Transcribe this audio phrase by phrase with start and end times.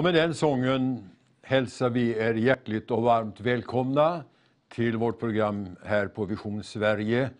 [0.00, 1.10] Och med den sången
[1.42, 4.24] hälsar vi er hjärtligt och varmt välkomna
[4.68, 7.30] till vårt program här på Vision Sverige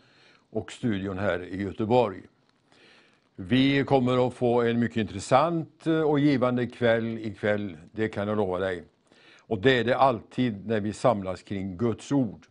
[0.51, 2.21] och studion här i Göteborg.
[3.37, 8.37] Vi kommer att få en mycket intressant eh, och givande kväll ikväll, det kan jag
[8.37, 8.85] lova dig.
[9.39, 12.47] Och det är det alltid när vi samlas kring Guds ord.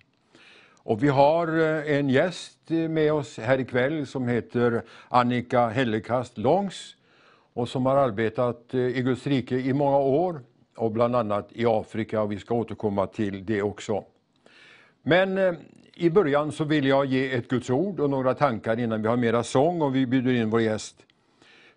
[0.78, 6.38] Och vi har eh, en gäst eh, med oss här ikväll som heter Annika Hellekast
[6.38, 6.96] Långs
[7.60, 10.42] och som har arbetat eh, i Guds rike i många år
[10.76, 14.04] och bland annat i Afrika och vi ska återkomma till det också.
[15.02, 15.54] Men eh,
[15.94, 19.18] i början så vill jag ge ett Guds ord och några tankar innan vi har
[19.18, 20.96] mera sång och vi bjuder in vår gäst.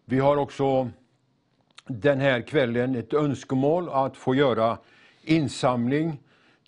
[0.05, 0.91] Vi har också
[1.87, 4.79] den här kvällen ett önskemål att få göra
[5.23, 6.21] insamling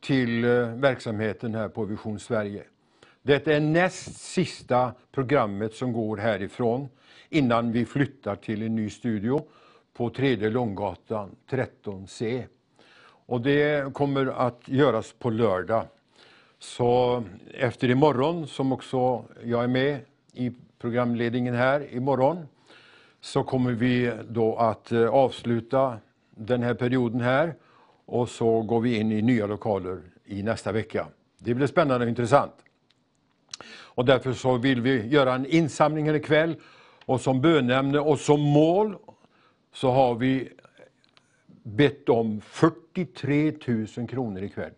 [0.03, 2.63] till eh, verksamheten här på Vision Sverige.
[3.23, 6.89] Detta är näst sista programmet som går härifrån
[7.35, 9.45] innan vi flyttar till en ny studio
[9.95, 12.45] på tredje Långgatan 13C.
[13.27, 15.85] Och det kommer att göras på lördag.
[16.59, 17.23] Så
[17.55, 20.01] efter imorgon, som också jag är med
[20.33, 22.47] i programledningen här imorgon,
[23.21, 25.99] så kommer vi då att eh, avsluta
[26.31, 27.55] den här perioden här
[28.07, 31.07] och så går vi in i nya lokaler i nästa vecka.
[31.39, 32.55] Det blir spännande och intressant.
[33.95, 36.57] Och därför så vill vi göra en insamling här ikväll
[37.05, 38.97] och som bönämne och som mål
[39.73, 40.53] så har vi
[41.63, 43.53] bett om 43
[43.97, 44.73] 000 kronor ikväll.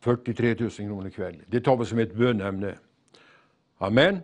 [0.00, 1.42] 43 000 kronor ikväll.
[1.46, 2.78] Det tar vi som ett bönämne.
[3.78, 4.20] Amen.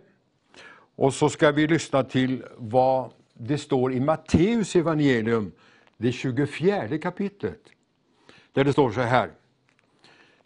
[0.95, 5.51] Och så ska vi lyssna till vad det står i Matteus evangelium,
[5.97, 7.61] det 24 kapitlet.
[8.51, 9.31] Där det står så här.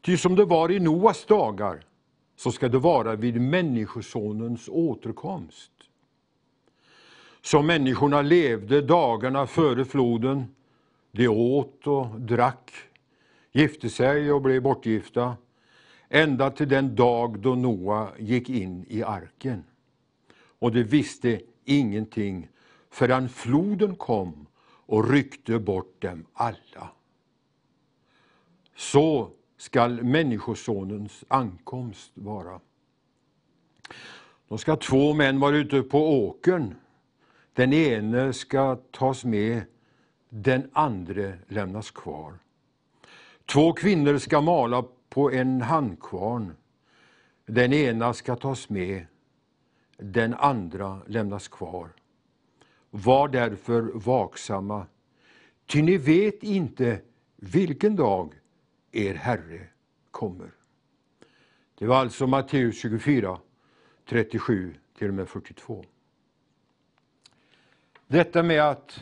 [0.02, 1.80] Ty som det var i Noas dagar,
[2.36, 5.72] så ska det vara vid Människosonens återkomst.
[7.48, 10.56] Som människorna levde dagarna före floden,
[11.12, 12.72] de åt och drack,
[13.52, 15.38] gifte sig och blev bortgifta,
[16.10, 19.64] ända till den dag då Noa gick in i arken.
[20.60, 22.48] Och de visste ingenting
[22.90, 24.48] förrän floden kom
[24.86, 26.90] och ryckte bort dem alla.
[28.76, 32.60] Så skall Människosonens ankomst vara.
[34.48, 36.76] Då ska två män vara ute på åkern.
[37.58, 39.62] Den ene ska tas med,
[40.30, 42.34] den andra lämnas kvar.
[43.46, 46.54] Två kvinnor ska mala på en handkvarn.
[47.46, 49.06] Den ena ska tas med,
[49.98, 51.90] den andra lämnas kvar.
[52.90, 54.86] Var därför vaksamma,
[55.66, 57.02] ty ni vet inte
[57.36, 58.34] vilken dag
[58.92, 59.68] er Herre
[60.12, 60.52] kommer.
[61.78, 63.40] Det var alltså Matteus 24,
[64.10, 65.86] 37 till och med 42.
[68.08, 69.00] Detta med att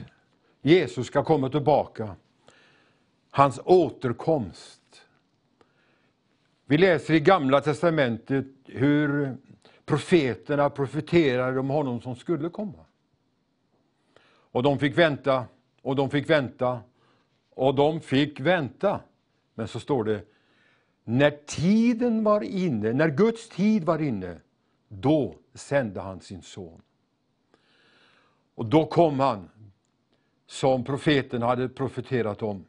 [0.61, 2.15] Jesus ska komma tillbaka,
[3.29, 4.81] hans återkomst.
[6.65, 9.37] Vi läser i Gamla testamentet hur
[9.85, 12.85] profeterna profeterade om honom som skulle komma.
[14.27, 15.45] Och de fick vänta,
[15.81, 16.79] och de fick vänta,
[17.49, 18.99] och de fick vänta.
[19.53, 20.21] Men så står det,
[21.03, 24.37] när tiden var inne, när Guds tid var inne,
[24.87, 26.81] då sände han sin son.
[28.55, 29.49] Och då kom han,
[30.47, 32.65] som profeten hade profeterat om.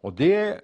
[0.00, 0.60] Och det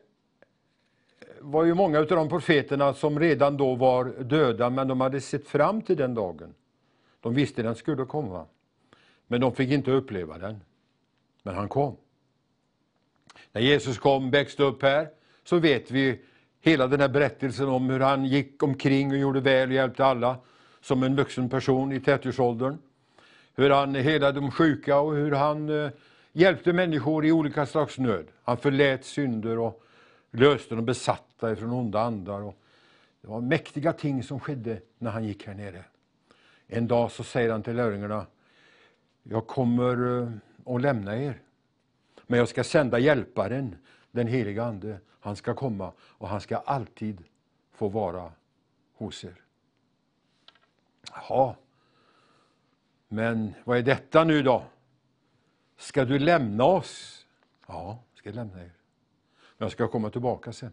[1.41, 5.49] var ju många av de profeterna som redan då var döda, men de hade sett
[5.49, 6.55] fram till den dagen.
[7.21, 8.47] De visste den skulle komma.
[9.27, 10.61] Men de fick inte uppleva den.
[11.43, 11.97] Men han kom.
[13.53, 15.09] När Jesus kom, växte upp här,
[15.45, 16.21] så vet vi
[16.61, 20.37] hela den här berättelsen om hur han gick omkring och gjorde väl och hjälpte alla
[20.81, 22.79] som en vuxen person i 30-årsåldern.
[23.57, 25.91] Hur han helade de sjuka och hur han eh,
[26.33, 28.27] hjälpte människor i olika slags nöd.
[28.43, 29.83] Han förlät synder och
[30.31, 32.41] löste de besatta ifrån onda andar.
[32.41, 32.59] Och
[33.21, 35.85] det var mäktiga ting som skedde när han gick här nere.
[36.67, 38.27] En dag så säger han till lärjungarna,
[39.23, 41.41] jag kommer eh, att lämna er.
[42.27, 43.77] Men jag ska sända hjälparen,
[44.11, 44.99] den heliga Ande.
[45.21, 47.25] Han ska komma och han ska alltid
[47.73, 48.33] få vara
[48.95, 49.41] hos er.
[51.13, 51.55] Jaha,
[53.09, 54.65] men vad är detta nu då?
[55.77, 57.25] Ska du lämna oss?
[57.67, 58.73] Ja, jag ska lämna er.
[59.59, 60.73] Men jag ska komma tillbaka sen.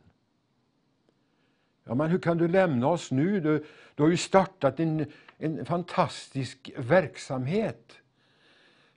[1.84, 3.40] Ja, men hur kan du lämna oss nu?
[3.40, 3.66] Du,
[3.96, 5.06] du har ju startat en,
[5.38, 7.92] en fantastisk verksamhet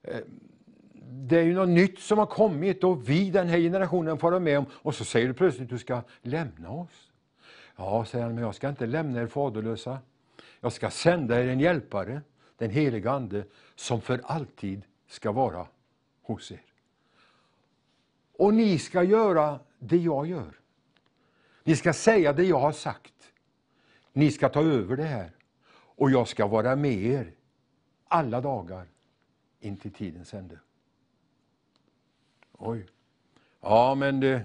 [0.02, 0.20] eh,
[1.08, 4.40] det är ju något nytt som har kommit och vi, den här generationen, får vara
[4.40, 4.66] med om.
[4.72, 7.12] Och så säger du plötsligt att du ska lämna oss.
[7.76, 9.98] Ja, säger han, men jag ska inte lämna er faderlösa.
[10.60, 12.22] Jag ska sända er en hjälpare,
[12.56, 13.44] den heliga Ande,
[13.74, 15.66] som för alltid ska vara
[16.22, 16.62] hos er.
[18.32, 20.60] Och ni ska göra det jag gör.
[21.64, 23.32] Ni ska säga det jag har sagt.
[24.12, 25.30] Ni ska ta över det här.
[25.74, 27.32] Och jag ska vara med er
[28.08, 28.86] alla dagar
[29.60, 30.58] in till tidens ände.
[32.52, 32.86] Oj.
[33.60, 34.42] Ja, men det...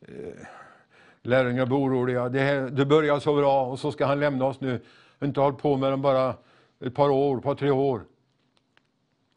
[0.00, 0.46] Eh,
[1.22, 2.28] lärjungarna blir oroliga.
[2.28, 4.80] Det, här, det börjar så bra och så ska han lämna oss nu.
[5.22, 6.36] Inte hållit på med dem bara
[6.82, 8.04] ett par år, ett par tre år.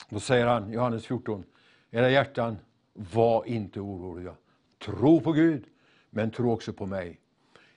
[0.10, 1.44] Då säger han, Johannes 14,
[1.92, 2.58] era hjärtan,
[2.94, 4.36] var inte oroliga.
[4.86, 5.66] Tro på Gud,
[6.10, 7.20] men tro också på mig.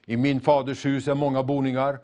[0.05, 1.99] I min faders hus är många boningar.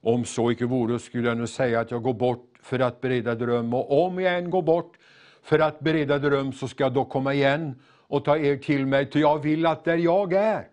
[0.00, 3.34] Om så icke vore skulle jag nu säga att jag går bort för att bereda
[3.34, 3.74] dröm.
[3.74, 4.98] Och om jag än går bort
[5.42, 9.10] för att bereda dröm så ska jag då komma igen och ta er till mig,
[9.10, 10.68] ty jag vill att där jag är,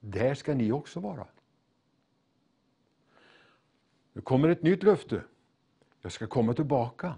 [0.00, 1.26] där ska ni också vara.
[4.12, 5.22] Nu kommer ett nytt löfte.
[6.04, 7.14] Jag ska komma tillbaka.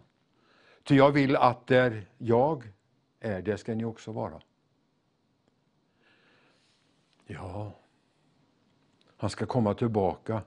[0.84, 2.72] Ty jag vill att där jag
[3.20, 4.40] är, där ska ni också vara.
[7.26, 7.72] Ja,
[9.16, 10.42] han ska komma tillbaka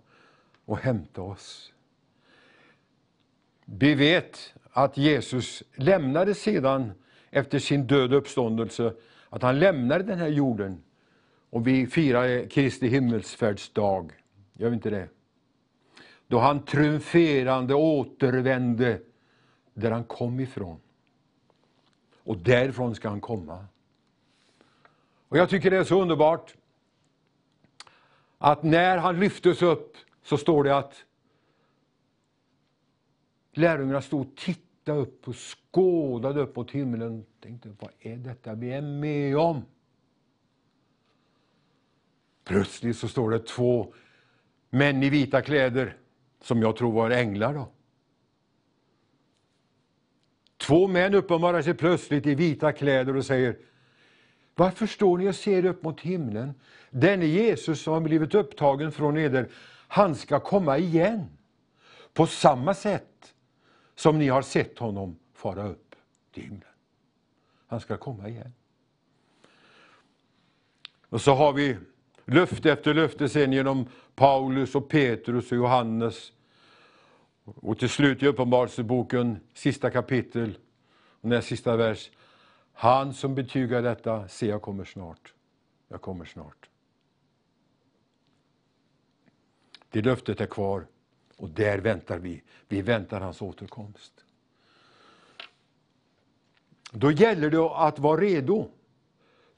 [0.66, 1.74] och hämta oss.
[3.66, 6.92] Vi vet att Jesus lämnade sedan,
[7.30, 8.94] efter sin död och uppståndelse,
[9.30, 10.84] att han lämnade den här jorden.
[11.50, 14.12] Och vi firar Kristi himmelsfärdsdag,
[14.54, 15.08] gör vi inte det?
[16.30, 19.02] Då han triumferande återvände
[19.74, 20.80] där han kom ifrån.
[22.24, 23.66] Och därifrån ska han komma.
[25.28, 26.56] Och Jag tycker det är så underbart
[28.38, 31.06] att när han lyftes upp så står det att
[33.52, 37.26] lärjungarna stod och tittade upp och skådade upp mot himlen.
[37.40, 39.66] tänkte, vad är detta vi är med om?
[42.44, 43.94] Plötsligt så står det två
[44.70, 45.98] män i vita kläder,
[46.42, 47.54] som jag tror var änglar.
[47.54, 47.70] Då.
[50.58, 53.58] Två män uppenbarar sig plötsligt i vita kläder och säger
[54.56, 56.54] Varför står ni och ser upp mot himlen?
[56.90, 59.50] Denne Jesus som har blivit upptagen från eder,
[59.88, 61.26] han ska komma igen.
[62.14, 63.34] På samma sätt
[63.96, 65.96] som ni har sett honom fara upp
[66.34, 66.64] till himlen.
[67.68, 68.54] Han ska komma igen.
[71.10, 71.78] Och så har vi
[72.30, 76.32] löfte efter löfte sen genom Paulus och Petrus och Johannes.
[77.44, 80.58] Och till slut i Uppenbarelseboken, sista kapitel,
[81.22, 82.12] och näst sista vers.
[82.74, 85.34] Han som betygar detta, se jag kommer snart.
[85.88, 86.70] Jag kommer snart.
[89.90, 90.86] Det löftet är kvar
[91.38, 92.44] och där väntar vi.
[92.68, 94.26] Vi väntar hans återkomst.
[96.92, 98.70] Då gäller det att vara redo.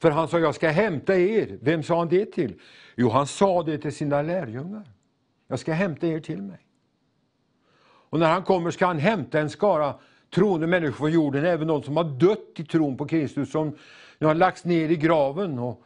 [0.01, 1.57] För han sa, jag ska hämta er.
[1.61, 2.59] Vem sa han det till?
[2.95, 4.91] Jo, han sa det till sina lärjungar.
[5.47, 6.59] Jag ska hämta er till mig.
[7.83, 9.95] Och när han kommer ska han hämta en skara
[10.29, 13.77] troende människor från jorden, även de som har dött i tron på Kristus, som
[14.17, 15.83] nu har lagts ner i graven och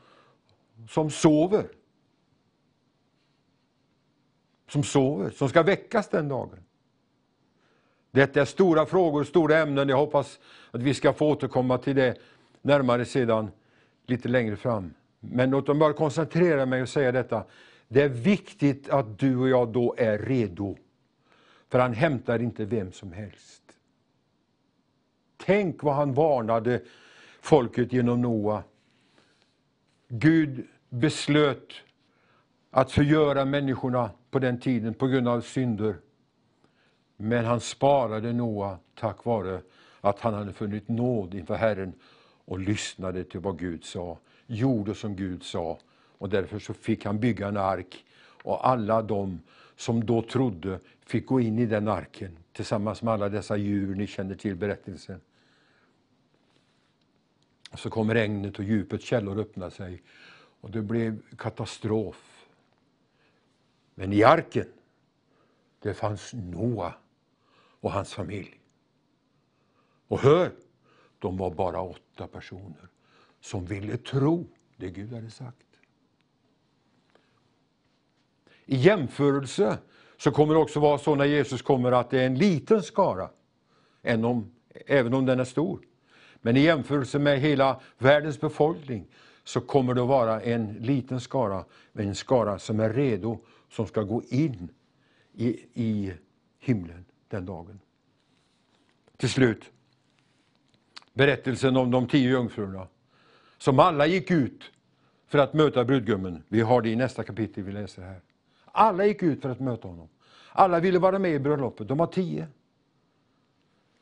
[0.89, 1.67] som sover.
[4.69, 6.59] Som sover, som ska väckas den dagen.
[8.11, 9.89] Detta är stora frågor, stora ämnen.
[9.89, 10.39] Jag hoppas
[10.71, 12.17] att vi ska få återkomma till det
[12.61, 13.51] närmare sedan,
[14.05, 14.93] lite längre fram.
[15.19, 17.43] Men låt mig bara koncentrera mig och säga detta.
[17.87, 20.77] Det är viktigt att du och jag då är redo.
[21.69, 23.63] För han hämtar inte vem som helst.
[25.37, 26.81] Tänk vad han varnade
[27.41, 28.63] folket genom Noa.
[30.07, 31.73] Gud beslöt
[32.71, 35.95] att förgöra människorna på den tiden på grund av synder.
[37.17, 39.61] Men han sparade Noa tack vare
[40.01, 41.93] att han hade funnit nåd inför Herren
[42.45, 45.79] och lyssnade till vad Gud sa, gjorde som Gud sa.
[46.17, 48.05] Och därför så fick han bygga en ark
[48.43, 49.41] och alla de
[49.75, 54.07] som då trodde fick gå in i den arken tillsammans med alla dessa djur, ni
[54.07, 55.21] känner till berättelsen.
[57.73, 60.03] Så kom regnet och djupets källor öppnade sig
[60.61, 62.47] och det blev katastrof.
[63.95, 64.67] Men i arken,
[65.79, 66.93] det fanns Noa
[67.79, 68.59] och hans familj.
[70.07, 70.51] Och hör,
[71.19, 72.89] de var bara åtta personer
[73.41, 75.57] som ville tro det Gud hade sagt.
[78.65, 79.77] I jämförelse
[80.17, 83.29] så kommer det också vara så när Jesus kommer att det är en liten skara,
[84.01, 85.79] även om den är stor.
[86.41, 89.07] Men i jämförelse med hela världens befolkning
[89.43, 93.87] så kommer det att vara en liten skara, men en skara som är redo, som
[93.87, 94.69] ska gå in
[95.33, 96.13] i, i
[96.59, 97.79] himlen den dagen.
[99.17, 99.71] Till slut,
[101.15, 102.87] berättelsen om de tio jungfrurna,
[103.57, 104.71] som alla gick ut
[105.27, 106.43] för att möta brudgummen.
[106.47, 108.21] Vi har det i nästa kapitel vi läser här.
[108.65, 110.09] Alla gick ut för att möta honom.
[110.51, 111.87] Alla ville vara med i bröllopet.
[111.87, 112.47] De var tio.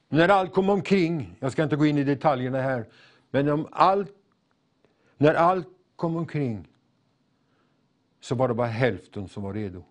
[0.10, 2.86] När allt kom omkring, jag ska inte gå in i detaljerna här,
[3.32, 4.16] men om allt
[5.18, 6.68] När allt kom omkring
[8.20, 9.84] så var det bara hälften som var redo.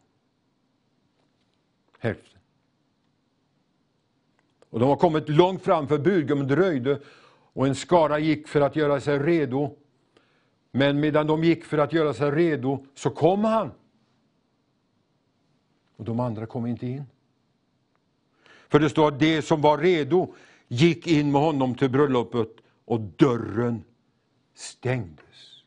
[1.98, 2.41] Hälften.
[4.72, 5.98] Och de har kommit långt fram för
[6.46, 7.00] dröjde
[7.52, 9.76] och en skara gick för att göra sig redo.
[10.70, 13.70] Men medan de gick för att göra sig redo så kom han.
[15.96, 17.04] Och de andra kom inte in.
[18.68, 20.34] För det står att de som var redo
[20.68, 23.84] gick in med honom till bröllopet och dörren
[24.54, 25.62] stängdes.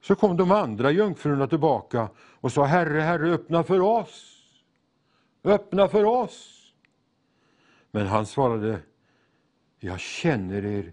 [0.00, 4.33] Så kom de andra jungfrurna tillbaka och sa Herre, Herre, öppna för oss.
[5.44, 6.72] Öppna för oss.
[7.90, 8.80] Men han svarade,
[9.78, 10.92] jag känner er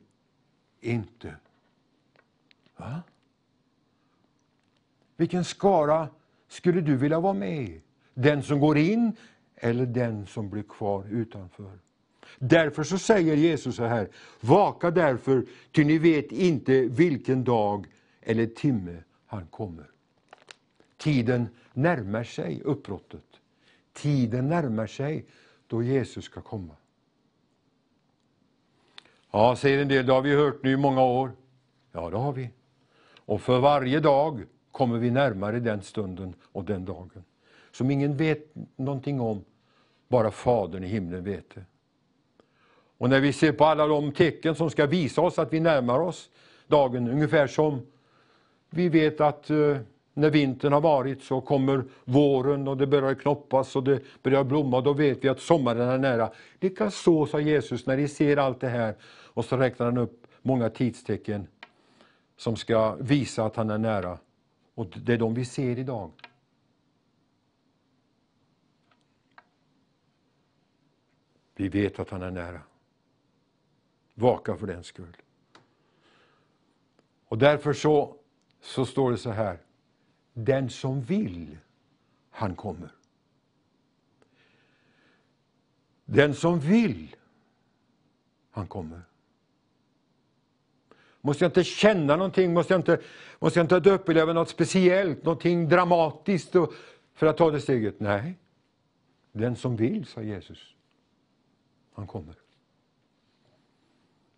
[0.82, 1.36] inte.
[2.78, 3.02] Va?
[5.18, 6.10] Vilken skara
[6.48, 7.82] skulle du vilja vara med i?
[8.14, 9.16] Den som går in
[9.56, 11.80] eller den som blir kvar utanför?
[12.40, 17.88] Därför så säger Jesus så här, vaka därför, ty ni vet inte vilken dag
[18.22, 19.86] eller timme han kommer.
[20.98, 23.31] Tiden närmar sig uppbrottet.
[23.94, 25.26] Tiden närmar sig
[25.68, 26.76] då Jesus ska komma.
[29.32, 31.32] Ja, säger en del, det har vi hört nu i många år.
[31.92, 32.50] Ja, det har vi.
[33.26, 37.24] Och för varje dag kommer vi närmare den stunden och den dagen.
[37.72, 39.44] Som ingen vet någonting om,
[40.08, 41.66] bara Fadern i himlen vet det.
[42.98, 46.00] Och när vi ser på alla de tecken som ska visa oss att vi närmar
[46.00, 46.30] oss
[46.68, 47.82] dagen, ungefär som
[48.70, 49.78] vi vet att eh,
[50.14, 54.82] när vintern har varit så kommer våren och det börjar knoppas och det börjar blomma.
[54.82, 56.32] Då vet vi att sommaren är nära.
[56.60, 58.96] Likaså, sa Jesus, när ni ser allt det här.
[59.34, 61.48] Och så räknar han upp många tidstecken
[62.38, 64.18] som ska visa att han är nära.
[64.76, 66.12] Och det är de vi ser idag.
[71.56, 72.62] Vi vet att han är nära.
[74.14, 75.18] Vaka för den skull.
[77.28, 78.16] Och därför så,
[78.62, 79.58] så står det så här.
[80.34, 81.58] Den som vill,
[82.30, 82.90] han kommer.
[86.06, 87.16] Den som vill,
[88.52, 89.02] han kommer.
[91.22, 92.54] Måste jag inte känna någonting?
[92.54, 93.02] Måste jag inte,
[93.40, 96.56] måste jag inte uppleva något speciellt, någonting dramatiskt
[97.14, 98.00] för att ta det steget?
[98.00, 98.38] Nej.
[99.32, 100.76] Den som vill, sa Jesus,
[101.94, 102.36] han kommer.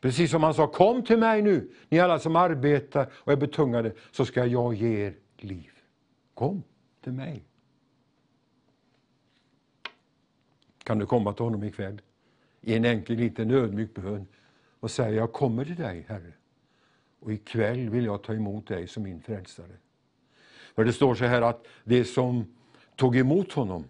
[0.02, 3.94] Precis som han sa, kom till mig nu, ni alla som arbetar och är betungade,
[4.12, 5.73] så ska jag ge er liv.
[6.34, 6.64] Kom
[7.02, 7.44] till mig.
[10.84, 12.02] Kan du komma till honom ikväll
[12.62, 14.28] i en enkel liten ödmjuk bön
[14.80, 16.34] och säga, jag kommer till dig, Herre.
[17.20, 19.78] Och ikväll vill jag ta emot dig som min frälsare.
[20.76, 22.56] För det står så här att det som
[22.96, 23.86] tog emot honom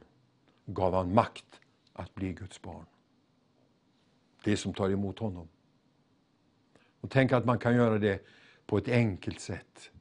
[0.65, 1.59] gav han makt
[1.93, 2.85] att bli Guds barn.
[4.43, 5.47] Det som tar emot honom.
[7.01, 8.25] Och Tänk att man kan göra det
[8.65, 9.91] på ett enkelt sätt.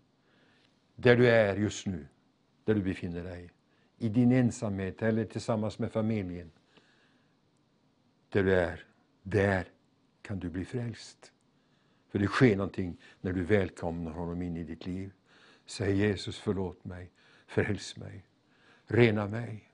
[0.94, 2.06] Där du är just nu,
[2.64, 3.50] där du befinner dig.
[3.99, 6.50] I din ensamhet eller tillsammans med familjen.
[8.28, 8.85] Där du är,
[9.23, 9.69] där
[10.23, 11.33] kan du bli frälst.
[12.09, 15.12] För det sker någonting när du välkomnar honom in i ditt liv.
[15.66, 17.11] Säg Jesus förlåt mig,
[17.47, 18.26] fräls mig,
[18.87, 19.69] rena mig.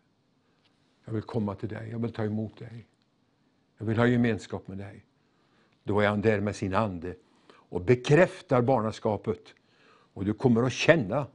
[1.05, 2.87] Jag vill komma till dig, jag vill ta emot dig.
[3.79, 5.05] Jag vill ha gemenskap med dig.
[5.83, 7.15] Då är han där med sin ande
[7.51, 9.55] och bekräftar barnaskapet.
[9.89, 11.27] Och du kommer att känna,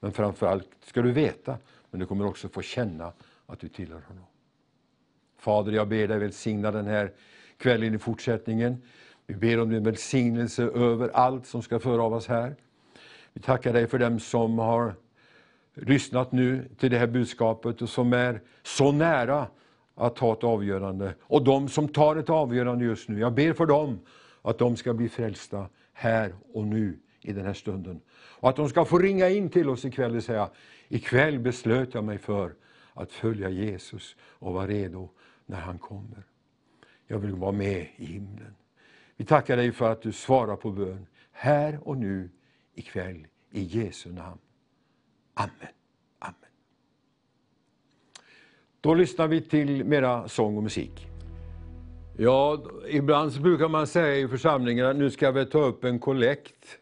[0.00, 1.58] men framförallt ska du veta,
[1.90, 3.12] men du kommer också få känna
[3.46, 4.24] att du tillhör honom.
[5.38, 7.12] Fader, jag ber dig välsigna den här
[7.56, 8.82] kvällen i fortsättningen.
[9.26, 12.56] Vi ber om din välsignelse över allt som ska föravas här.
[13.32, 14.94] Vi tackar dig för dem som har
[15.74, 19.46] lyssnat nu till det här budskapet och som är så nära
[19.94, 21.14] att ta ett avgörande.
[21.22, 23.98] Och de som tar ett avgörande just nu, jag ber för dem
[24.42, 28.00] att de ska bli frälsta här och nu i den här stunden.
[28.40, 30.50] Och att de ska få ringa in till oss ikväll och säga,
[30.88, 32.54] ikväll beslöt jag mig för
[32.94, 35.08] att följa Jesus och vara redo
[35.46, 36.24] när han kommer.
[37.06, 38.54] Jag vill vara med i himlen.
[39.16, 42.30] Vi tackar dig för att du svarar på bön här och nu
[42.74, 44.38] ikväll i Jesu namn.
[45.34, 45.50] Amen.
[46.18, 46.34] Amen.
[48.80, 51.06] Då lyssnar vi till mera sång och musik.
[52.16, 55.98] Ja, ibland så brukar man säga i församlingen att nu ska vi ta upp en
[55.98, 56.79] kollekt.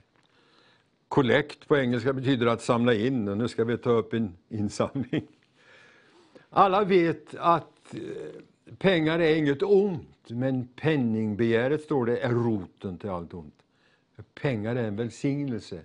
[1.09, 5.27] Kollekt på engelska betyder att samla in och nu ska vi ta upp en insamling.
[6.51, 8.01] Alla vet att eh,
[8.79, 13.55] pengar är inget ont, men penningbegäret, står det, är roten till allt ont.
[14.35, 15.81] Pengar är en välsignelse.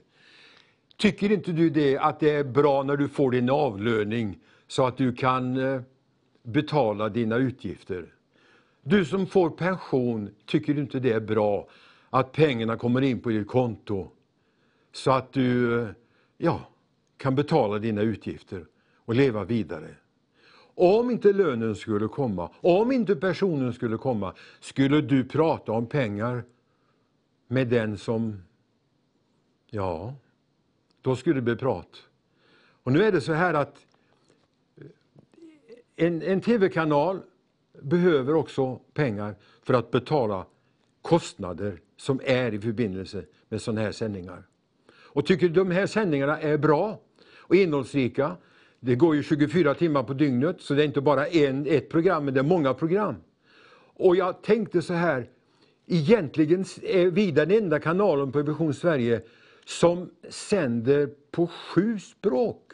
[0.97, 4.97] Tycker inte du det att det är bra när du får din avlöning så att
[4.97, 5.81] du kan eh,
[6.43, 8.05] betala dina utgifter?
[8.81, 11.67] Du som får pension, tycker du inte det är bra
[12.09, 14.11] att pengarna kommer in på ditt konto
[14.93, 15.89] så att du eh,
[16.37, 16.69] ja,
[17.17, 19.95] kan betala dina utgifter och leva vidare.
[20.75, 26.43] Om inte lönen skulle komma, om inte personen skulle komma, skulle du prata om pengar
[27.47, 28.43] med den som,
[29.69, 30.15] ja,
[31.01, 32.03] då skulle det bli prat.
[32.83, 33.85] Och nu är det så här att
[34.75, 34.85] eh,
[35.95, 37.21] en, en tv-kanal
[37.81, 40.45] behöver också pengar för att betala
[41.01, 44.43] kostnader som är i förbindelse med sådana här sändningar.
[45.13, 46.99] Och tycker de här sändningarna är bra
[47.37, 48.37] och innehållsrika,
[48.79, 52.25] det går ju 24 timmar på dygnet, så det är inte bara en, ett program,
[52.25, 53.15] men det är många program.
[53.95, 55.29] Och jag tänkte så här,
[55.87, 59.21] egentligen är vi den enda kanalen på Vision Sverige
[59.65, 62.71] som sänder på sju språk.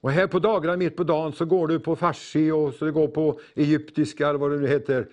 [0.00, 2.90] Och här på dagarna, mitt på dagen, så går du på farsi och så det
[2.90, 5.08] går på egyptiska, eller vad det nu heter.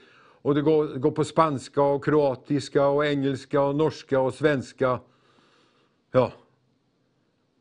[0.47, 4.99] Och det går, går på spanska, och kroatiska, och engelska, och norska och svenska.
[6.11, 6.31] Ja.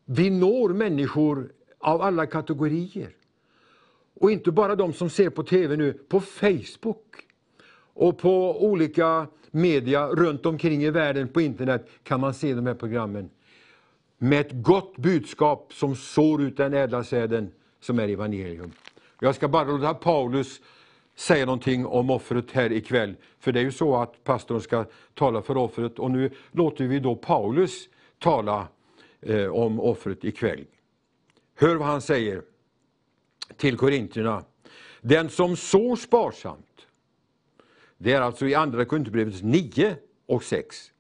[0.04, 3.10] Vi når människor av alla kategorier.
[4.14, 7.26] Och inte bara de som ser på TV nu, på Facebook
[7.94, 12.74] och på olika media runt omkring i världen på internet kan man se de här
[12.74, 13.30] programmen
[14.18, 18.72] med ett gott budskap som sår ut den ädla säden som är evangelium.
[19.20, 20.60] Jag ska bara låta Paulus
[21.16, 23.16] säga någonting om offret här ikväll.
[23.38, 26.98] För det är ju så att pastorn ska tala för offret och nu låter vi
[26.98, 28.68] då Paulus tala
[29.20, 30.64] eh, om offret ikväll.
[31.54, 32.42] Hör vad han säger
[33.56, 34.44] till korintierna.
[35.00, 36.86] Den som sår sparsamt,
[37.98, 40.92] det är alltså i Andra Korinthierbrevet 9 och 6.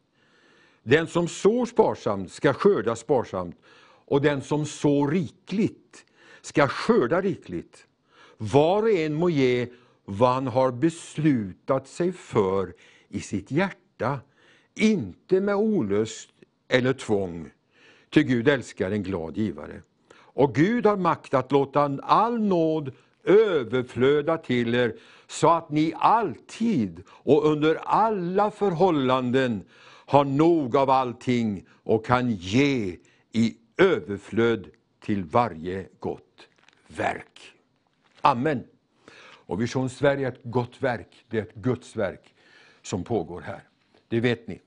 [0.82, 6.04] Den som sår sparsamt ska skörda sparsamt och den som sår rikligt
[6.40, 7.86] ska skörda rikligt.
[8.36, 9.68] Var och en må ge
[10.06, 12.74] vad han har beslutat sig för
[13.08, 14.20] i sitt hjärta,
[14.74, 16.30] inte med olust
[16.68, 17.50] eller tvång.
[18.10, 19.82] Ty Gud älskar en glad givare.
[20.18, 22.92] Och Gud har makt att låta all nåd
[23.24, 24.94] överflöda till er
[25.26, 29.64] så att ni alltid och under alla förhållanden
[30.06, 32.96] har nog av allting och kan ge
[33.32, 34.66] i överflöd
[35.00, 36.48] till varje gott
[36.88, 37.52] verk.
[38.20, 38.64] Amen.
[39.46, 42.34] Och Vision Sverige är ett gott verk, det är ett Guds verk
[42.82, 43.62] som pågår här.
[44.08, 44.60] Det vet ni.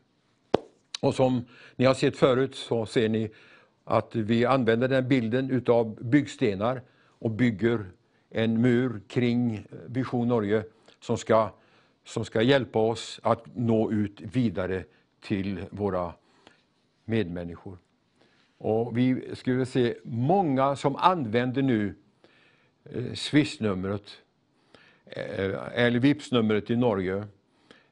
[1.02, 3.32] Och som ni har sett förut så ser ni
[3.84, 7.86] att vi använder den bilden utav byggstenar och bygger
[8.30, 10.64] en mur kring eh, Vision Norge
[11.00, 11.50] som ska,
[12.06, 14.84] som ska hjälpa oss att nå ut vidare
[15.22, 16.14] till våra
[17.06, 17.78] medmänniskor.
[18.58, 21.96] Och vi skulle se många som använder nu
[22.84, 24.22] eh, Swish-numret
[25.12, 27.24] Eh, eh, eller Vipps-numret i Norge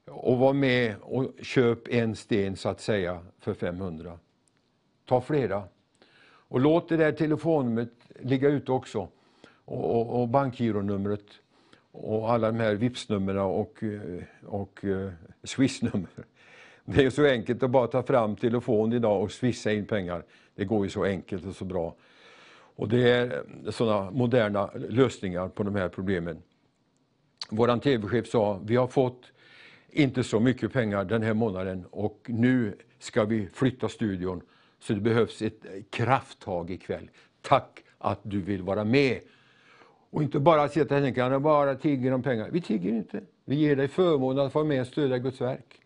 [0.05, 4.19] och var med och köp en sten så att säga för 500.
[5.05, 5.63] Ta flera.
[6.49, 9.07] Och låt det där telefonnumret ligga ute också.
[9.65, 11.25] Och, och, och bankgironumret
[11.91, 14.85] och alla de här Vipps-numren och, eh, och
[15.43, 16.09] Swish-nummer.
[16.85, 20.23] Det är så enkelt att bara ta fram telefonen idag och swisha in pengar.
[20.55, 21.95] Det går ju så enkelt och så bra.
[22.75, 26.41] Och det är sådana moderna lösningar på de här problemen.
[27.49, 29.31] Vår tv-chef sa, vi har fått
[29.89, 34.41] inte så mycket pengar den här månaden och nu ska vi flytta studion.
[34.79, 37.09] Så det behövs ett krafttag ikväll.
[37.41, 39.19] Tack att du vill vara med.
[40.09, 42.49] Och inte bara sitta och tänka, bara tigger om pengar.
[42.51, 43.21] Vi tigger inte.
[43.45, 45.81] Vi ger dig förmånen att vara med och stödja Guds verk.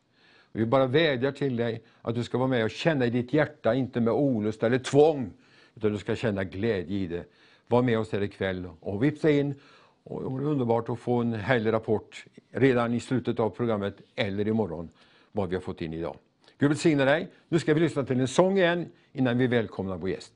[0.52, 3.74] Vi bara vädjar till dig att du ska vara med och känna i ditt hjärta,
[3.74, 5.34] inte med olust eller tvång,
[5.76, 7.24] utan du ska känna glädje i det.
[7.68, 9.56] Var med oss här ikväll och vipsa in.
[10.04, 14.48] Och det är underbart att få en härlig rapport redan i slutet av programmet eller
[14.48, 14.90] imorgon
[15.32, 16.16] vad vi har fått in idag.
[16.58, 17.28] Gud välsigne dig.
[17.50, 20.34] Nu ska vi lyssna till en sång igen innan vi välkomnar vår gäst.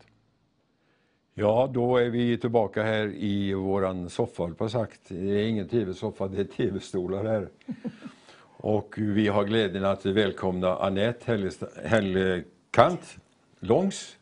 [1.33, 5.01] Ja, då är vi tillbaka här i våran soffa, på sagt.
[5.07, 7.49] Det är ingen tv-soffa, det är tv-stolar här.
[8.57, 11.51] Och vi har glädjen att välkomna Anette
[11.83, 13.17] Hellekant
[13.59, 14.17] Långs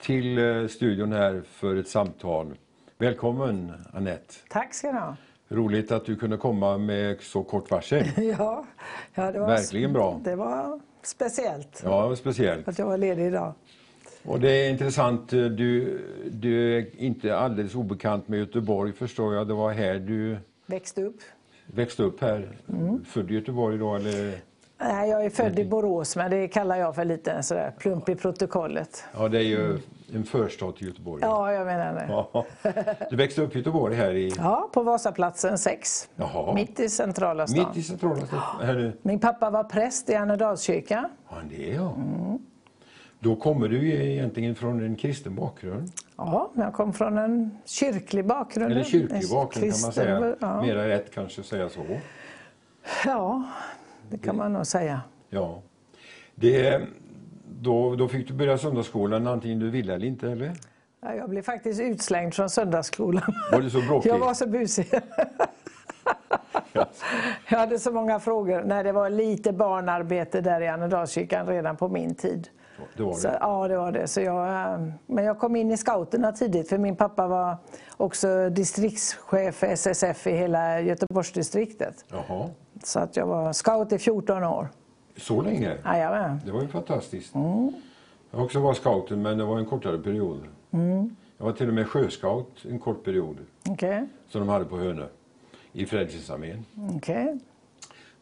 [0.00, 2.54] till eh, studion här för ett samtal.
[3.02, 4.34] Välkommen Anette.
[4.48, 5.16] Tack ska du ha.
[5.48, 8.06] Roligt att du kunde komma med så kort varsel.
[8.38, 8.64] ja,
[9.14, 10.20] ja, det var Verkligen bra.
[10.24, 11.82] Det var speciellt.
[11.84, 12.68] Ja, speciellt.
[12.68, 13.52] Att jag var ledig idag.
[14.24, 19.48] Och det är intressant, du, du är inte alldeles obekant med Göteborg förstår jag.
[19.48, 20.36] Det var här du
[20.66, 21.20] växte upp
[21.66, 22.48] växte upp här.
[22.68, 23.04] Mm.
[23.04, 24.34] Född i Göteborg då eller?
[24.80, 28.14] Nej, jag är född i Borås men det kallar jag för lite sådär plump i
[28.14, 29.04] protokollet.
[29.14, 29.78] Ja, det är ju
[30.14, 31.22] en förstad till Göteborg.
[31.24, 32.06] Ja, jag menar det.
[32.08, 32.44] Ja.
[33.10, 34.32] Du växte upp i Göteborg här i...
[34.38, 36.08] Ja, på Vasaplatsen 6.
[36.16, 36.54] Jaha.
[36.54, 37.64] Mitt i centrala stan.
[37.68, 38.40] Mitt i centrala stan.
[38.62, 41.04] Här, Min pappa var präst i Annedalskyrkan.
[41.30, 41.92] ja, det är jag.
[43.18, 45.90] Då kommer du egentligen från en kristen bakgrund.
[46.16, 48.72] Ja, jag kom från en kyrklig bakgrund.
[48.72, 50.36] Eller kyrklig bakgrund kan man kristen- säga.
[50.40, 51.80] Ja, Mera rätt kanske att säga så.
[53.04, 53.42] ja,
[54.10, 55.00] det kan man nog säga.
[55.30, 55.62] Ja.
[56.34, 56.82] Det,
[57.62, 60.52] då, då fick du börja söndagsskolan antingen du ville eller inte, eller?
[61.02, 63.34] Ja, Jag blev faktiskt utslängd från söndagsskolan.
[63.52, 64.10] Var du så bråkig?
[64.10, 64.86] Jag var så busig.
[67.48, 68.62] Jag hade så många frågor.
[68.64, 72.48] Nej, det var lite barnarbete där i Annedalskyrkan redan på min tid.
[72.96, 73.38] Det var Så, det.
[73.40, 74.06] ja, det var det.
[74.06, 77.56] Så jag, eh, men jag kom in i scouterna tidigt för min pappa var
[77.96, 82.04] också distriktschef för SSF i hela Göteborgsdistriktet.
[82.08, 82.48] Jaha.
[82.84, 84.68] Så att jag var scout i 14 år.
[85.16, 85.76] Så länge?
[85.84, 86.40] Jajamän.
[86.44, 87.34] Det var ju fantastiskt.
[87.34, 87.72] Mm.
[88.30, 90.40] Jag har också varit scouten, men det var en kortare period.
[90.70, 91.16] Mm.
[91.38, 93.36] Jag var till och med sjöscout en kort period,
[93.68, 94.06] Okej.
[94.28, 95.06] som de hade på Hönö,
[95.72, 96.64] i Frälsningsarmén.
[96.96, 97.38] okej.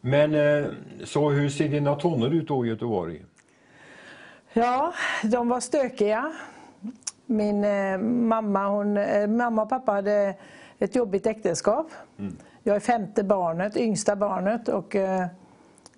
[0.01, 0.65] Men eh,
[1.03, 3.25] så hur ser dina tonår ut då i Göteborg?
[4.53, 6.31] Ja, de var stökiga.
[7.25, 10.35] Min eh, mamma, hon, eh, mamma och pappa hade
[10.79, 11.87] ett jobbigt äktenskap.
[12.63, 14.95] Jag är femte barnet, yngsta barnet och,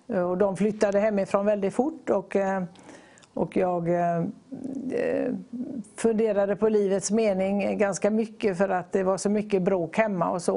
[0.06, 2.10] och de flyttade hemifrån väldigt fort.
[2.10, 2.62] Och, eh,
[3.34, 4.18] och jag eh,
[4.90, 5.32] eh,
[5.96, 10.42] funderade på livets mening ganska mycket för att det var så mycket bråk hemma och
[10.42, 10.56] så.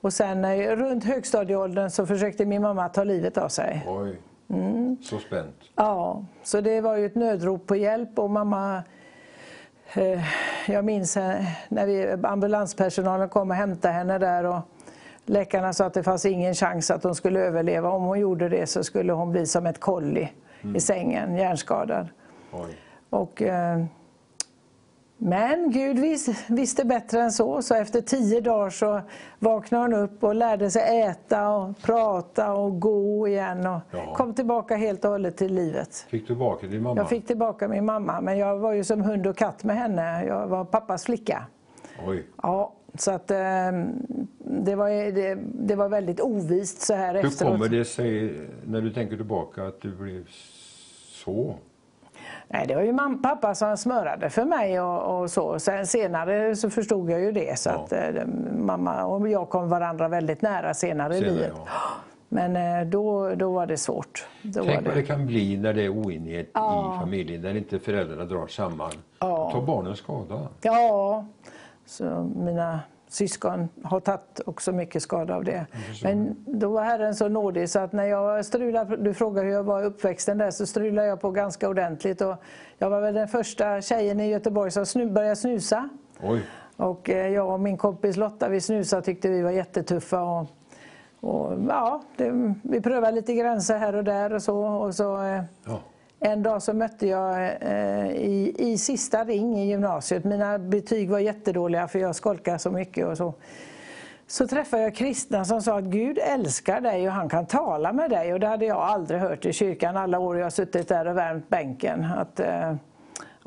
[0.00, 3.86] Och, sen eh, runt högstadieåldern så försökte min mamma ta livet av sig.
[3.88, 4.18] Oj,
[4.50, 4.96] Mm.
[5.02, 5.56] så spänt.
[5.74, 8.82] Ja, så det var ju ett nödrop på hjälp och mamma
[9.94, 10.20] eh,
[10.68, 14.60] jag minns eh, när vi, ambulanspersonalen kom och hämtade henne där och
[15.28, 17.90] läkarna sa att det fanns ingen chans att hon skulle överleva.
[17.90, 20.32] Om hon gjorde det så skulle hon bli som ett kolli
[20.74, 22.08] i sängen, hjärnskadad.
[22.52, 22.76] Oj.
[23.10, 23.84] Och, eh,
[25.20, 29.00] men Gud vis, visste bättre än så, så efter tio dagar så
[29.38, 34.14] vaknade hon upp och lärde sig äta och prata och gå igen och Ja.
[34.14, 35.94] kom tillbaka helt och hållet till livet.
[35.96, 36.96] Fick du tillbaka din mamma?
[37.00, 40.24] Jag fick tillbaka min mamma, men jag var ju som hund och katt med henne.
[40.24, 41.44] Jag var pappas flicka.
[42.06, 42.26] Oj.
[42.42, 43.38] Ja, så att eh,
[44.50, 47.52] det, var, det, det var väldigt ovist så här Hur efteråt.
[47.52, 50.26] kommer det sig, när du tänker tillbaka, att du blev
[51.24, 51.54] så?
[52.48, 55.58] Nej, det var ju mamma, pappa som smörade för mig och, och så.
[55.58, 57.58] Sen, senare så förstod jag ju det.
[57.58, 57.74] Så Ja.
[57.84, 58.26] att, eh,
[58.58, 61.52] mamma och jag kom varandra väldigt nära senare, i livet.
[61.56, 61.68] ja.
[62.28, 64.26] Men eh, då, då var det svårt.
[64.42, 65.00] Då Tänk var vad det.
[65.00, 66.94] det kan bli när det är oenighet Ja.
[66.96, 68.90] i familjen, när inte föräldrarna drar samman.
[69.18, 69.50] Ja.
[69.54, 70.48] Då tar barnen skada.
[70.62, 71.26] Ja,
[71.86, 75.66] så mina syskon har tagit också mycket skada av det.
[76.02, 79.62] Men då var Herren så nådig så att när jag strulade, du frågar hur jag
[79.62, 82.20] var i uppväxten där, så strulade jag på ganska ordentligt.
[82.20, 82.36] Och
[82.78, 85.88] jag var väl den första tjejen i Göteborg som snu, började snusa.
[86.22, 86.42] Oj.
[86.76, 90.22] Och eh, jag och min kompis Lotta vi snusade tyckte vi var jättetuffa.
[90.22, 90.46] Och,
[91.20, 94.58] och, ja, det, vi prövade lite gränser här och där och så.
[94.58, 95.80] Och så eh, Ja
[96.20, 101.18] en dag så mötte jag eh, i, i sista ring i gymnasiet, mina betyg var
[101.18, 103.34] jättedåliga för jag skolkade så mycket och så.
[104.26, 108.10] Så träffade jag kristna som sa att Gud älskar dig och han kan tala med
[108.10, 108.32] dig.
[108.32, 111.48] Och det hade jag aldrig hört i kyrkan alla år jag suttit där och värmt
[111.48, 112.04] bänken.
[112.04, 112.74] Att, eh,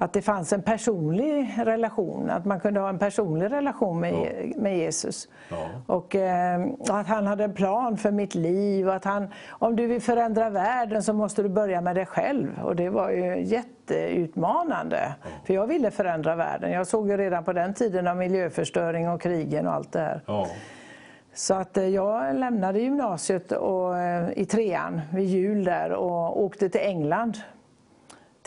[0.01, 4.77] att det fanns en personlig relation, att man kunde ha en personlig relation med, med
[4.77, 5.27] Jesus.
[5.49, 5.57] Ja.
[5.87, 8.87] Och eh, att han hade en plan för mitt liv.
[8.87, 12.59] Och att han, om du vill förändra världen så måste du börja med dig själv.
[12.63, 15.15] Och det var ju jätteutmanande.
[15.45, 16.71] För jag ville förändra världen.
[16.71, 20.21] Jag såg ju redan på den tiden av miljöförstöring och krigen och allt det här.
[20.25, 20.47] Ja.
[21.33, 26.69] Så att eh, jag lämnade gymnasiet och, eh, i trean vid jul där och åkte
[26.69, 27.37] till England.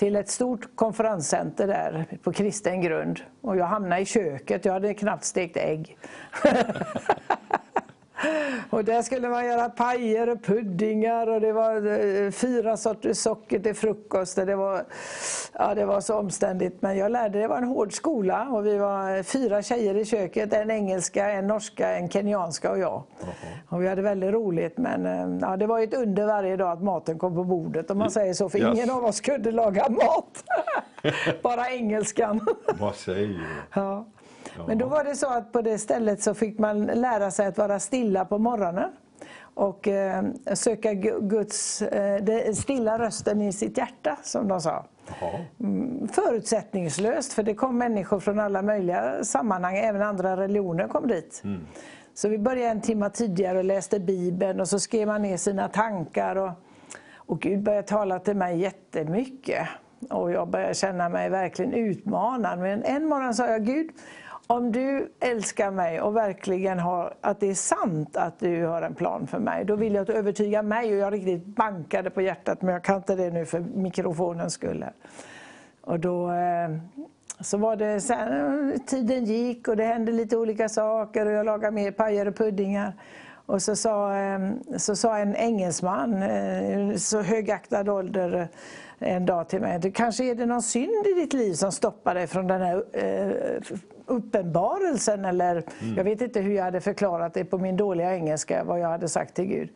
[0.04, 3.20] Till ett stort konferenscenter där på kristen grund.
[3.40, 5.96] Och jag hamnade i köket, jag hade knappt stekt ägg.
[8.70, 11.86] Och där skulle man göra pajer och puddingar och det var
[12.24, 14.36] eh, fyra sorters socker till frukost.
[14.36, 14.84] Det var,
[15.52, 18.78] ja, det var så omständigt men jag lärde, det var en hård skola och vi
[18.78, 20.52] var fyra tjejer i köket.
[20.52, 23.02] En engelska, en norska, en kenyanska och jag.
[23.68, 26.82] Och vi hade väldigt roligt men eh, ja, det var ett under varje dag att
[26.82, 28.74] maten kom på bordet om man säger så för Yes.
[28.78, 30.44] ingen av oss kunde laga mat.
[31.42, 32.40] Bara engelskan.
[32.80, 33.40] Vad säger du?
[33.74, 34.06] Ja.
[34.66, 37.58] Men då var det så att på det stället så fick man lära sig att
[37.58, 38.90] vara stilla på morgonen
[39.54, 44.84] och eh, söka Gu- Guds eh, stilla rösten i sitt hjärta, som de sa.
[45.60, 51.42] Mm, Förutsättningslöst, för det kom människor från alla möjliga sammanhang, även andra religioner kom dit.
[52.14, 55.68] Så vi började en timme tidigare och läste Bibeln och så skrev man ner sina
[55.68, 56.36] tankar.
[56.36, 56.50] Och,
[57.16, 59.68] och Gud började tala till mig jättemycket.
[60.10, 62.58] och jag började känna mig verkligen utmanad.
[62.58, 63.90] Men en morgon sa jag, Gud,
[64.46, 68.94] om du älskar mig och verkligen har, att det är sant att du har en
[68.94, 70.92] plan för mig, då vill jag att du övertygar mig.
[70.92, 74.84] Och jag riktigt bankade på hjärtat, men jag kan inte det nu för mikrofonens skull.
[75.80, 76.68] Och då eh,
[77.40, 81.72] så var det sen, tiden gick och det hände lite olika saker och jag lagade
[81.74, 82.92] mer pajer och puddingar.
[83.46, 84.38] Och så sa, eh,
[84.76, 88.48] så sa en engelsman, eh, så högaktad ålder,
[88.98, 89.92] en dag till mig.
[89.92, 92.84] Kanske är det någon synd i ditt liv som stoppar dig från den här
[94.06, 95.94] uppenbarelsen eller mm.
[95.96, 99.08] jag vet inte hur jag hade förklarat det på min dåliga engelska, vad jag hade
[99.08, 99.68] sagt till Gud.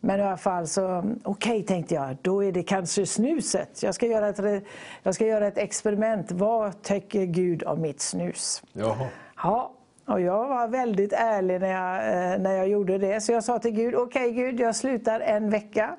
[0.00, 3.82] Men i alla fall så, okej okay, tänkte jag, då är det kanske snuset.
[3.82, 4.64] Jag ska göra ett,
[5.02, 6.32] jag ska göra ett experiment.
[6.32, 8.62] Vad tycker Gud om mitt snus?
[8.72, 9.06] Jaha.
[9.36, 9.72] Ja,
[10.06, 13.20] och jag var väldigt ärlig när jag, eh, när jag gjorde det.
[13.20, 15.96] Så jag sa till Gud, okej okay, Gud, jag slutar en vecka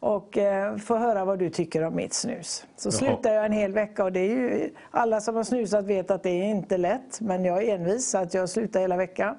[0.00, 2.66] och eh, få höra vad du tycker om mitt snus.
[2.76, 6.10] Så slutade jag en hel vecka och det är ju, alla som har snusat vet
[6.10, 9.36] att det är inte lätt men jag är envis så att jag slutade hela veckan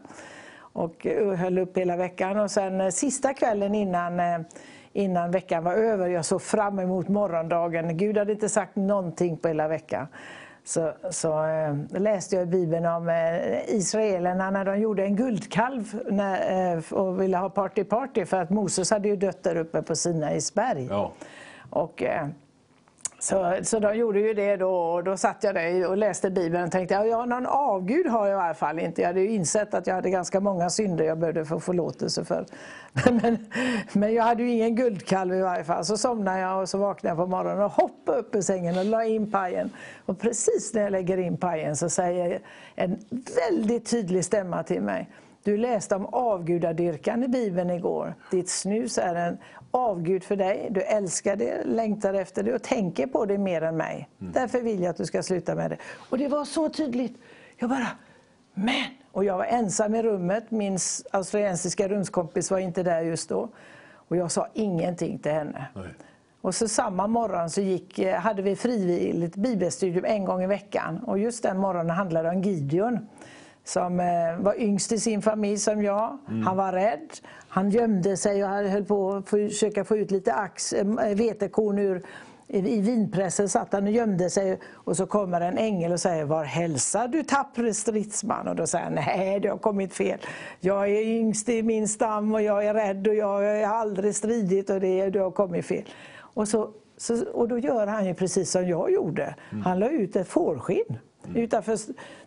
[0.73, 4.45] och eh, höll upp hela veckan och sen eh, sista kvällen innan
[4.93, 6.09] innan veckan var över.
[6.09, 7.97] Jag såg fram emot morgondagen.
[7.97, 10.07] Gud hade inte sagt någonting på hela veckan
[10.69, 15.99] så, så äh, läste jag i Bibeln om äh, israelerna när de gjorde en guldkalv
[16.09, 19.95] när, äh, och ville ha party-party för att Moses hade ju dött där uppe på
[19.95, 20.87] Sinais berg.
[20.89, 21.13] Ja.
[21.69, 22.03] Och,
[23.19, 26.63] så, så de gjorde ju det då och då satt jag där och läste Bibeln
[26.63, 29.01] och tänkte ja, någon avgud har jag i alla fall inte.
[29.01, 32.45] Jag hade ju insett att jag hade ganska många synder jag behövde få förlåtelse för.
[33.21, 33.37] Men,
[33.93, 35.85] men jag hade ju ingen guldkalv i varje fall.
[35.85, 38.85] Så somnade jag och så vaknade jag på morgonen och hoppade upp ur sängen och
[38.85, 39.69] la in pajen.
[40.05, 42.39] Och precis när jag lägger in pajen så säger
[42.75, 42.99] en
[43.49, 45.09] väldigt tydlig stämma till mig
[45.43, 48.15] du läste om avgudadyrkan i Bibeln igår.
[48.31, 49.37] Ditt snus är en
[49.71, 50.67] avgud för dig.
[50.71, 54.09] Du älskar det, längtar efter det och tänker på det mer än mig.
[54.21, 54.33] Mm.
[54.33, 55.77] Därför vill jag att du ska sluta med det.
[56.09, 57.17] Och det var så tydligt.
[57.57, 57.87] Jag bara,
[58.53, 58.85] men!
[59.11, 60.51] Och jag var ensam i rummet.
[60.51, 60.77] Min
[61.11, 63.49] australiensiska rumskompis var inte där just då.
[63.93, 65.67] Och jag sa ingenting till henne.
[65.75, 65.93] Nej.
[66.41, 70.99] Och så samma morgon så gick, eh, hade vi frivilligt bibelstudium en gång i veckan.
[70.99, 73.07] Och just den morgonen handlade det om Gideon
[73.69, 76.17] som eh, var yngst i sin familj som jag.
[76.29, 76.47] Mm.
[76.47, 77.09] Han var rädd.
[77.47, 82.05] Han gömde sig och höll på att försöka få ut lite ax, eh, vetekorn ur
[82.51, 86.43] i vinpressen satt han och gömde sig och så kommer en ängel och säger Var
[86.43, 88.47] hälsar du tappre stridsman?
[88.47, 90.19] Och då säger han Nej, det har kommit fel.
[90.59, 94.69] Jag är yngst i min stam och jag är rädd och jag har aldrig stridit
[94.69, 95.83] och det, det har kommit fel.
[96.17, 99.35] Och, så, så, och då gör han ju precis som jag gjorde.
[99.51, 99.63] Mm.
[99.63, 101.43] Han la ut ett fårskinn mm.
[101.43, 101.77] utanför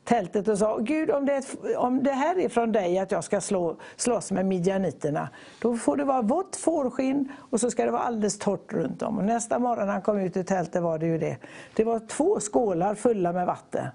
[0.05, 1.45] tältet och sa Gud om det,
[1.77, 5.29] om det här är från dig att jag ska slå, slåss med midjaniterna
[5.61, 9.19] då får det vara vått fårskinn och så ska det vara alldeles torrt runt om.
[9.19, 11.37] Och nästa morgon när han kom ut ur tältet var det ju det.
[11.75, 13.87] Det var två skålar fulla med vatten.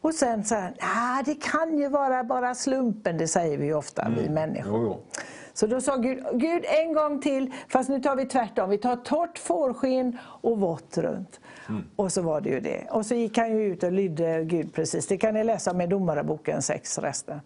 [0.00, 3.74] Och sen sa han, ah, det kan ju vara bara slumpen, det säger vi ju
[3.74, 4.18] ofta mm.
[4.18, 4.80] vi människor.
[4.80, 5.20] Jo, jo.
[5.56, 8.70] Så då sa Gud, Gud en gång till, fast nu tar vi tvärtom.
[8.70, 11.40] Vi tar torrt fårskinn och vått runt.
[11.68, 11.84] Mm.
[11.96, 12.86] Och så var det ju det.
[12.90, 15.06] Och så gick han ju ut och lydde Gud precis.
[15.06, 17.40] Det kan ni läsa med Domareboken 6 resten.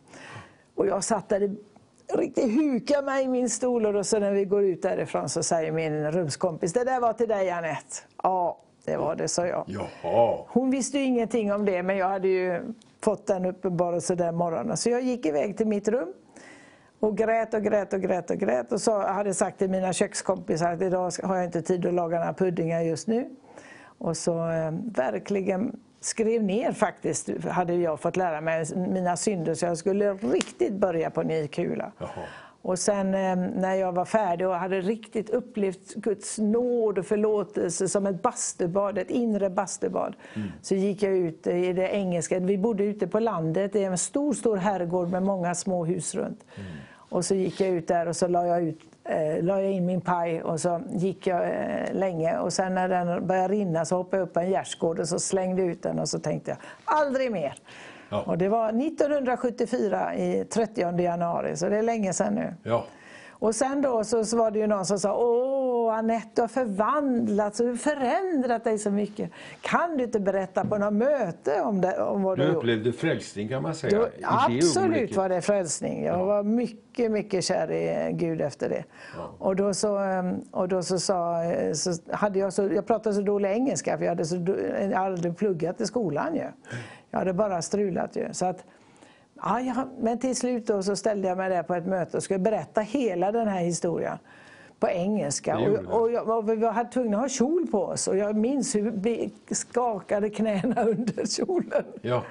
[0.75, 1.57] Och jag satt där
[2.15, 5.73] riktigt huka mig i min stol och så när vi går ut därifrån så säger
[5.73, 7.97] min rumskompis, det där var till dig Anette.
[8.23, 9.65] Ja, det var det, sa jag.
[9.67, 10.39] Jaha.
[10.49, 12.61] Hon visste ju ingenting om det men jag hade ju
[13.01, 14.77] fått den uppenbarelsen den morgonen.
[14.77, 16.13] Så jag gick iväg till mitt rum
[17.01, 20.73] och grät och grät och grät och grät och så hade sagt till mina kökskompisar
[20.73, 23.31] att idag har jag inte tid att laga några puddingar just nu.
[24.01, 29.67] Och så eh, verkligen skrev ner faktiskt, hade jag fått lära mig, mina synder så
[29.67, 31.93] jag skulle riktigt börja på ny kula.
[31.99, 32.25] Jaha.
[32.63, 37.89] Och sen eh, när jag var färdig och hade riktigt upplevt Guds nåd och förlåtelse
[37.89, 40.49] som ett bastubad, ett inre bastubad, mm.
[40.63, 42.39] så gick jag ut i det engelska.
[42.39, 46.15] Vi bodde ute på landet, det är en stor, stor herrgård med många små hus
[46.15, 46.45] runt.
[46.55, 46.69] Mm.
[46.93, 49.87] Och så gick jag ut där och så la jag, ut, eh, la jag in
[49.87, 52.39] min paj och så gick jag eh, länge.
[52.39, 55.19] Och sen när den började rinna så hoppade jag upp på en gärdsgård och så
[55.19, 57.55] slängde ut den och så tänkte jag aldrig mer.
[58.09, 58.23] Ja.
[58.23, 62.55] Och det var 1974 i 30 januari, så det är länge sedan nu.
[62.63, 62.85] Ja.
[63.41, 66.49] Och sen då så, så, var det ju någon som sa Åh Anette, du har
[66.49, 69.31] förvandlats och förändrat dig så mycket.
[69.61, 72.99] Kan du inte berätta på något möte om, det, om vad du, du upplevde gjort?
[72.99, 73.99] frälsning kan man säga?
[73.99, 76.05] Du, absolut var det frälsning.
[76.05, 76.25] Jag ja.
[76.25, 78.85] var mycket, mycket kär i Gud efter det.
[79.17, 79.35] Ja.
[79.39, 81.43] Och då så, ehm, och då så sa,
[81.75, 84.99] så hade jag, så, jag pratade så dålig engelska för jag hade, så, jag hade
[84.99, 86.47] aldrig pluggat i skolan ju.
[87.11, 88.29] Jag hade bara strulat ju.
[88.33, 88.65] Så att,
[89.43, 92.39] ja, men till slut då så ställde jag mig där på ett möte och skulle
[92.39, 94.19] berätta hela den här historien.
[94.79, 95.59] på engelska.
[95.59, 98.75] Och, och, jag, och vi var tvungna att ha kjol på oss och jag minns
[98.75, 101.85] hur vi skakade knäna under kjolen.
[102.03, 102.25] Ja.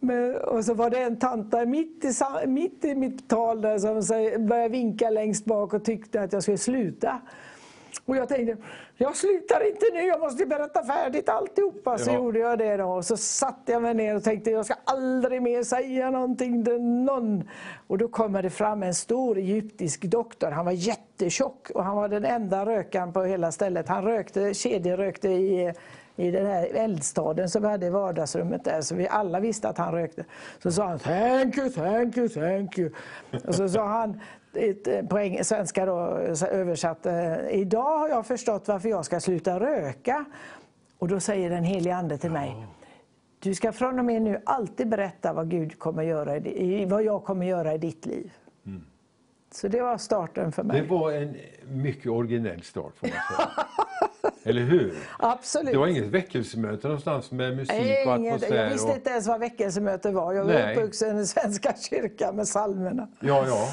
[0.00, 3.78] Men, och så var det en tant där mitt i, mitt i mitt tal där
[3.78, 7.20] som började vinka längst bak och tyckte att jag skulle sluta.
[8.08, 8.56] Och jag tänkte,
[8.96, 11.98] jag slutar inte nu, jag måste berätta färdigt alltihopa.
[11.98, 12.14] Så Ja.
[12.14, 12.84] gjorde jag det då.
[12.84, 16.80] Och så satte jag mig ner och tänkte, jag ska aldrig mer säga någonting till
[16.82, 17.48] någon.
[17.86, 20.50] Och då kommer det fram en stor egyptisk doktor.
[20.50, 23.88] Han var jättetjock och han var den enda rökaren på hela stället.
[23.88, 25.72] Han rökte, kedjerökte i
[26.20, 29.78] i den här eldstaden som vi hade i vardagsrummet där, så vi alla visste att
[29.78, 30.24] han rökte.
[30.62, 32.90] Så sa han thank you, thank you, thank you.
[33.46, 34.20] Och så sa han
[35.08, 35.98] på eng- svenska då,
[36.50, 40.24] översatt, eh, idag har jag förstått varför jag ska sluta röka.
[40.98, 42.66] Och då säger den helige Ande till mig,
[43.38, 47.24] du ska från och med nu alltid berätta vad, Gud kommer göra i, vad jag
[47.24, 48.32] kommer göra i ditt liv.
[49.52, 50.80] Så det var starten för mig.
[50.80, 51.36] Det var en
[51.68, 53.66] mycket originell start får man säga.
[54.44, 54.94] Eller hur?
[55.18, 55.72] Absolut.
[55.72, 58.56] Det var inget väckelsemöte någonstans med musik och Inget, atmosfär?
[58.56, 58.96] jag visste och...
[58.96, 60.32] inte ens vad väckelsemöte var.
[60.32, 63.08] Jag var uppvuxen i Svenska kyrkan med psalmerna.
[63.20, 63.68] Ja, ja.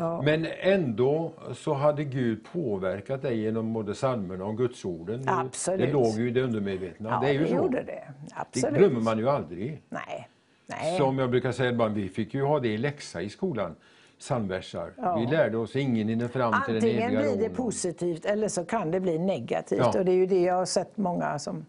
[0.00, 0.22] Ja.
[0.22, 5.22] Men ändå så hade Gud påverkat dig genom både psalmerna och gudsorden.
[5.22, 5.80] Det- Absolut.
[5.80, 7.08] Det låg ju i det undermedvetna.
[7.10, 7.54] Ja, det är ju så.
[7.54, 7.82] gjorde det.
[7.82, 8.78] Det Absolut.
[8.78, 9.82] glömmer man ju aldrig.
[9.88, 10.28] Nej.
[10.66, 10.98] Nej.
[10.98, 13.74] Som jag brukar säga ibland, vi fick ju ha det i läxa i skolan.
[14.18, 14.92] Psalmversar.
[14.96, 15.16] Ja.
[15.16, 18.64] Vi lärde oss ingen hinner fram till den Antingen eviga blir det positivt eller så
[18.64, 19.78] kan det bli negativt.
[19.78, 19.98] Ja.
[19.98, 21.66] Och det är ju det jag har sett många som,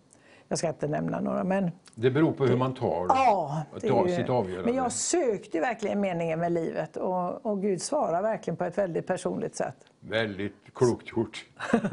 [0.49, 3.63] jag ska inte nämna några, men Det beror på hur man tar, ja.
[3.81, 4.65] tar ju- sitt avgörande.
[4.71, 9.07] Men jag sökte verkligen meningen med livet och, och Gud svarar verkligen på ett väldigt
[9.07, 9.75] personligt sätt.
[9.99, 11.45] Väldigt klokt gjort.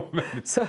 [0.44, 0.66] Så,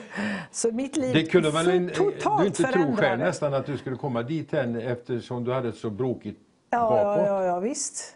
[0.52, 3.78] så mitt liv Det kunde man in, totalt du inte tro själv nästan att du
[3.78, 7.28] skulle komma dit än eftersom du hade ett så brokigt Ja, bakåt.
[7.28, 8.13] ja, ja, ja visst.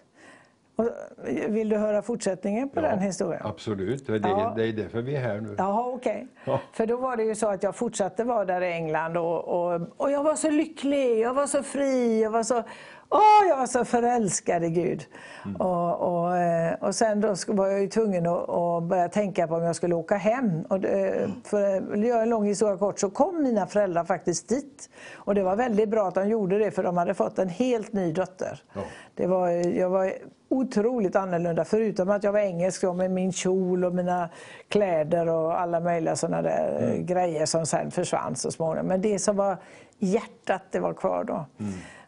[0.81, 3.41] Och, vill du höra fortsättningen på Ja, den historien?
[3.45, 4.53] Absolut, det är, Ja.
[4.57, 5.55] det är därför vi är här nu.
[5.57, 6.27] Jaha, okej.
[6.45, 6.59] Ja.
[6.73, 9.81] För då var det ju så att jag fortsatte vara där i England och, och,
[9.97, 12.63] och jag var så lycklig, jag var så fri, jag var så,
[13.12, 15.06] åh, jag var så förälskad i Gud.
[15.45, 15.56] Mm.
[15.56, 19.56] Och, och, eh, och sen då var jag ju tvungen att, att börja tänka på
[19.56, 20.62] om jag skulle åka hem.
[20.69, 24.89] Och det, för att göra en lång historia kort så kom mina föräldrar faktiskt dit.
[25.13, 27.93] Och det var väldigt bra att de gjorde det för de hade fått en helt
[27.93, 28.63] ny dotter.
[28.74, 28.82] Ja.
[29.15, 30.13] Det var, jag var
[30.50, 34.30] otroligt annorlunda förutom att jag var engelsk då, med min kjol och mina
[34.67, 38.88] kläder och alla möjliga sådana där eh, grejer som sen försvann så småningom.
[38.88, 39.58] Men det som var
[40.00, 41.45] hjärtat, det var kvar då.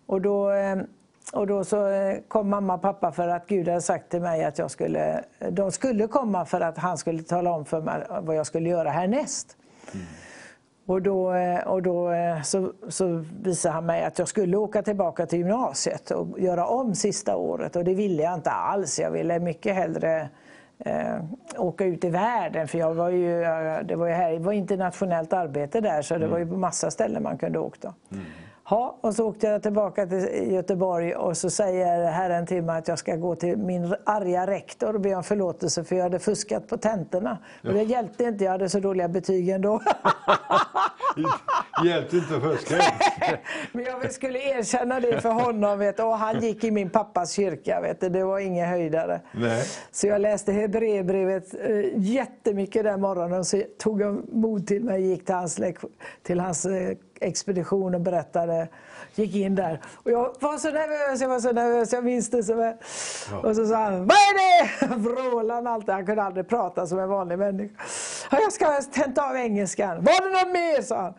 [0.05, 0.75] Och då eh,
[1.33, 4.43] och då så eh, kom mamma och pappa för att Gud hade sagt till mig
[4.43, 8.35] att jag skulle, de skulle komma för att han skulle tala om för mig vad
[8.35, 9.57] jag skulle göra härnäst.
[10.85, 12.11] Och då, eh, och då
[12.43, 16.95] så, så visade han mig att jag skulle åka tillbaka till gymnasiet och göra om
[16.95, 17.75] sista året.
[17.75, 18.99] Och det ville jag inte alls.
[18.99, 20.29] Jag ville mycket hellre
[20.79, 21.23] eh,
[21.57, 22.67] åka ut i världen.
[22.67, 23.39] För jag var ju,
[23.83, 26.91] det var ju här, det var internationellt arbete där så det var ju på massa
[26.91, 27.93] ställen man kunde åka.
[28.09, 28.17] Då.
[28.69, 32.87] Ja, och så åkte jag tillbaka till Göteborg och så säger Herren till mig att
[32.87, 36.67] jag ska gå till min arga rektor och be om förlåtelse för jag hade fuskat
[36.67, 37.37] på tentorna.
[37.63, 39.81] Och det hjälpte inte, jag hade så dåliga betyg ändå.
[41.85, 42.75] Hjälpte inte att fuska.
[43.71, 45.79] Men jag skulle erkänna det för honom.
[45.79, 47.81] Vet, och han gick i min pappas kyrka.
[47.81, 49.21] Vet, det var ingen höjdare.
[49.31, 49.63] Nej.
[49.91, 53.45] Så jag läste Hebreerbrevet eh, jättemycket den morgonen.
[53.45, 55.59] Så tog jag mod till mig och gick till hans,
[56.23, 58.67] till hans eh, expedition och berättade.
[59.15, 59.81] Gick in där.
[60.03, 61.93] Och jag var så nervös, jag var så nervös.
[61.93, 62.73] Jag minns det som en...
[63.43, 64.95] Och så sa han, vad är det?
[64.95, 65.89] Vrålade han alltid.
[65.89, 67.73] Han kunde aldrig prata som en vanlig människa.
[68.31, 70.03] Ja, jag ska tenta av engelskan.
[70.03, 70.81] Var det något mer?
[70.81, 71.13] sa han.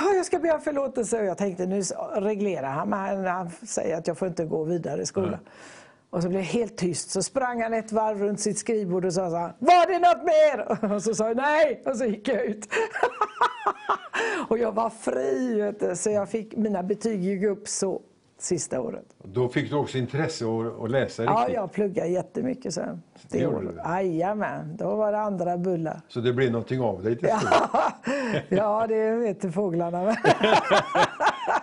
[0.00, 1.18] Ja, jag ska be om förlåtelse.
[1.18, 1.82] Och jag tänkte, nu
[2.14, 2.88] reglerar han.
[2.88, 5.38] Men han säger att jag får inte gå vidare i skolan.
[6.10, 7.10] Och så blev det helt tyst.
[7.10, 10.24] Så sprang han ett varv runt sitt skrivbord och sa så här, Var det något
[10.24, 10.94] mer?
[10.94, 11.82] Och så sa jag nej.
[11.86, 12.68] Och så gick jag ut.
[14.48, 15.60] och jag var fri.
[15.60, 15.96] Vet du.
[15.96, 18.02] Så jag fick, mina betyg gick upp så
[18.38, 19.04] sista året.
[19.24, 20.44] Då fick du också intresse
[20.82, 21.54] att, läsa Ja, riktigt.
[21.54, 23.02] jag pluggade jättemycket sen.
[23.30, 23.76] Det gjorde du?
[23.84, 26.00] Jajamän, då var det andra bullar.
[26.08, 27.52] Så det blev någonting av dig till slut.
[28.48, 30.16] ja, det vet ju fåglarna.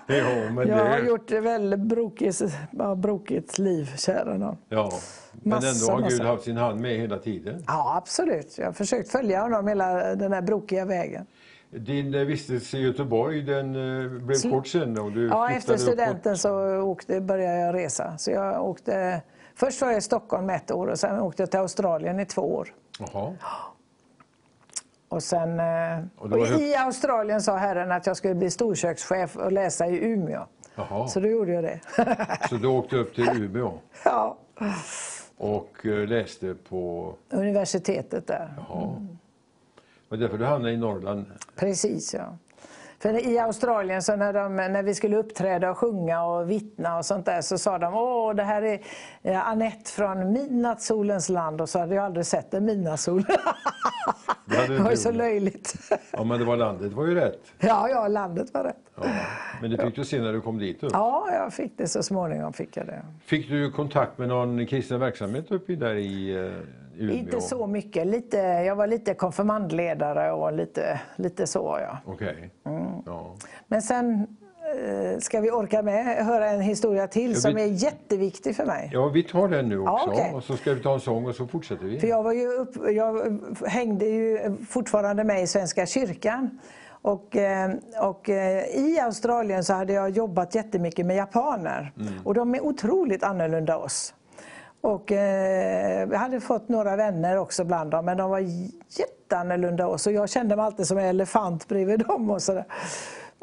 [0.07, 4.57] Ja, men jag har det, gjort ett väldigt brokigt, ja, brokigt liv, kära nån.
[4.69, 4.91] ja.
[5.43, 6.31] Men Massa, ändå har Gud massa.
[6.31, 7.63] haft sin hand med hela tiden.
[7.67, 8.57] Ja, absolut.
[8.57, 11.25] Jag har försökt följa honom hela den här brokiga vägen.
[11.69, 15.73] Din eh, vistelse i Göteborg den eh, blev Sl- kort sen och du Ja, efter
[15.73, 15.81] uppåt.
[15.81, 18.17] studenten så åkte, började jag resa.
[18.17, 19.21] Så jag åkte,
[19.55, 22.41] först var jag i Stockholm ett år och sen åkte jag till Australien i två
[22.55, 22.73] år.
[22.99, 23.33] Jaha.
[25.09, 29.51] Och sen, eh, Och och I Australien sa Herren att jag skulle bli storkökschef och
[29.51, 30.41] läsa i Umeå.
[30.75, 31.07] Jaha.
[31.07, 31.79] Så då gjorde jag det.
[32.49, 33.71] Så du åkte upp till Umeå.
[34.05, 34.37] ja.
[35.37, 37.13] och läste på...
[37.29, 38.53] Universitetet där.
[38.69, 38.95] Ja.
[40.09, 41.25] Och därför du hamnade i Norrland.
[41.55, 42.37] Precis, ja.
[42.99, 47.05] För i Australien så när, de, när vi skulle uppträda och sjunga och vittna och
[47.05, 48.79] sånt där så sa de åh det här är
[49.25, 53.23] eh, Annette från midnattssolens land och så hade jag aldrig sett en midnattssol.
[54.45, 55.75] Det det var ju så löjligt.
[56.11, 57.39] Ja, men det var landet var ju rätt.
[57.59, 58.91] Ja, ja, landet var rätt.
[58.95, 59.03] Ja.
[59.61, 60.83] Men det fick du se när du kom dit.
[60.83, 60.91] Upp.
[60.93, 62.53] Ja, jag fick det så småningom.
[62.53, 63.01] Fick jag det.
[63.25, 67.15] Fick du kontakt med någon kristen verksamhet uppe där i eh, Umeå?
[67.15, 68.07] Inte så mycket.
[68.07, 71.77] Lite, jag var lite konfirmandledare och lite, lite så.
[71.81, 71.97] Ja.
[72.05, 72.49] Okej.
[72.65, 72.85] Mm.
[73.05, 73.35] Ja.
[73.67, 74.27] Men sen
[75.19, 78.89] ska vi orka med höra en historia till Ja, som vi- är jätteviktig för mig.
[78.93, 79.91] ja, vi tar den nu också.
[79.93, 80.31] Ja, okej.
[80.35, 81.99] Och så ska vi ta en sång och så fortsätter vi.
[81.99, 86.59] För jag, var ju upp, jag hängde ju fortfarande med i Svenska kyrkan.
[87.01, 87.71] Och, eh,
[88.01, 91.91] och eh, i Australien så hade jag jobbat jättemycket med japaner.
[92.23, 94.13] Och de är otroligt annorlunda oss.
[94.81, 98.39] Och eh, jag hade fått några vänner också bland dem, men de var
[98.99, 100.07] jätteannorlunda oss.
[100.07, 102.29] Och jag kände mig alltid som en elefant bredvid dem.
[102.29, 102.63] Och, så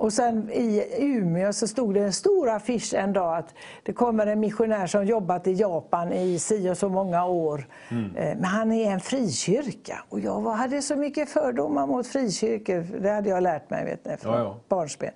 [0.03, 4.26] och sen i Umeå så stod det en stor affisch en dag att det kommer
[4.26, 7.66] en missionär som jobbat i Japan i si och så många år.
[7.90, 10.05] Eh, Men han är en frikyrka.
[10.09, 12.86] Och jag hade så mycket fördomar mot frikyrkor.
[13.00, 14.57] Det hade jag lärt mig vet ni, från Ja, ja.
[14.68, 15.11] barnsben.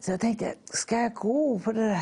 [0.00, 2.00] Så jag tänkte, ska jag gå på det där?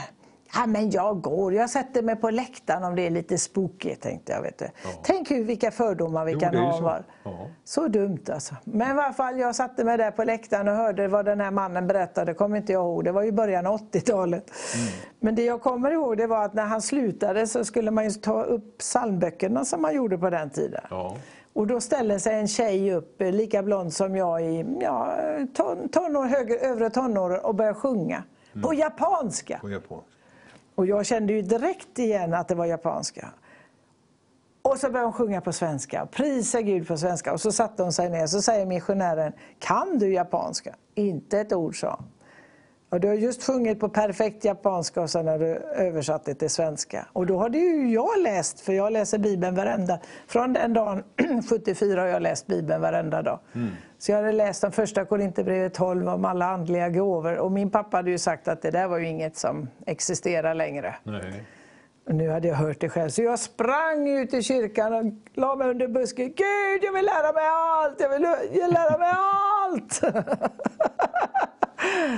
[0.55, 1.55] Ja, men jag går.
[1.55, 4.42] Jag sätter mig på läktaren om det är lite spooky, tänkte jag.
[4.42, 4.68] Vet du.
[5.02, 6.72] Tänk hur, vilka fördomar vi Jo, kan ha.
[6.78, 6.94] så.
[7.24, 7.46] Ja.
[7.64, 8.55] Så dumt alltså.
[8.64, 11.50] Men i alla fall, jag satte mig där på läktaren och hörde vad den här
[11.50, 12.34] mannen berättade.
[12.34, 13.05] kommer inte jag ihåg.
[13.05, 14.50] Det var ju början av 80-talet.
[14.74, 14.86] Mm.
[15.20, 18.11] Men det jag kommer ihåg det var att när han slutade så skulle man ju
[18.11, 20.80] ta upp psalmböckerna som man gjorde på den tiden.
[20.90, 21.16] Ja.
[21.52, 25.14] Och då ställer sig en tjej upp, eh, lika blond som jag i ja,
[25.55, 28.22] ton, tonår, högre, övre tonåren och börjar sjunga.
[28.62, 29.59] På japanska.
[29.61, 30.05] På japanska.
[30.75, 33.29] Och jag kände ju direkt igen att det var japanska.
[34.62, 36.07] Och så började hon sjunga på svenska.
[36.07, 37.33] Prisa Gud på svenska.
[37.33, 38.27] Och så satte hon sig ner.
[38.27, 40.75] Så säger missionären, kan du japanska?
[40.95, 42.05] Inte ett ord, sa.
[42.95, 45.47] Och du har just sjungit på perfekt japanska och sen har du
[45.77, 47.07] översatt det till svenska.
[47.12, 49.99] Och då hade ju jag läst, för jag läser Bibeln varenda...
[50.27, 51.03] Från den dagen,
[51.49, 53.39] 74, har jag läst Bibeln varenda dag.
[53.55, 53.70] Mm.
[54.05, 57.38] Så jag hade läst den första Korinthierbrevet 12 om alla andliga gåvor.
[57.38, 60.94] Och min pappa hade ju sagt att det där var ju inget som existerar längre.
[61.02, 61.44] Nej.
[62.07, 63.09] Och nu hade jag hört det själv.
[63.09, 66.26] Så jag sprang ut i kyrkan och la mig under busken.
[66.26, 68.00] Gud, jag vill lära mig allt!
[68.00, 70.00] Jag vill jag lära mig allt!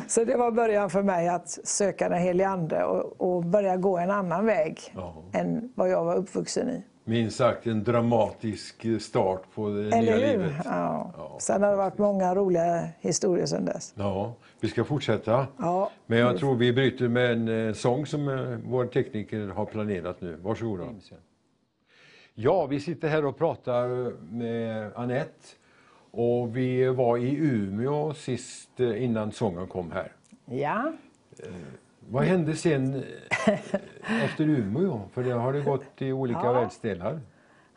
[0.10, 3.98] Så det var början för mig att söka den helige Ande och, och börja gå
[3.98, 5.24] en annan väg Ja.
[5.32, 6.84] än vad jag var uppvuxen i.
[7.08, 10.20] Minst sagt en dramatisk start på det nya Eller hur?
[10.38, 10.52] livet.
[10.64, 11.12] Ja.
[11.16, 11.36] Ja.
[11.40, 13.94] Sen har det varit många roliga historier sedan dess.
[13.96, 15.46] Ja, vi ska fortsätta.
[15.58, 15.90] Ja.
[16.06, 20.20] Men jag tror vi bryter med en eh, sång som eh, vår tekniker har planerat
[20.20, 20.36] nu.
[20.42, 20.84] Varsågoda.
[22.34, 23.88] Ja, vi sitter här och pratar
[24.32, 25.46] med Annette.
[26.10, 30.12] Och vi var i Umeå sist eh, innan sången kom här.
[30.44, 30.92] Ja.
[32.10, 32.94] Vad hände sen
[33.46, 35.00] eh, efter Umeå?
[35.12, 36.52] För det har det gått i olika Ja.
[36.52, 37.20] världsdelar.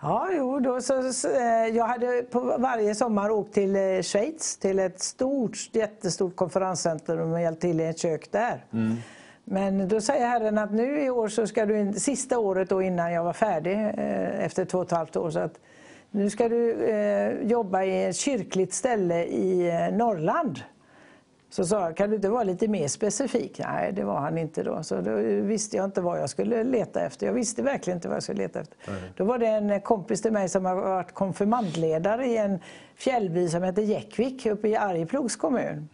[0.02, 4.58] Ja, jo, då, så, så, eh, jag hade på varje sommar åkt till eh, Schweiz,
[4.58, 8.66] till ett stort, jättestort konferenscentrum och hjälpt till i ett kök där.
[9.44, 12.82] Men då säger Herren att nu i år så ska du, in, sista året då
[12.82, 13.92] innan jag var färdig,
[14.40, 15.60] efter två och ett halvt år, så att
[16.12, 20.60] nu ska du eh, jobba i ett kyrkligt ställe i Norrland.
[21.52, 23.60] Så sa jag, kan du inte vara lite mer specifik?
[23.60, 24.84] Nej, det var han inte då.
[24.84, 27.26] Så då visste jag inte vad jag skulle leta efter.
[27.26, 28.78] Jag visste verkligen inte vad jag skulle leta efter.
[29.18, 32.60] Då var det en kompis till mig som har varit konfirmandledare i en
[32.96, 35.90] fjällby som heter Jäckvik uppe i Arjeplogs kommun.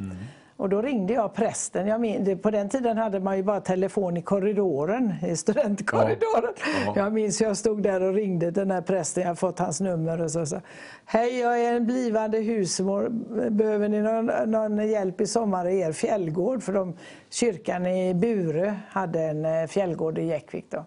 [0.57, 1.87] Och då ringde jag prästen.
[1.87, 6.53] Jag min, det, på den tiden hade man ju bara telefon i korridoren, i studentkorridoren.
[6.85, 6.93] Ja.
[6.95, 10.21] Jag minns hur jag stod där och ringde den här prästen, jag fått hans nummer
[10.21, 10.61] och så sa
[11.05, 13.09] Hej, jag är en blivande husmor.
[13.49, 16.63] Behöver ni någon, någon hjälp i sommar i er fjällgård?
[16.63, 16.93] För de,
[17.29, 20.85] kyrkan i Burö hade en eh, fjällgård i Jäckvik då.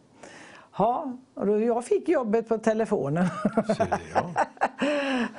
[0.78, 3.26] Ja, och då, jag fick jobbet på telefonen.
[4.14, 4.30] Ja.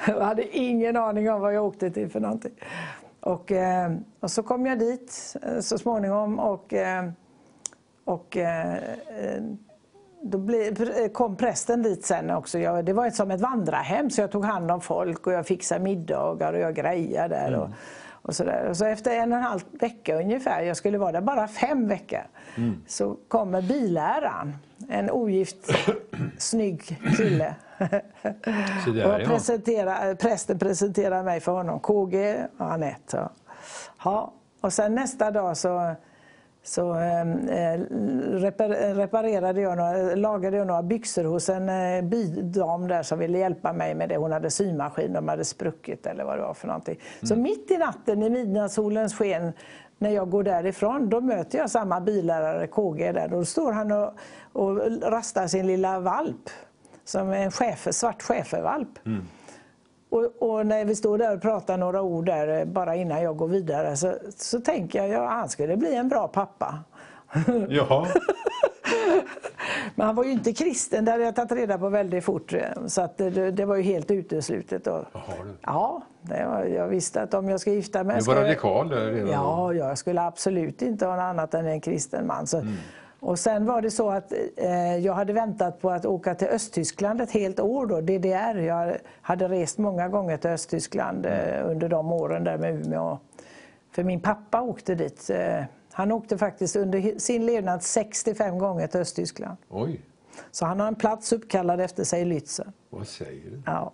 [0.07, 2.51] jag hade ingen aning om vad jag åkte till för någonting.
[3.19, 7.09] Och, eh, och så kom jag dit eh, så småningom och, eh,
[8.05, 8.37] och
[10.21, 10.47] då
[11.13, 12.59] kom prästen dit sen också.
[12.59, 15.83] Jag, det var som ett vandrarhem så jag tog hand om folk och jag fixade
[15.83, 17.53] middagar och jag grejade där.
[17.53, 17.69] Och,
[18.11, 18.69] och så, där.
[18.69, 21.87] Och så efter en och en halv vecka ungefär, jag skulle vara där bara fem
[21.87, 22.23] veckor,
[22.87, 24.53] så kommer billäraren.
[24.87, 25.71] En ogift
[26.37, 27.55] snygg kille.
[28.87, 33.17] Och presentera, prästen presenterar mig för honom, KG och Anette.
[33.17, 33.29] Ja.
[34.03, 34.33] Ja.
[34.61, 35.95] Och sen nästa dag så
[36.63, 37.25] så eh,
[38.39, 43.37] repar reparerade jag några, lagade jag några byxor hos en eh, bydam där som ville
[43.37, 44.17] hjälpa mig med det.
[44.17, 46.95] Hon hade symaskin, de hade spruckit eller vad det var för någonting.
[46.95, 47.27] Mm.
[47.27, 49.53] Så mitt i natten i midnattssolens sken
[49.99, 53.27] när jag går därifrån, då möter jag samma billärare KG där.
[53.27, 54.13] Då står han och,
[54.53, 56.49] och rastar sin lilla valp,
[57.05, 59.05] som en chefer, svart schäfervalp.
[59.05, 59.23] Mm.
[60.09, 63.47] Och, och, när vi står där och pratar några ord där bara innan jag går
[63.47, 66.79] vidare så, så tänker jag att han skulle bli en bra pappa.
[67.69, 68.07] Jaha.
[69.99, 72.53] Men han var ju inte kristen, det hade jag tagit reda på väldigt fort.
[72.87, 74.87] Så att det, det var ju helt uteslutet.
[74.87, 75.05] Och,
[75.61, 78.19] ja, var, jag visste att om jag ska gifta mig...
[78.19, 82.27] Du var radikal redan Ja, jag skulle absolut inte ha något annat än en kristen
[82.27, 82.47] man.
[82.47, 82.73] Så, mm.
[83.19, 87.21] Och sen var det så att eh, jag hade väntat på att åka till Östtyskland
[87.21, 88.59] ett helt år då, DDR.
[88.59, 91.31] Jag hade rest många gånger till Östtyskland eh,
[91.65, 93.17] under de åren där med Umeå.
[93.91, 95.29] För min pappa åkte dit.
[95.29, 95.63] Eh,
[95.99, 99.57] han åkte faktiskt under sin levnad 65 gånger till Östtyskland.
[99.69, 100.01] Oj.
[100.51, 102.71] Så han har en plats uppkallad efter sig i Lützen.
[102.89, 103.61] Vad säger du?
[103.65, 103.91] Ja.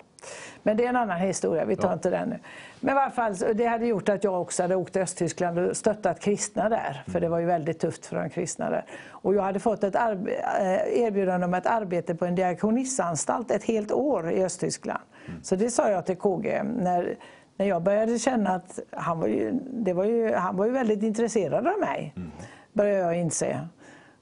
[0.63, 1.93] Men det är en annan historia, vi tar ja.
[1.93, 2.39] inte den nu.
[2.79, 5.77] Men i alla fall, det hade gjort att jag också hade åkt till Östtyskland och
[5.77, 7.03] stöttat kristna där.
[7.07, 8.85] För det var ju väldigt tufft för de kristna där.
[9.09, 10.03] Och jag hade fått ett eh,
[11.03, 15.03] erbjudande om ett arbete på en diakonissanstalt ett helt år i Östtyskland.
[15.27, 15.43] Mm.
[15.43, 16.63] Så det sa jag till KG.
[16.63, 17.15] När,
[17.57, 21.03] när jag började känna att han var ju, det var ju, han var ju väldigt
[21.03, 22.13] intresserad av mig.
[22.15, 22.31] Mm.
[22.73, 23.67] Började jag inse.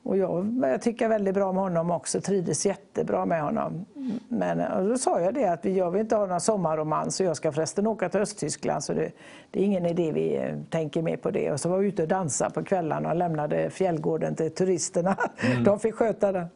[0.04, 3.86] Och jag började tycka väldigt bra om honom också, trivdes jättebra med honom.
[4.28, 7.52] Men då sa jag det att jag vill inte ha någon sommarromans och jag ska
[7.52, 9.12] förresten åka till Östtyskland så det,
[9.52, 11.52] det, är ingen idé vi eh, tänker mer på det.
[11.52, 15.18] Och så var vi ute och dansade på kvällarna och lämnade fjällgården till turisterna.
[15.52, 15.64] Mm.
[15.64, 16.48] De fick sköta den.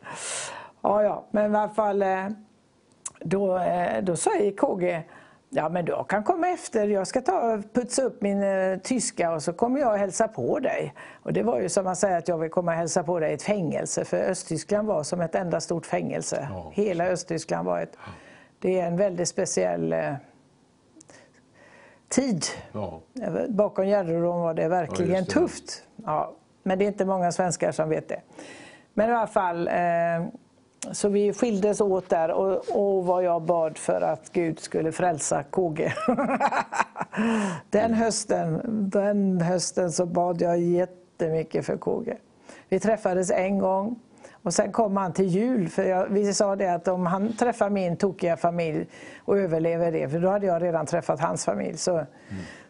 [0.81, 2.27] Ja, ja, men i alla fall eh,
[3.19, 5.03] då, eh, då säger KG
[5.49, 6.87] Ja, men du kan komma efter.
[6.87, 10.59] Jag ska ta putsa upp min uh, tyska och så kommer jag och hälsa på
[10.59, 10.93] dig.
[11.23, 13.31] Och det var ju som att säga att jag vill komma och hälsa på dig
[13.31, 14.05] i ett fängelse.
[14.05, 16.47] För Östtyskland var som ett enda stort fängelse.
[16.51, 16.71] Ja.
[16.73, 17.97] Hela Östtyskland var ett...
[18.59, 20.13] Det är en väldigt speciell uh,
[22.09, 22.45] tid.
[22.71, 23.01] Ja.
[23.49, 25.25] Bakom järnridån var det verkligen ja, det.
[25.25, 25.83] tufft.
[26.05, 26.33] Ja,
[26.63, 28.21] men det är inte många svenskar som vet det.
[28.93, 29.67] Men i alla fall...
[29.67, 30.27] Uh,
[30.91, 35.43] så vi skildes åt där och, och vad jag bad för att Gud skulle frälsa
[35.43, 35.93] KG.
[37.69, 42.17] den, hösten, den hösten så bad jag jättemycket för KG.
[42.69, 43.99] Vi träffades en gång
[44.43, 45.69] och sen kom han till jul.
[45.69, 48.85] För jag, vi sa det att om han träffar min tokiga familj
[49.25, 52.07] och överlever det, för då hade jag redan träffat hans familj, så, mm.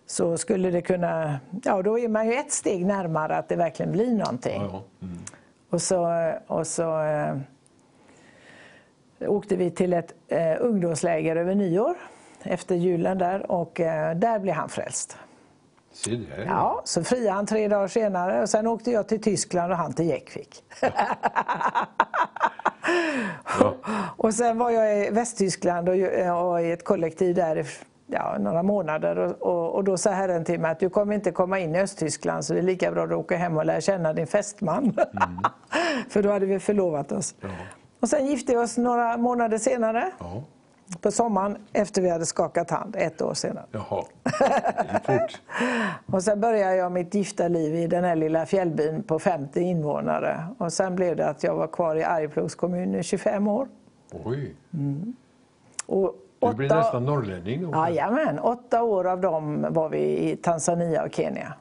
[0.06, 1.40] så skulle det kunna...
[1.64, 4.62] Ja, då är man ju ett steg närmare att det verkligen blir någonting.
[4.62, 5.06] Ja, ja.
[5.08, 5.18] Mm.
[5.70, 6.32] Och så...
[6.48, 7.36] Och så eh,
[9.20, 11.98] åkte vi till ett eh, ungdomsläger över nyår
[12.44, 15.18] efter julen där och eh, där blev han frälst.
[16.46, 19.94] Ja, så friade han tre dagar senare och sen åkte jag till Tyskland och han
[19.94, 20.64] till Jäckvik.
[23.60, 23.76] Ja.
[24.18, 25.96] och sen var jag i Västtyskland och,
[26.52, 27.68] och i ett kollektiv där
[28.08, 31.32] ja, några månader och, och, och, då sa Herren till mig att du kommer inte
[31.32, 34.14] komma in i Östtyskland så det är lika bra att åker hem och lär känna
[34.14, 34.84] din fästman.
[34.84, 35.40] Mm.
[36.10, 37.36] För då hade vi förlovat oss.
[37.42, 37.50] Ja.
[38.00, 40.12] Och sen gifte vi oss några månader senare.
[40.20, 40.44] Ja.
[41.02, 43.66] På sommaren efter vi hade skakat hand, ett år senare.
[43.72, 44.04] Jaha,
[45.04, 45.42] fort.
[46.06, 50.48] och sen började jag mitt gifta liv i den här lilla fjällbyn på 50 invånare.
[50.58, 53.68] Och sen blev det att jag var kvar i Arjeplogs kommun i 25 år.
[54.26, 54.56] Oj!
[54.74, 55.16] Mm.
[55.86, 57.78] Och du blir nästan norrlänning då?
[57.78, 61.54] Jajamän, åtta år av dem var vi i Tanzania och Kenya.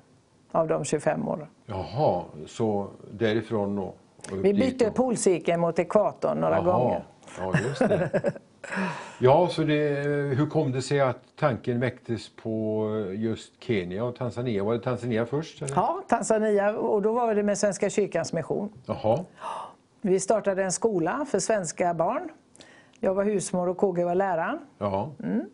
[0.52, 1.46] Av de 25 åren.
[1.66, 3.94] Jaha, så därifrån då?
[4.32, 6.78] Vi bytte polcirkeln mot ekvatorn några Aha.
[6.78, 7.04] gånger.
[7.38, 8.32] Ja, just det.
[9.18, 9.74] ja, så det,
[10.36, 14.64] hur kom det sig att tanken väcktes på just Kenya och Tanzania?
[14.64, 15.62] Var det Tanzania först?
[15.62, 15.74] Eller?
[15.76, 18.72] Ja, Tanzania och då var det med Svenska kyrkans mission.
[18.86, 19.24] Jaha.
[20.00, 22.28] Vi startade en skola för svenska barn.
[23.00, 24.58] Jag var husmor och KG var läraren.
[24.78, 25.10] Jaha.
[25.22, 25.44] Mm.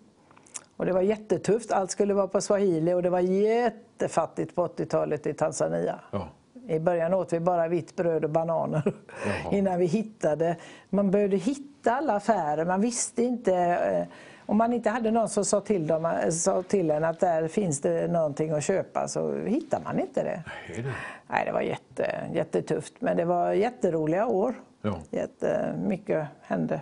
[0.77, 5.27] Och det var jättetufft, allt skulle vara på swahili och det var jättefattigt på 80-talet
[5.27, 6.01] i Tanzania.
[6.11, 6.29] Ja.
[6.69, 9.53] I början åt vi bara vitt bröd och bananer Jaha.
[9.53, 10.57] innan vi hittade.
[10.91, 14.07] Man behövde hitta alla affärer, man visste inte eh,
[14.47, 17.49] om man inte hade någon som sa till, dem, eh, sa till en att där
[17.49, 20.43] finns det någonting att köpa så hittar man inte det.
[20.69, 20.93] Nej, det,
[21.27, 24.55] Nej, det var jätte, jättetufft men det var jätteroliga år.
[24.83, 24.99] Ja.
[25.11, 26.81] Jättemycket hände.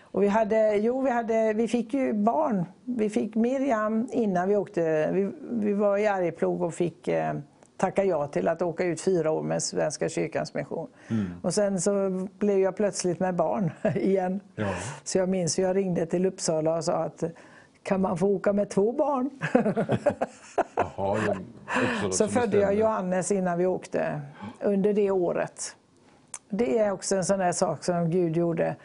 [0.00, 2.64] Och vi, hade, jo, vi, hade, vi fick ju barn.
[2.84, 5.10] Vi fick Miriam innan vi åkte.
[5.12, 7.34] Vi, vi var i Arjeplog och fick eh,
[7.76, 10.88] tacka ja till att åka ut fyra år med Svenska kyrkans mission.
[11.08, 11.26] Mm.
[11.42, 14.40] Och sen så blev jag plötsligt med barn igen.
[14.54, 14.74] Ja.
[15.04, 17.24] Så jag minns hur jag ringde till Uppsala och sa att
[17.82, 19.30] kan man få åka med två barn?
[20.76, 21.36] Jaha,
[22.10, 22.74] Så födde jag.
[22.74, 24.20] Johannes innan vi åkte,
[24.60, 25.76] under det året.
[26.48, 28.76] Det är också en sån där sak som Gud gjorde.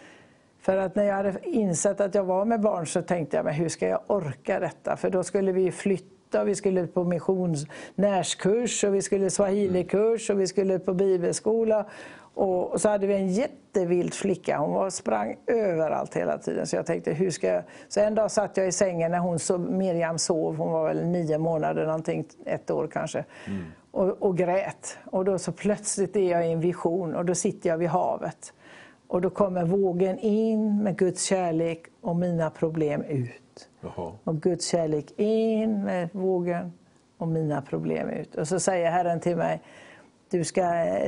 [0.60, 3.54] För att när jag hade insett att jag var med barn så tänkte jag, men
[3.54, 4.98] hur ska jag orka detta?
[4.98, 10.48] För då skulle vi flytta, vi skulle på missionärskurs och vi skulle swahilikurs och vi
[10.48, 11.86] skulle på bibelskola.
[12.34, 16.68] Och och så hade vi en jättevild flicka, hon var, sprang överallt hela tiden.
[16.68, 17.64] Så jag tänkte, hur ska jag...
[17.90, 21.06] Så en dag satt jag i sängen när hon sov, Miriam sov, hon var väl
[21.06, 23.26] nio månader, någonting, ett år kanske.
[23.92, 24.98] Och, och grät.
[25.06, 28.54] Och då så plötsligt är jag i en vision och då sitter jag vid havet.
[29.08, 33.41] Och då kommer vågen in med Guds kärlek och mina problem ut.
[33.82, 34.12] Jaha.
[34.24, 36.74] Och Guds kärlek in med vågen
[37.18, 38.36] och mina problem ut.
[38.36, 39.62] Och så säger Herren till mig,
[40.30, 40.62] du ska,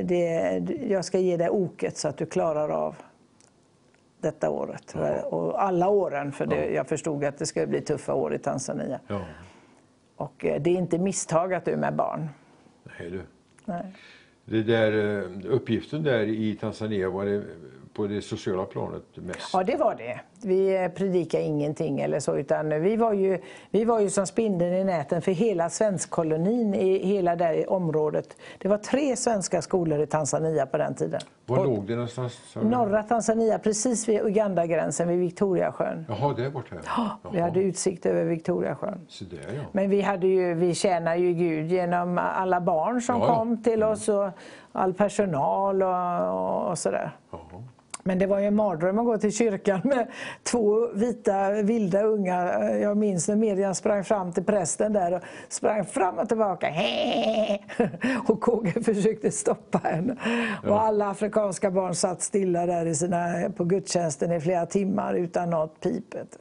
[0.04, 2.96] det, jag ska ge dig oket så att du klarar av
[4.22, 4.96] detta året.
[5.24, 9.00] Och alla åren, för det, jag förstod att det skulle bli tuffa år i Tanzania.
[9.08, 9.22] Ja.
[10.16, 12.30] Och eh, det är inte misstag att du är med barn.
[12.84, 13.22] Nej, du.
[13.66, 13.94] Nej.
[14.46, 17.44] Det där, eh, uppgiften där i Tanzania, var det
[17.94, 19.50] på det sociala planet mest?
[19.54, 20.20] Ja, det var det.
[20.46, 23.40] Vi eh, predikade ingenting eller så, utan vi var ju,
[23.72, 28.38] vi var ju som spindeln i näten för hela svenskkolonin i hela det området.
[28.58, 31.22] Det var tre svenska skolor i Tanzania på den tiden.
[31.46, 32.56] Var Och låg det någonstans?
[32.62, 36.06] Norra Tanzania, precis vid Ugandagränsen, vid Victoriasjön.
[36.10, 36.76] Jaha, där borta.
[37.32, 39.00] Vi hade utsikt över Victoriasjön.
[39.08, 39.26] Så
[39.56, 39.62] ja.
[39.72, 43.36] Men vi, hade ju, vi tjänar ju Gud genom alla barn som Ja, ja.
[43.36, 44.30] kom till oss och
[44.72, 47.12] all personal och, och sådär.
[47.32, 47.64] Jaha.
[48.04, 50.08] Men det var ju en mardröm att gå till kyrkan med
[50.44, 52.70] två vita vilda unga.
[52.80, 56.68] Jag minns när Miriam sprang fram till prästen där och sprang fram och tillbaka.
[58.28, 60.16] Och KG försökte stoppa henne.
[60.64, 65.50] Och alla afrikanska barn satt stilla där i sina, på gudstjänsten i flera timmar utan
[65.50, 66.38] något pipet.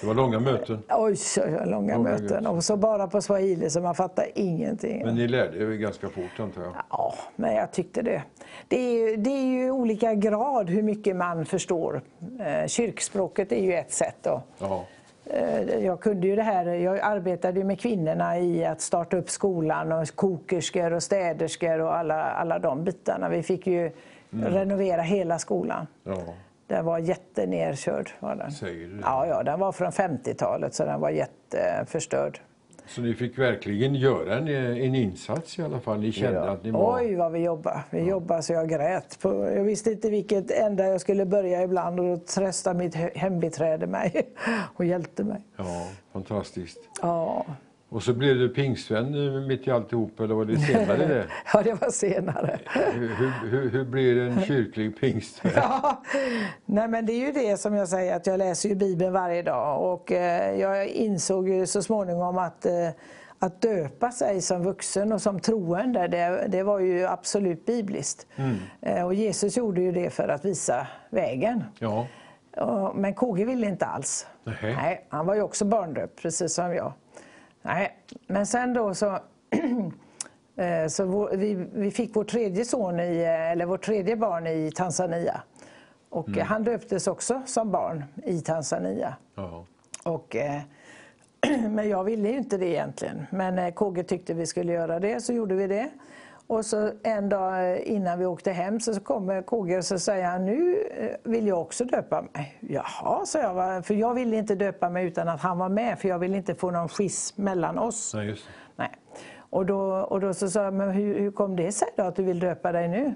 [0.00, 0.82] Det var långa möten.
[0.90, 2.24] Oj, så långa Långa möten.
[2.24, 2.46] möten.
[2.46, 5.04] Och så bara på swahili så man fattar ingenting.
[5.04, 6.72] Men ni lärde er ganska fort antar jag?
[6.90, 8.22] Ja, men jag tyckte det.
[8.68, 12.00] Det är ju, det är ju olika grad hur mycket man förstår.
[12.40, 14.16] Eh, Kyrkspråket är ju ett sätt.
[14.22, 14.42] Då.
[15.26, 19.92] Eh, Jag kunde ju det här, jag arbetade med kvinnorna i att starta upp skolan
[19.92, 23.28] och kokerskor och städerskor och alla, alla de bitarna.
[23.28, 23.90] Vi fick ju
[24.30, 25.86] renovera hela skolan.
[26.04, 26.16] ja.
[26.68, 28.10] Den var jättenerkörd.
[28.20, 28.50] Var den.
[28.52, 29.00] Säger du?
[29.02, 32.40] Ja, ja, den var från 50-talet så den var jätteförstörd.
[32.86, 36.00] Så ni fick verkligen göra en, en insats i alla fall?
[36.00, 36.50] Ni kände Ja.
[36.50, 36.96] att ni var...
[37.00, 37.80] Oj vad vi jobbade.
[37.90, 39.18] Vi jobbade så jag grät.
[39.22, 43.16] På, jag visste inte vilket ända jag skulle börja ibland och då tröstade mitt he-
[43.18, 44.22] hembiträde mig
[44.76, 45.40] och hjälpte mig.
[45.56, 46.78] Ja, fantastiskt.
[47.02, 47.46] Ja.
[47.90, 51.26] Och så blev du pingstvän mitt i alltihop, eller var det senare det?
[51.54, 52.58] ja, det var senare.
[52.66, 53.08] Hur,
[53.50, 55.52] hur, hur, blir en kyrklig pingstvän?
[55.56, 56.02] Ja.
[56.64, 59.42] Nej, men det är ju det som jag säger, att jag läser ju Bibeln varje
[59.42, 62.72] dag och eh, jag insåg ju så småningom att eh,
[63.40, 68.26] att döpa sig som vuxen och som troende, det, det var ju absolut bibliskt.
[68.82, 71.64] Eh, Och Jesus gjorde ju det för att visa vägen.
[71.78, 72.06] Ja,
[72.94, 74.26] Men KG ville inte alls.
[74.44, 74.74] Nähä.
[74.76, 76.92] Nej, han var ju också barndöpt, precis som jag.
[77.68, 77.98] Nej.
[78.26, 79.06] Men sen då så,
[80.56, 84.46] eh, så vår, vi, vi fick vår tredje son, i, eh, eller vårt tredje barn
[84.46, 85.42] i Tanzania.
[86.08, 89.16] Och eh, han döptes också som barn i Tanzania.
[90.04, 90.60] Och, eh,
[91.70, 93.26] men jag ville ju inte det egentligen.
[93.30, 95.90] Men eh, KG tyckte vi skulle göra det, så gjorde vi det.
[96.48, 100.44] Och så en dag innan vi åkte hem så kommer KG och så säger han
[100.44, 102.58] nu eh, vill jag också döpa mig.
[102.60, 103.86] Jaha, sa jag.
[103.86, 106.54] För jag ville inte döpa mig utan att han var med för jag ville inte
[106.54, 108.12] få någon schism mellan oss.
[108.12, 108.36] Det.
[108.76, 108.90] Nej.
[109.50, 112.16] Och då, och då så sa jag, men hur, hur kom det sig då att
[112.16, 113.14] du vill döpa dig nu?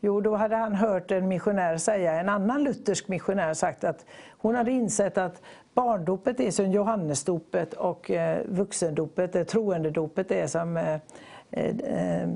[0.00, 4.06] Jo, då hade han hört en missionär säga, en annan luthersk missionär sagt att
[4.38, 5.42] hon hade insett att
[5.74, 10.98] barndopet är som Johannesdopet och eh, vuxendopet, eh, troendedopet är som eh,
[11.50, 12.28] eh, eh,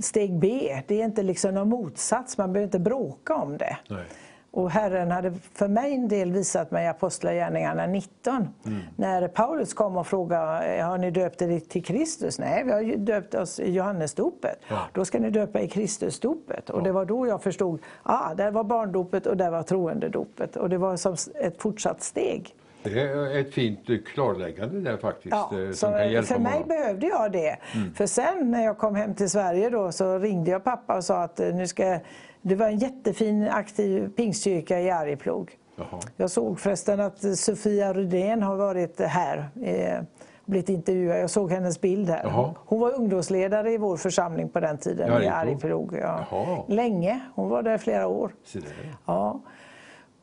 [0.00, 0.82] steg B.
[0.86, 3.76] Det är inte liksom någon motsats, man behöver inte bråka om det.
[3.88, 4.04] Nej.
[4.54, 8.48] Och Herren hade för mig en del visat mig Apostlagärningarna 19.
[8.96, 12.38] När Paulus kom och frågade, har ni döpt er till Kristus?
[12.38, 14.58] Nej, vi har döpt oss i Johannesdopet.
[14.68, 14.78] Ja.
[14.92, 16.70] Då ska ni döpa i Kristusdopet.
[16.70, 20.56] Och det var då jag förstod, ah, där var barndopet och där var troendedopet.
[20.56, 22.54] Och det var som ett fortsatt steg.
[22.84, 23.78] Det är ett fint
[24.14, 25.30] klarläggande där faktiskt.
[25.30, 26.66] Ja, eh, som kan hjälpa för mig många.
[26.66, 27.56] behövde jag det.
[27.94, 31.22] För sen när jag kom hem till Sverige då, så ringde jag pappa och sa
[31.22, 31.98] att eh, nu ska,
[32.42, 35.52] det var en jättefin aktiv pingstkyrka i Arjeplog.
[35.76, 36.00] Jaha.
[36.16, 39.48] Jag såg förresten att Sofia Rydén har varit här.
[39.62, 40.00] Eh,
[40.46, 41.20] blivit intervjuad.
[41.20, 42.20] Jag såg hennes bild här.
[42.24, 42.54] Jaha.
[42.66, 45.98] Hon var ungdomsledare i vår församling på den tiden I Arjeplog?
[46.02, 46.64] Ja.
[46.68, 47.20] Länge.
[47.34, 48.32] Hon var där flera år.
[49.06, 49.40] Ja.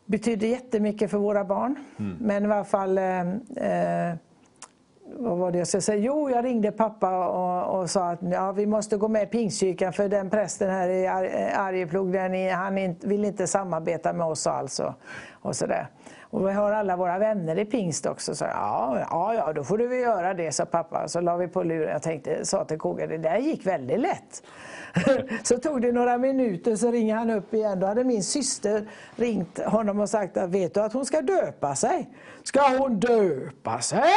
[0.05, 1.75] Betydde jättemycket för våra barn.
[1.99, 2.17] Mm.
[2.21, 4.15] Men i varje fall eh, eh,
[5.17, 5.97] vad var det jag skulle säga?
[5.97, 9.93] Jo, jag ringde pappa och, och sa att ja, vi måste gå med i Pingstkyrkan
[9.93, 14.93] för den prästen här i Ar- Arjeplog, den han vill inte samarbeta med oss alltså.
[15.31, 15.87] Och så där.
[16.31, 18.35] Och vi har alla våra vänner i pingst också.
[18.35, 21.07] Så, ja, ja, ja, då får du väl göra det, sa pappa.
[21.07, 21.89] Så la vi på luren.
[21.89, 24.43] Jag tänkte, sa till KG, det där gick väldigt lätt.
[25.43, 27.79] så tog det några minuter så ringer han upp igen.
[27.79, 31.75] Då hade min syster ringt honom och sagt att vet du att hon ska döpa
[31.75, 32.09] sig?
[32.43, 34.13] Ska hon döpa sig?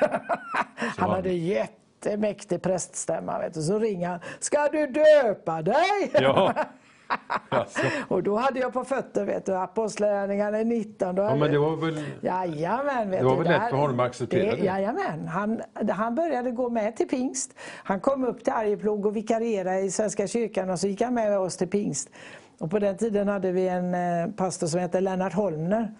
[0.96, 3.38] han hade jättemäktig präststämma.
[3.38, 3.62] Vet du.
[3.62, 4.20] Så ringer han.
[4.40, 6.10] Ska du döpa dig?
[6.12, 6.54] Ja.
[7.48, 7.82] Alltså.
[8.08, 11.14] Och då hade jag på fötter, vet du, Apostlagärningarna 19.
[11.14, 12.04] Då ja, men det var väl...
[12.20, 13.10] Jajamän.
[13.10, 14.64] Vet Det var väl lätt för honom att acceptera det?
[14.64, 15.28] Jajamän.
[15.28, 17.54] Han, han började gå med till pingst.
[17.84, 21.38] Han kom upp till Arjeplog och vikarierade i Svenska kyrkan och så gick han med
[21.38, 22.10] oss till pingst.
[22.58, 25.94] Och på den tiden hade vi en eh, pastor som hette Lennart Holmner.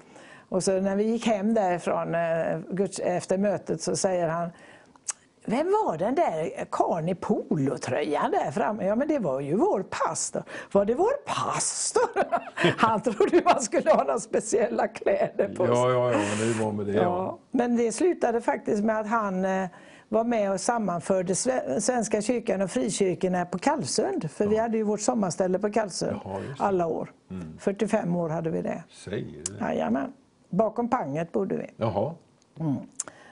[0.49, 4.51] Och så när vi gick hem därifrån eh, efter mötet så säger han
[5.49, 8.87] vem var den där karln i polotröjan där framme?
[8.87, 10.43] Ja men det var ju vår pastor.
[10.73, 12.25] Var det vår pastor?
[12.79, 15.75] Han trodde man skulle ha några speciella kläder på sig.
[15.75, 16.93] Ja, ja, ja, det var med det.
[16.93, 17.03] Ja.
[17.03, 19.69] Ja, men det slutade faktiskt med att han eh,
[20.09, 24.31] var med och sammanförde Sve- Svenska kyrkan och frikyrkorna på Kallsund.
[24.31, 27.13] För vi hade ju vårt sommarställe på Kallsund Jaha, alla år.
[27.59, 28.83] 45 år hade vi det.
[28.91, 29.65] Säger det?
[29.65, 30.13] Jajamän.
[30.51, 31.67] Bakom Panget bodde vi.
[31.77, 32.15] Jaha.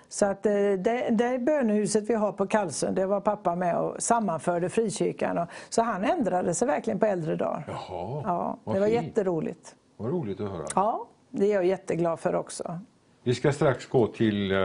[0.09, 4.03] Så att eh, det, det bönehuset vi har på Kallsund, det var pappa med och
[4.03, 5.39] sammanförde frikyrkan.
[5.39, 7.65] Och, så han ändrade sig verkligen på äldre dagar.
[7.69, 8.23] Jaha.
[8.25, 9.03] Ja, det var fint.
[9.05, 9.77] jätteroligt.
[9.97, 10.67] Vad roligt att höra.
[10.75, 12.81] Ja, det är jag jätteglad för också.
[13.23, 14.59] Vi ska strax gå till, eh,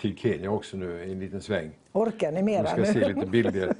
[0.00, 1.70] till Kenya också nu, en liten sväng.
[1.92, 2.86] Orkar ni Vi mera ska nu?
[2.86, 3.74] se lite bilder.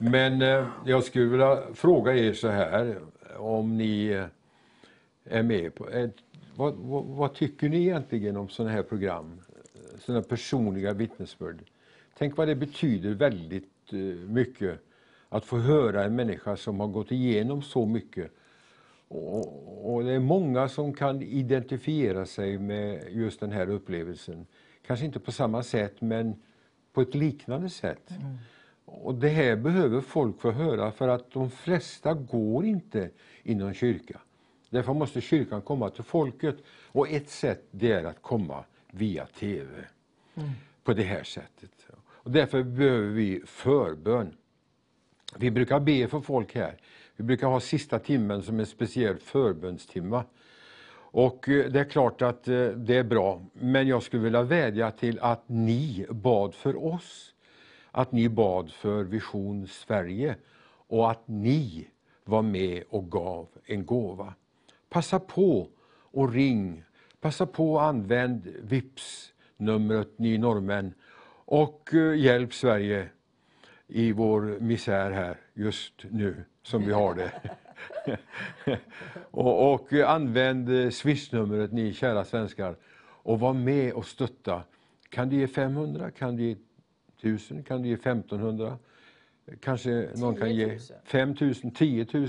[0.00, 2.98] Men eh, jag skulle vilja fråga er så här,
[3.38, 4.26] om ni
[5.24, 5.86] är med på...
[6.56, 9.40] Vad, vad, vad tycker ni egentligen om sådana här program?
[10.06, 11.64] Sådana personliga vittnesbörd.
[12.18, 13.98] Tänk vad det betyder väldigt eh,
[14.28, 14.80] mycket
[15.28, 18.30] att få höra en människa som har gått igenom så mycket.
[19.08, 24.46] Och, och det är många som kan identifiera sig med just den här upplevelsen.
[24.86, 26.42] Kanske inte på samma sätt, men
[26.92, 28.10] på ett liknande sätt.
[28.84, 33.10] Och det här behöver folk få höra för att de flesta går inte
[33.42, 34.20] i någon kyrka.
[34.70, 38.64] Därför måste kyrkan komma till folket och ett sätt det är att komma
[38.94, 39.68] via TV.
[40.84, 41.86] På det här sättet.
[42.22, 44.36] Och därför behöver vi förbön.
[45.36, 46.76] Vi brukar be för folk här.
[47.16, 50.24] Vi brukar ha sista timmen som en speciell förbönstimma.
[51.14, 54.90] Och eh, det är klart att eh, det är bra, men jag skulle vilja vädja
[54.90, 57.34] till att ni bad för oss.
[57.90, 60.36] Att ni bad för Vision Sverige
[60.86, 61.88] och att ni
[62.24, 64.34] var med och gav en gåva.
[64.88, 65.68] Passa på
[66.12, 66.84] och ring.
[67.22, 70.94] Passa på och använd Vips numret Ny Norrmän
[71.44, 73.08] och eh, hjälp Sverige
[73.86, 77.32] i vår misär här just nu som vi har det.
[79.30, 84.62] och, och använd eh, swishnumret ni kära svenskar och var med och stötta.
[85.08, 86.10] Kan du ge 500?
[86.10, 86.56] Kan du ge
[87.18, 87.64] 1000?
[87.64, 88.78] Kan du ge 1500?
[89.60, 92.28] Kanske någon kan ge 5000, 10 000?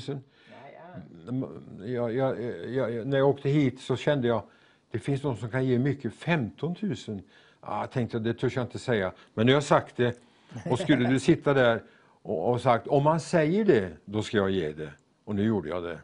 [1.86, 4.44] Jag, jag, jag, när jag åkte hit så kände jag
[4.94, 6.96] det finns de som kan ge mycket, 15 000.
[7.62, 10.20] Ja, jag tänkte det törs jag inte säga, men nu har jag sagt det.
[10.70, 11.84] Och skulle du sitta där
[12.22, 14.92] och, och sagt om man säger det, då ska jag ge det.
[15.26, 16.00] Och nu gjorde jag det.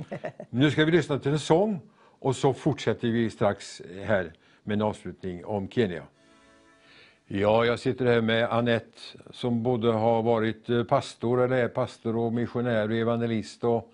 [0.50, 1.80] Nu ska vi lyssna till en sång
[2.18, 4.32] och så fortsätter vi strax här
[4.62, 6.02] med en avslutning om Kenya.
[7.26, 8.98] Ja, jag sitter här med Annette
[9.30, 13.92] som både har varit eh, pastor, eller är pastor och missionär och evangelist och,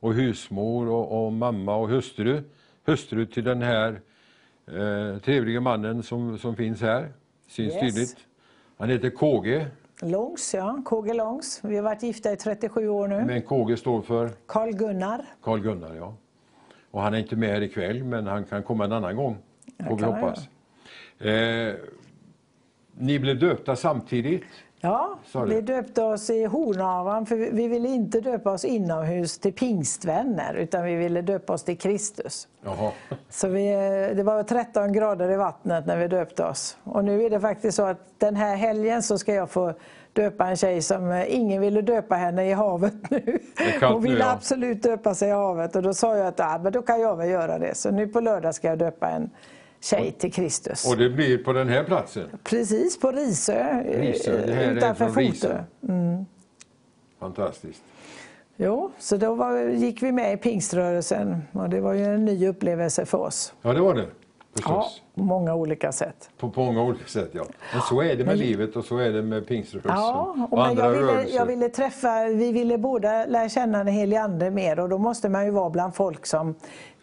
[0.00, 2.42] och husmor och, och mamma och hustru.
[2.90, 4.00] Hustru till den här
[4.66, 7.08] eh, trevliga mannen som, som finns här,
[7.48, 7.80] syns Yes.
[7.80, 8.16] tydligt.
[8.78, 9.66] Han heter KG,
[10.02, 10.82] Långs, ja.
[10.84, 11.60] KG Långs.
[11.64, 13.24] Vi har varit gifta i 37 år nu.
[13.26, 15.24] men KG står för Karl Gunnar.
[15.42, 15.94] Karl Gunnar.
[15.94, 16.14] Ja.
[16.90, 19.36] Och han är inte med här ikväll, men han kan komma en annan gång,
[19.88, 20.48] får vi hoppas.
[21.18, 21.74] Eh,
[22.98, 24.44] ni blev döpta samtidigt.
[24.80, 25.44] Ja, du?
[25.44, 30.54] vi döpte oss i Hornavan för vi vi ville inte döpa oss inomhus till pingstvänner
[30.54, 32.48] utan vi ville döpa oss till Kristus.
[32.64, 32.90] Jaha.
[33.28, 33.66] Så vi,
[34.16, 36.76] det var 13 grader i vattnet när vi döpte oss.
[36.84, 39.74] Och nu är det faktiskt så att den här helgen så ska jag få
[40.12, 43.38] döpa en tjej som eh, ingen ville döpa henne i havet nu.
[43.80, 44.32] Hon nu, ville ja.
[44.32, 47.16] absolut döpa sig i havet och då sa jag att ah, men då kan jag
[47.16, 47.74] väl göra det.
[47.74, 49.30] Så nu på lördag ska jag döpa en
[49.80, 50.86] tjej till Kristus.
[50.90, 52.28] Och det blir på den här platsen.
[52.44, 55.64] Precis på Risö, eh, Risö, det här är utanför från Risö.
[55.80, 56.24] Fotö.
[57.20, 57.82] Fantastiskt.
[58.56, 62.48] Jo, så då var, gick vi med i pingströrelsen och det var ju en ny
[62.48, 63.54] upplevelse för oss.
[63.62, 64.06] Ja, det var det.
[64.64, 66.30] Ja, på många olika sätt.
[66.38, 67.44] På, på många olika sätt, ja.
[67.72, 70.58] Men så är det med livet och så är det med pingströrelsen Ja, och, och
[70.58, 71.36] men andra jag, ville, rörelser.
[71.36, 75.28] jag ville träffa, vi ville båda lära känna den helige Ande mer och då måste
[75.28, 76.54] man ju vara bland folk som,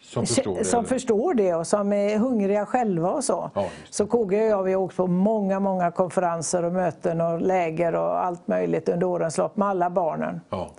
[0.08, 3.50] Som förstår det, som förstår det och som är hungriga själva och så.
[3.54, 7.40] Ja, så KG och jag vi har åkt på många, många konferenser och möten och
[7.40, 10.40] läger och allt möjligt under årens lopp med alla barnen.
[10.50, 10.70] Ja,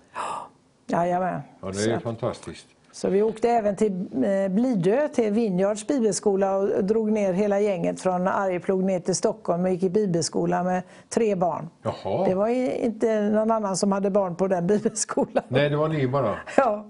[0.87, 1.41] Jajamän.
[1.61, 2.65] ja det Så är att- fantastiskt.
[2.91, 3.91] Så vi åkte även till
[4.23, 9.63] eh, Blidö, till Vineyards bibelskola och drog ner hela gänget från Arjeplog ner till Stockholm
[9.63, 11.69] och gick i bibelskola med tre barn.
[11.83, 12.25] Jaha.
[12.27, 15.43] Det var inte någon annan som hade barn på den bibelskolan.
[15.47, 16.35] Nej, det var ni bara.
[16.57, 16.85] Ja.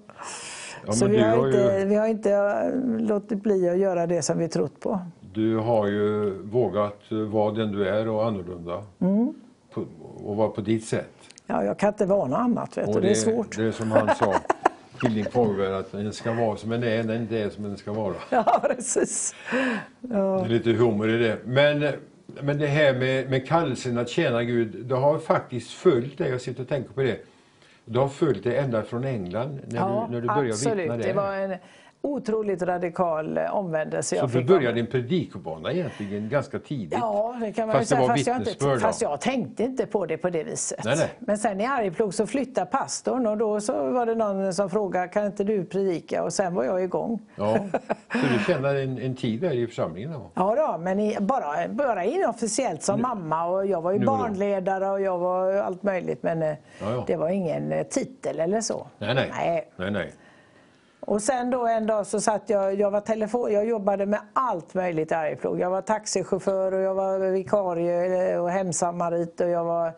[0.86, 4.08] Ja, Så vi har, har inte, ju- vi har inte eh, låtit bli att göra
[4.08, 5.00] det som vi trott på.
[5.34, 8.84] Du har ju vågat vara den du är och annorlunda.
[9.00, 9.34] Mm.
[9.74, 9.86] På,
[10.24, 11.12] och vara på ditt sätt.
[11.48, 12.94] Ja, jag kan inte vara något annat, vet du.
[12.94, 13.58] Och det är svårt.
[13.58, 14.36] Det är som han sa,
[15.04, 17.94] Hilding Fagerberg, att den ska vara som den är, den inte är som den ska
[17.94, 18.14] vara.
[18.30, 19.36] Ja, precis.
[20.02, 21.38] Det är lite humor i det.
[21.46, 21.86] Men,
[22.42, 26.30] men det här med, med kallelsen att tjäna Gud, det har faktiskt följt dig.
[26.30, 27.18] Jag sitter och tänker på det.
[27.92, 30.78] Det har följt dig ända från England när Ja, du, när du började absolut.
[30.78, 31.04] vittna där.
[31.04, 31.58] Det en
[32.02, 37.00] otroligt radikal eh, omvändelse Så jag du fick vara började din predikobana egentligen ganska tidigt.
[37.00, 38.08] Ja, det kan man Fast säga.
[38.08, 40.86] Fast jag, inte, fast jag tänkte inte på det på det viset.
[40.86, 41.10] Nej, nej.
[41.20, 45.08] Men sen i Arjeplog så flyttade pastorn och då så var det någon som frågade
[45.08, 46.24] kan inte du predika?
[46.24, 47.20] Och sen var jag igång.
[47.36, 47.58] Ja.
[48.12, 50.30] Så du kände en, en tid där i församlingen då?
[50.34, 54.89] Ja då, men i, bara, bara inofficiellt som mamma och jag var ju Nu barnledare
[54.89, 57.04] och jag var allt möjligt men eh, Ja, ja.
[57.08, 58.88] det var ingen eh, titel eller så.
[58.97, 59.32] Nej, nej.
[59.36, 59.70] nej.
[59.76, 60.14] nej, nej.
[61.10, 64.74] Och sen då en dag så satt jag, jag var telefon, jag jobbade med allt
[64.74, 65.60] möjligt i Arjeplog.
[65.60, 69.93] Jag var taxichaufför och jag var vikarie och hemsamarit och jag var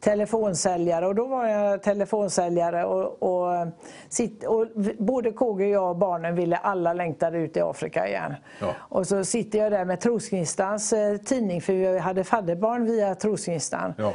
[0.00, 3.66] telefonsäljare och då var jag telefonsäljare och, och,
[4.08, 4.66] sitt, och
[4.98, 8.34] både KG, jag och barnen ville alla längtade ut i Afrika igen.
[8.60, 8.74] Ja.
[8.78, 13.94] Och så sitter jag där med Trosgnistans eh, tidning för vi hade fadderbarn via Trosgnistan.
[13.98, 14.12] Ja.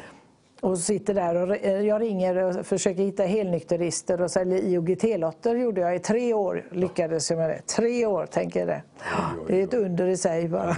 [0.66, 5.82] Och sitter där och eh, jag ringer och försöker hitta helnykterister och säljer IOGT-lotter gjorde
[5.82, 6.66] jag i tre år.
[6.72, 7.62] Lyckades jag med det.
[7.62, 8.82] Tre år, tänker jag det.
[9.48, 10.78] Det är ett under i sig bara.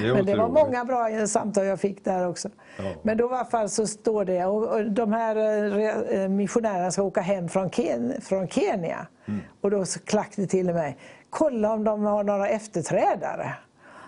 [0.00, 2.48] Det Men det var många bra samtal jag fick där också.
[2.78, 2.84] Ja.
[3.02, 7.02] Men då i alla fall så står det, och de här eh, eh, missionärerna ska
[7.02, 9.06] åka hem från, Ken, från Kenya.
[9.28, 9.40] Mm.
[9.60, 10.96] Och då så klack det till mig,
[11.30, 13.54] kolla om de har några efterträdare.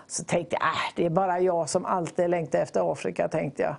[0.07, 3.75] Så tänkte jag, äh, det är bara jag som alltid längtar efter Afrika, tänkte jag.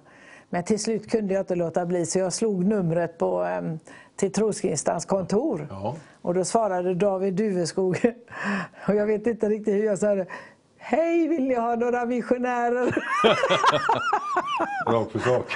[0.51, 3.79] Men till slut kunde jag inte låta bli så jag slog numret på, em,
[4.17, 5.67] till Troskristans kontor.
[5.71, 5.97] Ja.
[6.23, 7.97] Och då svarade David Duveskog,
[8.89, 10.27] och jag vet inte riktigt hur jag sa det.
[10.79, 13.05] Hej, vill ni ha några missionärer?
[14.87, 15.53] Rakt på sak.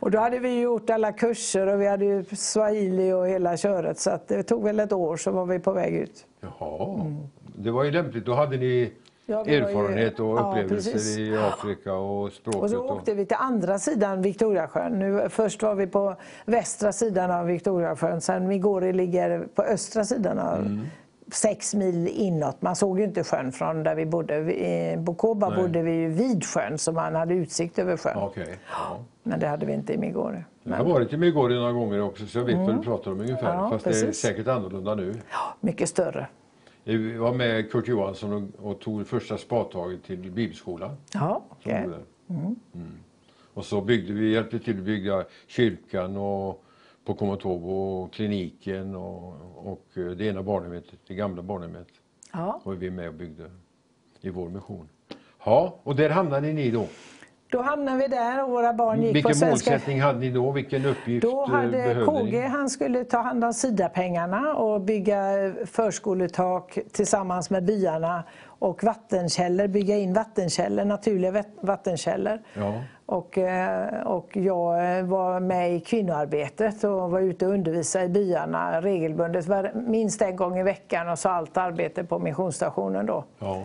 [0.00, 3.98] och då hade vi gjort alla kurser och vi hade ju swahili och hela köret
[3.98, 6.26] så det tog väl ett år så var vi på väg ut.
[6.40, 7.14] Jaha.
[7.56, 8.26] Det var ju lämpligt.
[8.26, 8.92] Då hade ni Mm.
[9.26, 11.18] Ja, erfarenhet och ja, upplevelser precis.
[11.18, 12.62] i Afrika och språket.
[12.62, 14.98] Och så åkte vi till andra sidan Victoriasjön.
[14.98, 20.38] Nu, först var vi på västra sidan av Victoriasjön, sen Migori ligger på östra sidan
[20.38, 20.80] av Mm.
[21.32, 22.62] sex mil inåt.
[22.62, 24.36] Man såg ju inte sjön från där vi bodde.
[24.36, 25.62] I Bukoba Nej.
[25.62, 28.16] bodde vi ju vid sjön så man hade utsikt över sjön.
[28.16, 28.58] Okej.
[28.70, 28.98] Ja.
[29.22, 30.44] Men det hade vi inte i Migori.
[30.62, 33.20] Jag har varit i Migori några gånger också så jag vet vad du pratar om
[33.20, 33.52] ungefär.
[33.52, 33.64] Mm.
[33.64, 34.20] Ja, Fast det är precis.
[34.20, 35.14] säkert annorlunda nu.
[35.60, 36.26] Mycket större.
[36.84, 40.96] Jag var med Kurt Johansson och, och tog första spadtaget till bibelskolan.
[41.12, 42.34] Ja, gjorde det.
[42.34, 42.56] Mm.
[43.54, 46.64] Och så byggde vi, hjälpte till att bygga kyrkan och
[47.04, 49.34] på Komotobo, kliniken och,
[49.72, 51.88] och det ena barnhemmet, det gamla barnhemmet.
[52.32, 52.60] Ja.
[52.64, 53.50] var vi med och byggde
[54.20, 54.88] i vår mission.
[55.44, 56.88] Ja, och där hamnade ni då.
[57.50, 59.70] Då hamnade vi där och våra barn gick på Vilken svenska...
[59.70, 60.50] målsättning hade ni då?
[60.50, 62.46] Vilken uppgift Då eh, hade behövde KG, ni?
[62.46, 69.96] han skulle ta hand om SIDA-pengarna och bygga förskoletak tillsammans med byarna och vattenkällor, bygga
[69.96, 72.38] in vattenkällor, naturliga vat- vattenkällor.
[72.54, 72.72] Ja.
[73.06, 78.08] Och, eh, och jag eh, var med i kvinnoarbetet och var ute och undervisade i
[78.08, 83.24] byarna regelbundet, minst en gång i veckan och så allt arbete på missionsstationen då.
[83.38, 83.62] Ja.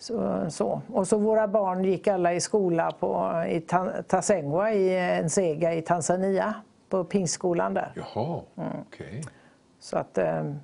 [0.00, 0.80] Så, så.
[0.92, 5.82] Och så våra barn gick alla i skola på, i Ta- Tasengwa i Nsega i
[5.82, 6.54] Tanzania,
[6.88, 7.92] på pingstskolan där.
[7.94, 8.70] Jaha, Mm.
[9.80, 10.54] Så att, eh,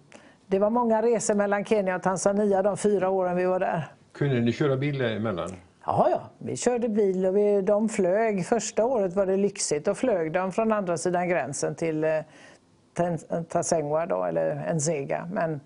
[0.46, 3.88] det var många resor mellan Kenya och Tanzania de fyra åren vi var där.
[4.12, 5.50] Kunde ni köra bil emellan?
[5.86, 8.46] Ja, ja, vi körde bil och vi, de flög.
[8.46, 9.84] Första året var det lyxigt.
[9.84, 12.10] Då flög de från andra sidan gränsen till eh,
[13.48, 15.28] Tasengwa då, eller Nsega.
[15.32, 15.60] Men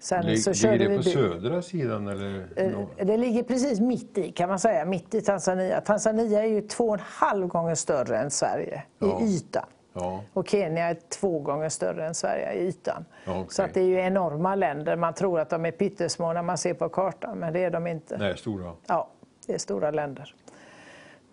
[0.00, 1.12] sen Lig- så Ligger det på bil.
[1.12, 2.46] södra sidan eller?
[2.56, 5.80] Eh, Det ligger precis mitt i kan man säga, mitt i Tanzania.
[5.80, 9.20] Tanzania är ju två och en halv gånger större än Sverige Ja.
[9.20, 9.66] i yta.
[9.92, 10.20] Ja.
[10.32, 13.04] Och Kenya är två gånger större än Sverige i ytan.
[13.24, 13.44] Ja, okej.
[13.48, 14.96] Så att det är ju enorma länder.
[14.96, 17.86] Man tror att de är pyttesmå när man ser på kartan, men det är de
[17.86, 18.18] inte.
[18.18, 18.72] Nej, stora.
[18.86, 19.08] Ja,
[19.46, 20.34] det är stora länder.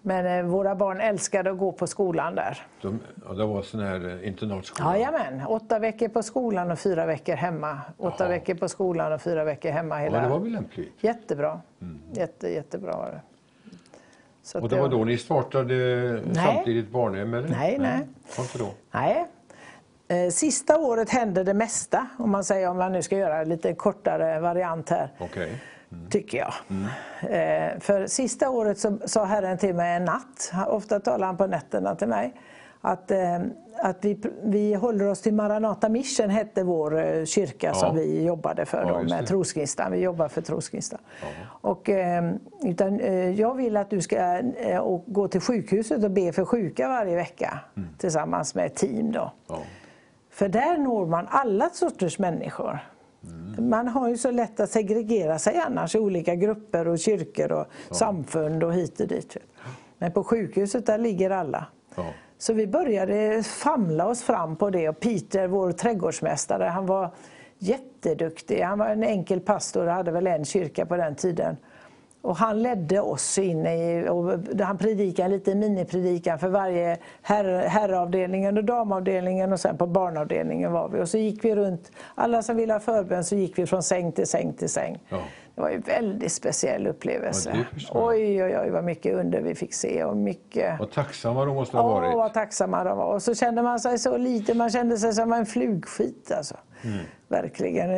[0.07, 2.65] Men eh, våra barn älskade att gå på skolan där.
[2.81, 4.97] De, ja, det var sån här eh, internatskola.
[4.97, 7.79] Jajamän, åtta veckor på skolan och fyra veckor hemma.
[7.97, 9.95] Åtta veckor på skolan och fyra veckor hemma.
[9.95, 10.21] Ja, Hela...
[10.21, 10.93] det var väl lämpligt.
[11.03, 11.61] Jättebra.
[12.13, 13.21] Jätte, jättebra var det.
[14.43, 17.33] Så Och det var då ni startade samtidigt barnhem?
[17.33, 17.49] Eller?
[17.49, 18.07] Nej, nej.
[18.37, 18.69] Var inte då?
[18.91, 19.27] Nej.
[20.07, 23.49] Eh, Sista året hände det mesta, om man säger om man nu ska göra en
[23.49, 25.09] lite kortare variant här.
[25.19, 25.61] Okej.
[26.09, 26.53] Tycker jag.
[27.21, 31.47] Eh, för sista året så sa Herren till mig en natt, ofta talar han på
[31.47, 32.33] nätterna till mig,
[32.81, 33.39] att, eh,
[33.77, 37.73] att vi, vi håller oss till Maranata Mission hette vår eh, kyrka Ja.
[37.73, 39.91] som vi jobbade för Ja, då, med Trosgnistan.
[39.91, 40.99] Vi jobbar för Trosgnistan.
[41.61, 42.31] Och, eh,
[42.63, 42.99] utan,
[43.35, 44.41] jag vill att du ska
[44.81, 47.59] och gå till sjukhuset och be för sjuka varje vecka
[47.97, 49.11] tillsammans med ett team.
[49.11, 49.31] Då.
[49.47, 49.59] Ja.
[50.29, 52.79] För där når man alla sorters människor.
[53.59, 57.65] Man har ju så lätt att segregera sig annars i olika grupper och kyrkor och
[57.91, 59.37] samfund och hit och dit.
[59.97, 61.65] Men på sjukhuset där ligger alla.
[61.95, 62.05] Ja.
[62.37, 67.13] Så vi började famla oss fram på det och Peter, vår trädgårdsmästare, han var
[67.59, 68.61] jätteduktig.
[68.61, 71.57] Han var en enkel pastor och hade väl en kyrka på den tiden.
[72.27, 77.67] Och han ledde oss in i, och han predikade en liten minipredikan för varje herr,
[77.67, 81.01] herravdelningen och damavdelningen och sen på barnavdelningen var vi.
[81.01, 84.11] Och så gick vi runt, alla som ville ha förbön så gick vi från säng
[84.11, 85.03] till säng till säng.
[85.09, 85.17] Ja.
[85.55, 87.65] Det var en väldigt speciell upplevelse.
[87.77, 91.55] Ja, oj, oj, oj vad mycket under vi fick se och mycket Vad tacksamma de
[91.55, 92.15] måste ha varit.
[92.15, 93.13] vad tacksamma de var.
[93.13, 96.31] Och så kände man sig så liten, man kände sig som en flugskit.
[96.31, 96.55] Alltså.
[96.83, 96.97] Mm.
[97.27, 97.89] Verkligen,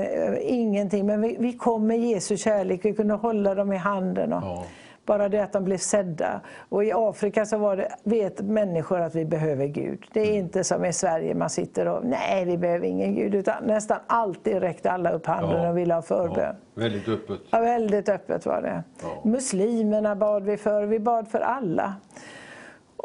[0.42, 1.06] ingenting.
[1.06, 4.34] Men vi, vi kom med Jesu kärlek, vi kunde hålla dem i handen.
[4.34, 4.64] Och Ja.
[5.06, 6.42] Bara det att de blev sedda.
[6.70, 10.06] Och i Afrika så var det, vet människor att vi behöver Gud.
[10.14, 10.38] Det är Mm.
[10.38, 13.36] inte som i Sverige, man sitter och nej, vi behöver ingen Gud.
[13.36, 15.70] Utan nästan alltid räckte alla upp handen Ja.
[15.70, 16.56] och ville ha förbön.
[16.76, 17.40] Ja, väldigt öppet.
[17.52, 18.84] Ja, väldigt öppet var det.
[19.30, 21.94] Muslimerna bad vi för, vi bad för alla.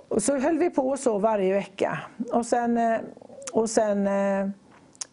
[0.09, 1.99] Och så höll vi på så varje vecka.
[2.33, 2.99] Och sen, eh,
[3.53, 4.49] och sen eh,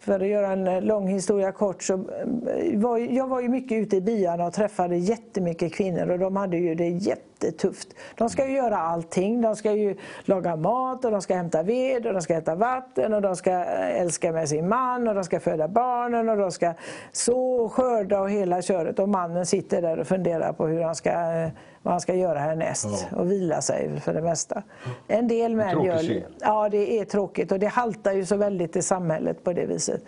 [0.02, 3.78] för att göra en eh, lång historia kort, så eh, var jag var ju mycket
[3.78, 7.88] ute i byarna och träffade jättemycket kvinnor och de hade ju det jättetufft.
[8.16, 9.42] De ska ju göra allting.
[9.42, 9.96] De ska ju
[10.26, 13.52] laga mat och de ska hämta ved och de ska äta vatten och de ska
[13.52, 16.74] eh, älska med sin man och de ska föda barnen och de ska
[17.12, 19.00] så och skörda och hela köret.
[19.00, 21.50] Och mannen sitter där och funderar på hur han ska, eh,
[21.84, 23.18] vad han ska göra härnäst Ja.
[23.18, 24.64] och vila sig för det mesta.
[25.08, 26.24] En del män gör...
[26.42, 30.04] Ja, det är tråkigt och det haltar ju så väldigt i samhället på det viset.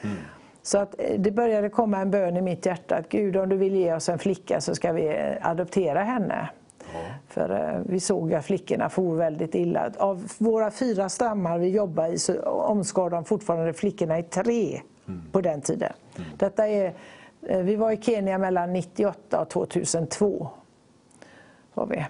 [0.61, 3.57] Så att eh, det började komma en bön i mitt hjärta att Gud om du
[3.57, 6.49] vill ge oss en flicka så ska vi eh, adoptera henne.
[7.27, 9.91] För eh, vi såg att flickorna for väldigt illa.
[9.97, 14.81] Av våra fyra stammar vi jobbar i så omskar de fortfarande flickorna i tre
[15.31, 15.93] på den tiden.
[16.37, 16.93] Detta är,
[17.63, 20.49] vi var i Kenya mellan 98 och 2002.
[21.73, 22.05] Var vi.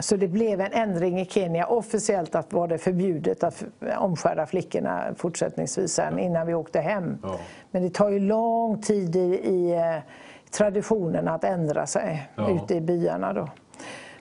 [0.00, 1.66] Så det blev en ändring i Kenya.
[1.66, 3.64] Officiellt att var det förbjudet att
[3.98, 7.18] omskära flickorna fortsättningsvis sen innan vi åkte hem.
[7.22, 7.36] Ja.
[7.70, 9.96] Men det tar ju lång tid i, i eh,
[10.50, 12.50] traditionen att ändra sig Ja.
[12.50, 13.32] ute i byarna.
[13.32, 13.48] Då.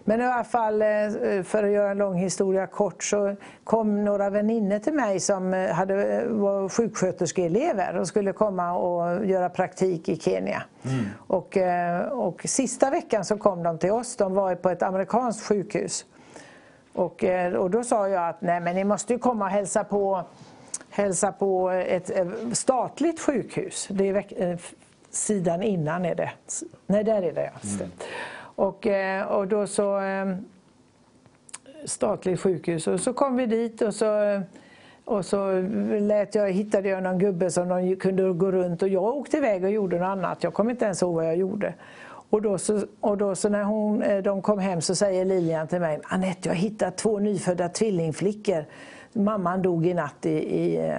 [0.05, 0.87] Men i alla fall, eh,
[1.43, 5.71] för att göra en lång historia kort, så kom några vänner till mig som eh,
[5.71, 10.63] hade, eh, var sjuksköterskeelever och skulle komma och göra praktik i Kenya.
[11.27, 15.47] Och, eh, och sista veckan så kom de till oss, de var på ett amerikanskt
[15.47, 16.05] sjukhus.
[16.93, 17.23] Och,
[17.57, 20.23] och då sa jag att nej men ni måste ju komma och hälsa på,
[20.89, 22.11] hälsa på ett
[22.53, 23.87] statligt sjukhus.
[23.91, 24.57] Det är
[25.09, 26.31] sidan innan är det.
[26.87, 27.51] Nej, där är det.
[27.61, 27.69] ja.
[27.79, 28.05] Det.
[28.55, 30.35] Och, eh, och då så eh,
[31.85, 34.41] statligt sjukhus och så kom vi dit och så
[35.05, 35.61] och så
[35.99, 39.63] lät jag, hittade jag någon gubbe som de kunde gå runt och jag åkte iväg
[39.63, 40.43] och gjorde något annat.
[40.43, 41.73] Jag kommer inte ens ihåg vad jag gjorde.
[42.29, 45.67] Och då, så, och då så när hon, eh, de kom hem så säger Lilian
[45.67, 48.65] till mig, Anette jag har hittat två nyfödda tvillingflickor.
[49.13, 50.93] Mamman dog i natt i, i,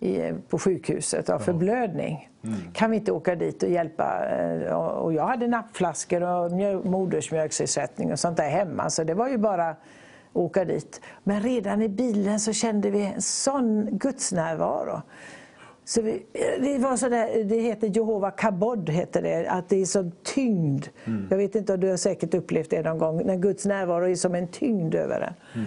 [0.00, 2.29] i, på sjukhuset av förblödning.
[2.72, 4.28] Kan vi inte åka dit och hjälpa?
[4.28, 9.28] Eh, Och jag hade nappflaskor och mjö- modersmjölksersättning och sånt där hemma så det var
[9.28, 9.76] ju bara
[10.32, 11.00] åka dit.
[11.24, 15.02] Men redan i bilen så kände vi en sån gudsnärvaro.
[15.84, 16.22] Så vi,
[16.60, 20.86] det, var så där, det heter Jehova Kabod, heter det, att det är så tyngd.
[21.30, 24.14] Jag vet inte om du har säkert upplevt det någon gång, när Guds närvaro är
[24.14, 25.64] som en tyngd över en.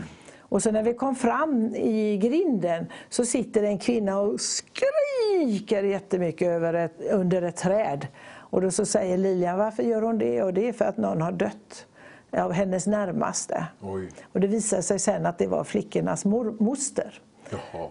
[0.53, 6.47] Och så när vi kom fram i grinden så sitter en kvinna och skriker jättemycket
[6.47, 8.07] över ett, under ett träd.
[8.35, 10.43] Och då så säger Lilian, varför gör hon det?
[10.43, 11.85] Och det är för att någon har dött
[12.31, 13.65] av hennes närmaste.
[13.81, 14.09] Oj.
[14.33, 17.21] Och det visade sig sen att det var flickornas mor, moster.
[17.49, 17.87] Jaha.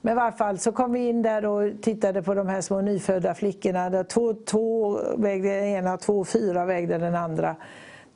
[0.00, 2.80] Men i varje fall så kom vi in där och tittade på de här små
[2.80, 3.90] nyfödda flickorna.
[3.90, 7.56] Där två, två vägde den ena, två fyra vägde den andra.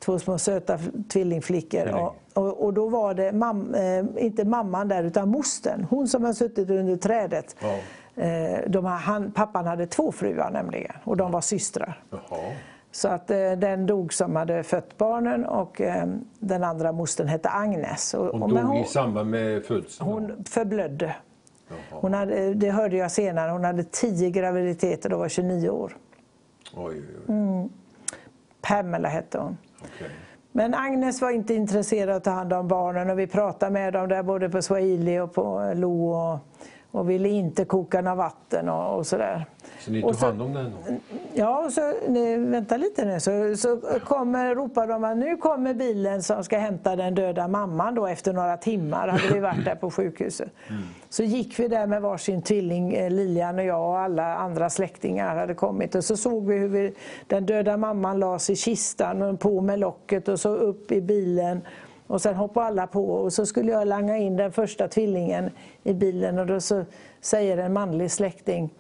[0.05, 0.79] Två små söta
[1.09, 1.83] tvillingflickor.
[1.83, 2.09] Tvilling.
[2.35, 6.33] Och, och, då var det mam, eh, inte mamman där utan mostern, hon som har
[6.33, 7.57] suttit under trädet.
[7.61, 7.79] Ja.
[8.23, 12.03] Eh, de, han, pappan hade två fruar nämligen och de var systrar.
[12.11, 12.41] Jaha.
[12.93, 16.07] Så att eh, den dog som hade fött barnen och eh,
[16.39, 18.15] den andra mostern hette Agnes.
[18.15, 20.11] Och, Hon och- dog men i samband med födseln?
[20.11, 21.17] hon förblödde.
[21.69, 21.77] Jaha.
[21.91, 25.97] Hon hade, det hörde jag senare, hon hade tio graviditeter och var 29 år.
[26.77, 27.35] Oj, oj, oj.
[27.35, 27.69] Mm.
[28.61, 29.57] Pamela hette hon.
[30.53, 33.93] Men Agnes var inte intresserad av att ta hand om barnen och vi pratade med
[33.93, 36.39] dem där både på swahili och på lo och,
[36.91, 39.47] och ville inte koka något vatten och, och sådär.
[39.85, 40.65] Så ni tog så- hand om den?
[40.87, 40.95] då?
[41.35, 43.21] Ja, och så, nej, vänta lite nu.
[43.21, 47.95] Så, så kommer, ropar de att nu kommer bilen som ska hämta den döda mamman
[47.95, 49.09] då efter några timmar.
[49.09, 50.49] hade vi varit där på sjukhuset.
[51.09, 55.37] Så gick vi där med varsin tvilling, eh, Lilian och jag och alla andra släktingar
[55.37, 55.95] hade kommit.
[55.95, 56.95] Och så såg vi hur vi,
[57.27, 61.61] den döda mamman lades i kistan och på med locket och så upp i bilen.
[62.07, 65.51] Och sen hoppade alla på och så skulle jag langa in den första tvillingen
[65.83, 66.85] i bilen och då så
[67.21, 68.71] säger en manlig släkting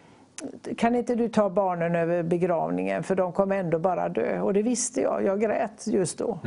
[0.76, 4.40] kan inte du ta barnen över begravningen för de kommer ändå bara dö.
[4.40, 6.38] Och det visste jag, jag grät just då.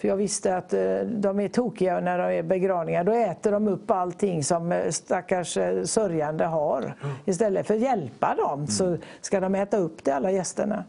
[0.00, 3.04] För jag visste att eh, de är tokiga när de är begravningar.
[3.04, 6.94] Då äter de upp allting som eh, stackars eh, sörjande har.
[7.24, 10.84] Istället för att hjälpa dem så ska de äta upp det, alla gästerna.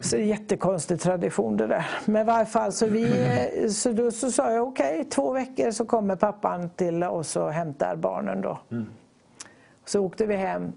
[0.00, 1.86] Så det är jättekonstig tradition det där.
[2.04, 5.84] Men i varje fall så, vi, så, då, så sa jag okej, två veckor så
[5.84, 8.58] kommer pappan till oss och hämtar barnen då.
[9.84, 10.72] Så åkte vi hem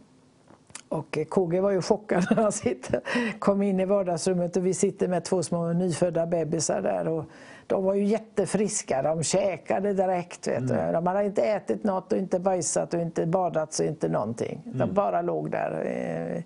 [0.92, 3.02] och eh, KG var ju chockad när han sitter,
[3.40, 7.08] kom in i vardagsrummet och vi sitter med två små nyfödda bebisar där.
[7.08, 7.26] Och
[7.68, 10.48] de var ju jättefriska, de käkade direkt.
[10.48, 10.76] Vet du.
[10.94, 14.62] De hade inte ätit något och inte bajsat och inte badat så inte någonting.
[14.66, 16.44] De bara låg där eh,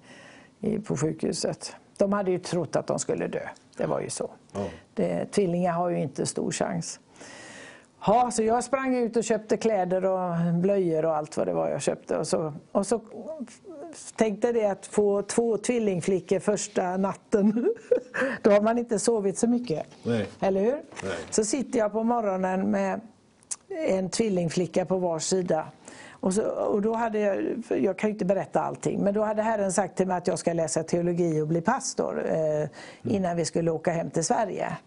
[0.69, 1.75] i, på sjukhuset.
[1.97, 4.29] De hade ju trott att de skulle dö, det var ju så.
[4.53, 4.59] Ja.
[4.93, 6.99] Det, tvillingar har ju inte stor chans.
[8.07, 11.69] Ja, så jag sprang ut och köpte kläder och blöjor och allt vad det var
[11.69, 12.17] jag köpte.
[12.17, 13.01] Och så, och så
[14.15, 17.73] tänkte det att få två tvillingflickor första natten,
[18.41, 19.87] då har man inte sovit så mycket.
[20.03, 20.27] Nej.
[20.39, 20.71] Eller hur?
[21.03, 21.15] Nej.
[21.29, 23.01] Så sitter jag på morgonen med
[23.69, 25.65] en tvillingflicka på var sida.
[26.11, 29.41] Och, så, och då hade jag, jag kan ju inte berätta allting, men då hade
[29.41, 32.69] Herren sagt till mig att jag ska läsa teologi och bli pastor eh,
[33.15, 34.77] innan vi skulle åka hem till Sverige.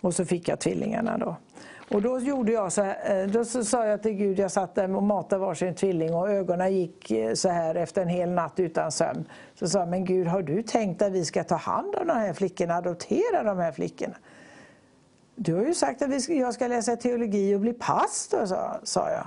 [0.00, 1.36] Och så fick jag tvillingarna då.
[1.94, 4.96] Och då gjorde jag så här, eh, då sa jag till Gud, jag satt där
[4.96, 8.92] och matade varsin tvilling och ögonen gick eh, så här efter en hel natt utan
[8.92, 9.24] sömn.
[9.54, 12.12] Så sa jag, men Gud har du tänkt att vi ska ta hand om de
[12.12, 14.14] här flickorna, adoptera de här flickorna?
[15.34, 19.10] Du har ju sagt att ska, jag ska läsa teologi och bli pastor, sa, sa
[19.10, 19.26] jag.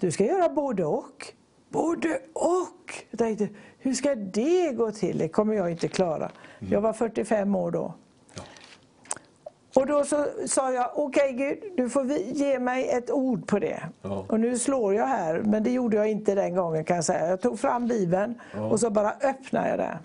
[0.00, 1.32] Du ska göra både och.
[1.68, 3.04] Både och!
[3.10, 3.48] Jag tänkte,
[3.78, 5.18] hur ska det gå till?
[5.18, 6.30] Det kommer jag inte klara.
[6.58, 7.94] Jag var 45 år då.
[9.74, 13.82] Och då så sa jag, okej Gud, du får ge mig ett ord på det.
[14.02, 14.24] Ja.
[14.28, 17.28] Och nu slår jag här, men det gjorde jag inte den gången kan jag säga.
[17.28, 18.34] Jag tog fram Bibeln
[18.70, 19.96] och så bara öppnade jag den.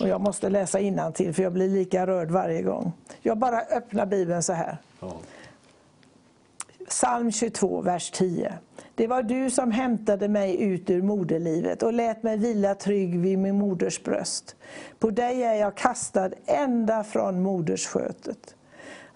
[0.00, 0.78] Och jag måste läsa
[1.14, 2.92] till för jag blir lika rörd varje gång.
[3.20, 4.78] Jag bara öppnar Bibeln så här.
[5.00, 5.12] Ja.
[6.88, 8.52] Psalm 22, vers 10.
[8.94, 13.38] Det var du som hämtade mig ut ur moderlivet och lät mig vila trygg vid
[13.38, 14.56] min moders bröst.
[14.98, 18.54] På dig är jag kastad ända från modersskötet.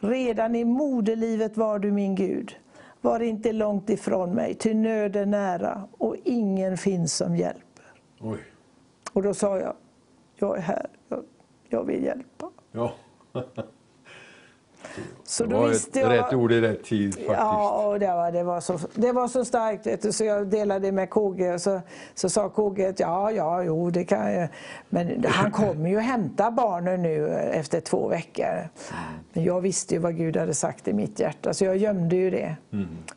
[0.05, 2.57] Redan i moderlivet var du min Gud.
[3.01, 7.85] Var inte långt ifrån mig, ty nöd är nära och ingen finns som hjälper.
[8.21, 8.39] Oj.
[9.13, 9.75] Och då sa jag,
[10.37, 11.25] jag är här, jag,
[11.69, 12.51] jag vill hjälpa.
[12.73, 12.95] Ja.
[15.25, 16.19] Så Det var visste ett jag...
[16.19, 17.31] rätt ord i rätt tid faktiskt.
[17.39, 19.87] Ja, och det var, det var, så, det var så starkt.
[19.87, 21.81] Vet du, så jag delade med KG och så,
[22.15, 24.49] så sa KG att ja, ja, jo, det kan jag.
[24.89, 28.69] Men han kommer ju hämta barnen nu efter två veckor.
[29.33, 32.31] Men jag visste ju vad Gud hade sagt i mitt hjärta, så jag gömde ju
[32.31, 32.57] det.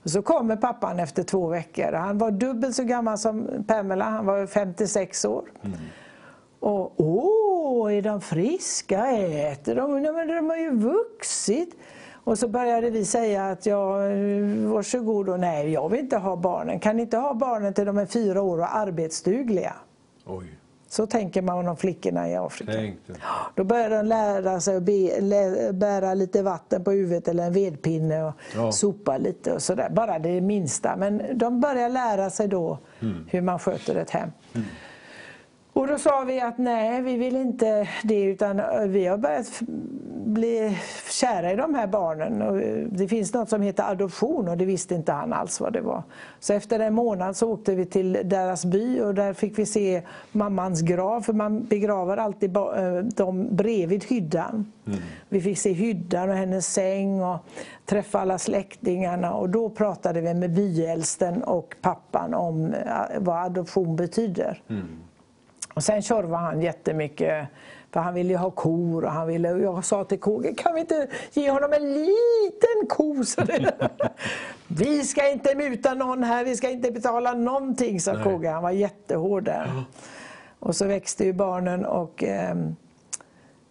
[0.03, 1.91] Och så kommer pappan efter två veckor.
[1.91, 5.43] Han var dubbelt så gammal som Pamela, han var 56 år.
[6.65, 9.07] Och åh, är de friska?
[9.11, 10.01] Äter de?
[10.01, 11.75] Nej, men de har ju vuxit.
[12.23, 13.97] Och så började vi säga att ja,
[14.73, 16.79] varsågod och nej, jag vill inte ha barnen.
[16.79, 19.73] Kan inte ha barnen till de är fyra år och arbetsdugliga?
[20.25, 20.45] Oj.
[20.87, 22.71] Så tänker man om flickorna i Afrika.
[23.55, 27.53] Då börjar de lära sig att be, lä, bära lite vatten på huvudet eller en
[27.53, 28.71] vedpinne och Ja.
[28.71, 29.89] sopa lite och sådär.
[29.89, 30.95] Bara det minsta.
[30.95, 32.77] Men de börjar lära sig då
[33.29, 34.29] hur man sköter ett hem.
[35.75, 39.61] Och då sa vi att nej, vi vill inte det utan vi har börjat
[40.25, 40.77] bli
[41.11, 42.41] kära i de här barnen.
[42.41, 45.73] Och eh, det finns något som heter adoption och det visste inte han alls vad
[45.73, 46.03] det var.
[46.39, 50.01] Så efter en månad så åkte vi till deras by och där fick vi se
[50.31, 52.63] mammans grav, för man begraver alltid eh,
[52.97, 54.71] dem bredvid hyddan.
[54.87, 54.99] Mm.
[55.29, 57.37] Vi fick se hyddan och hennes säng och
[57.85, 63.95] träffa alla släktingarna och då pratade vi med byäldsten och pappan om eh, vad adoption
[63.95, 64.61] betyder.
[64.69, 64.87] Mm.
[65.75, 67.47] Och sen tjorvade han jättemycket
[67.95, 70.73] för han ville ju ha kor och han ville, och jag sa till KG, kan
[70.73, 73.15] vi inte ge honom en liten ko?
[74.67, 78.47] vi ska inte muta någon här, vi ska inte betala någonting, sa KG.
[78.47, 79.83] Han var jättehård där.
[80.59, 82.55] Och så växte ju barnen och eh,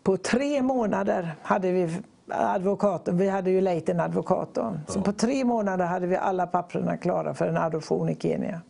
[0.02, 1.98] på tre månader hade vi
[2.28, 4.76] advokaten, vi hade ju lejt en advokat då.
[4.88, 8.60] Så på tre månader hade vi alla papperna klara för en adoption i Kenya.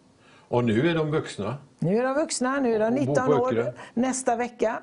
[0.55, 1.55] Och nu är de vuxna?
[1.79, 3.73] Nu är de vuxna, nu är de 19 år.
[3.95, 4.79] Nästa vecka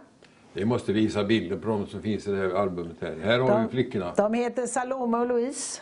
[0.54, 2.96] vi måste visa bilder på de som finns i det här albumet.
[3.02, 4.14] Här, här har de, vi flickorna.
[4.18, 5.82] De heter Salome och Louise.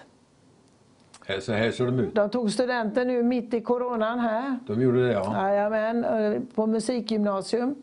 [1.25, 2.15] Här, så här ser de ut.
[2.15, 4.59] De tog studenten nu mitt i coronan här.
[4.67, 5.49] De gjorde det ja.
[5.49, 7.75] Jajamän, på musikgymnasium.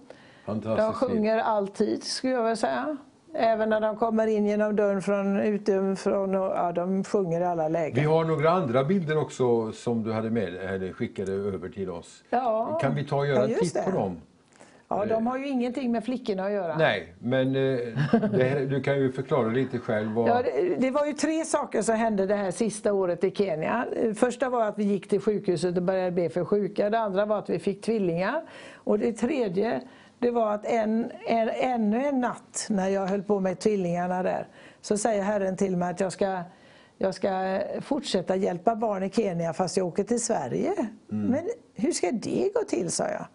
[0.62, 2.96] De sjunger alltid skulle jag vilja säga.
[3.38, 6.34] Även när de kommer in genom dörren från, utifrån.
[6.34, 7.94] Och, ja, de sjunger i alla lägen.
[7.94, 12.24] Vi har några andra bilder också som du hade med eller skickade över till oss.
[12.30, 14.20] Ja, kan vi ta och göra ja, en titt på dem?
[14.88, 16.76] Ja, de har ju ingenting med flickorna att göra.
[16.76, 17.78] Nej, men eh,
[18.32, 20.12] det, du kan ju förklara lite själv.
[20.12, 20.28] Vad...
[20.28, 23.86] Ja, det, det, var ju tre saker som hände det här sista året i Kenya.
[24.16, 26.90] Första var att vi gick till sjukhuset och började be för sjuka.
[26.90, 28.42] Det andra var att vi fick tvillingar.
[28.74, 29.80] Och det tredje
[30.18, 34.48] det var att en, en, ännu en natt när jag höll på med tvillingarna där
[34.80, 36.42] så säger Herren till mig att jag ska
[36.98, 40.72] jag ska fortsätta hjälpa barn i Kenya fast jag åker till Sverige.
[41.12, 41.26] Mm.
[41.30, 43.26] Men hur ska det gå till, sa jag.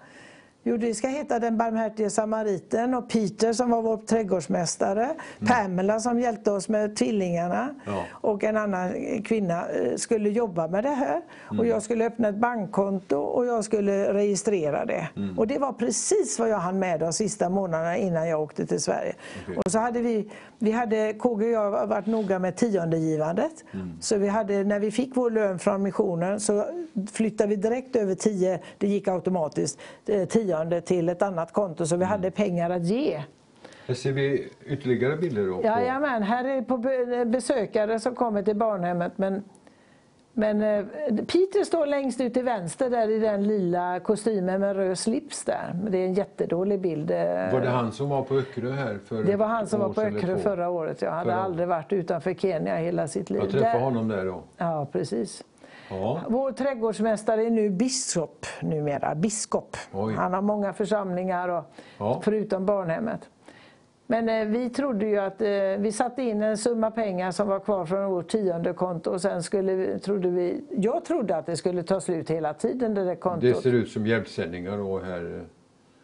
[0.64, 5.18] Jo, det ska heta Den barmhärtige samariten och Peter som var vår trädgårdsmästare, mm.
[5.48, 8.04] Pamela som hjälpte oss med tvillingarna ja.
[8.12, 8.94] och en annan
[9.24, 11.22] kvinna eh, skulle jobba med det här.
[11.52, 11.60] Mm.
[11.60, 15.08] Och jag skulle öppna ett bankkonto och jag skulle registrera det.
[15.16, 15.40] Mm.
[15.40, 18.82] Och det var precis vad jag hann med de sista månaderna innan jag åkte till
[18.82, 19.14] Sverige.
[19.44, 19.56] Okay.
[19.56, 23.64] Och så hade vi, vi hade, KG och jag varit noga med tiondegivandet.
[23.74, 23.92] Mm.
[24.02, 26.66] Så vi hade, när vi fick vår lön från missionen så
[27.12, 29.80] flyttade vi direkt över 10, det gick automatiskt,
[30.30, 32.32] 10 tionde till ett annat konto så vi hade mm.
[32.32, 33.24] pengar att ge.
[33.88, 35.62] Här ser vi ytterligare bilder då?
[35.64, 36.78] Jajamän, här är på
[37.26, 39.14] besökare som kommer till barnhemmet.
[39.16, 39.44] Men,
[40.34, 44.98] men eh, Peter står längst ut till vänster där i den lila kostymen med röd
[44.98, 45.80] slips där.
[45.90, 47.12] Det är en jättedålig bild.
[47.12, 47.18] Eh.
[47.52, 49.00] Var det han som var på Öckerö här?
[49.06, 51.02] För det var han som var på Öckerö förra året.
[51.02, 51.36] Jag hade förra.
[51.36, 53.42] aldrig varit utanför Kenya hela sitt liv.
[53.42, 53.80] Jag träffade där...
[53.80, 54.42] honom där då.
[54.58, 55.44] Ja, precis.
[55.92, 56.22] Ja.
[56.30, 59.78] Vår trädgårdsmästare är nu biskop numera, biskop.
[59.94, 60.14] Oj.
[60.14, 61.64] Han har många församlingar och,
[61.98, 62.22] ja.
[62.24, 63.30] förutom barnhemmet.
[64.08, 67.60] Men eh, vi trodde ju att eh, vi satte in en summa pengar som var
[67.60, 71.84] kvar från vårt tionde konto och sen skulle trodde vi, jag trodde att det skulle
[71.84, 73.42] ta slut hela tiden det där kontot.
[73.42, 75.46] Det ser ut som hjälpsändningar då här.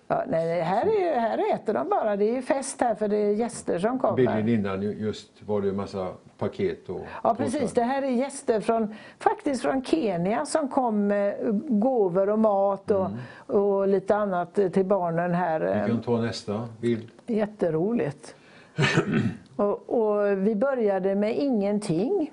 [0.08, 2.16] Ja, nej, här, är, här äter de bara.
[2.16, 4.16] Det är ju fest här för det är gäster som kommer.
[4.16, 6.08] Bilden innan just var det en massa
[6.38, 11.36] paket och Ja precis, det här är gäster från, faktiskt från Kenya som kom med
[11.68, 13.18] gåvor och mat och, mm.
[13.62, 15.84] och lite annat till barnen här.
[15.84, 17.10] Vi kan ta nästa bild.
[17.26, 18.36] Jätteroligt.
[19.58, 22.32] Och, och, vi började med ingenting.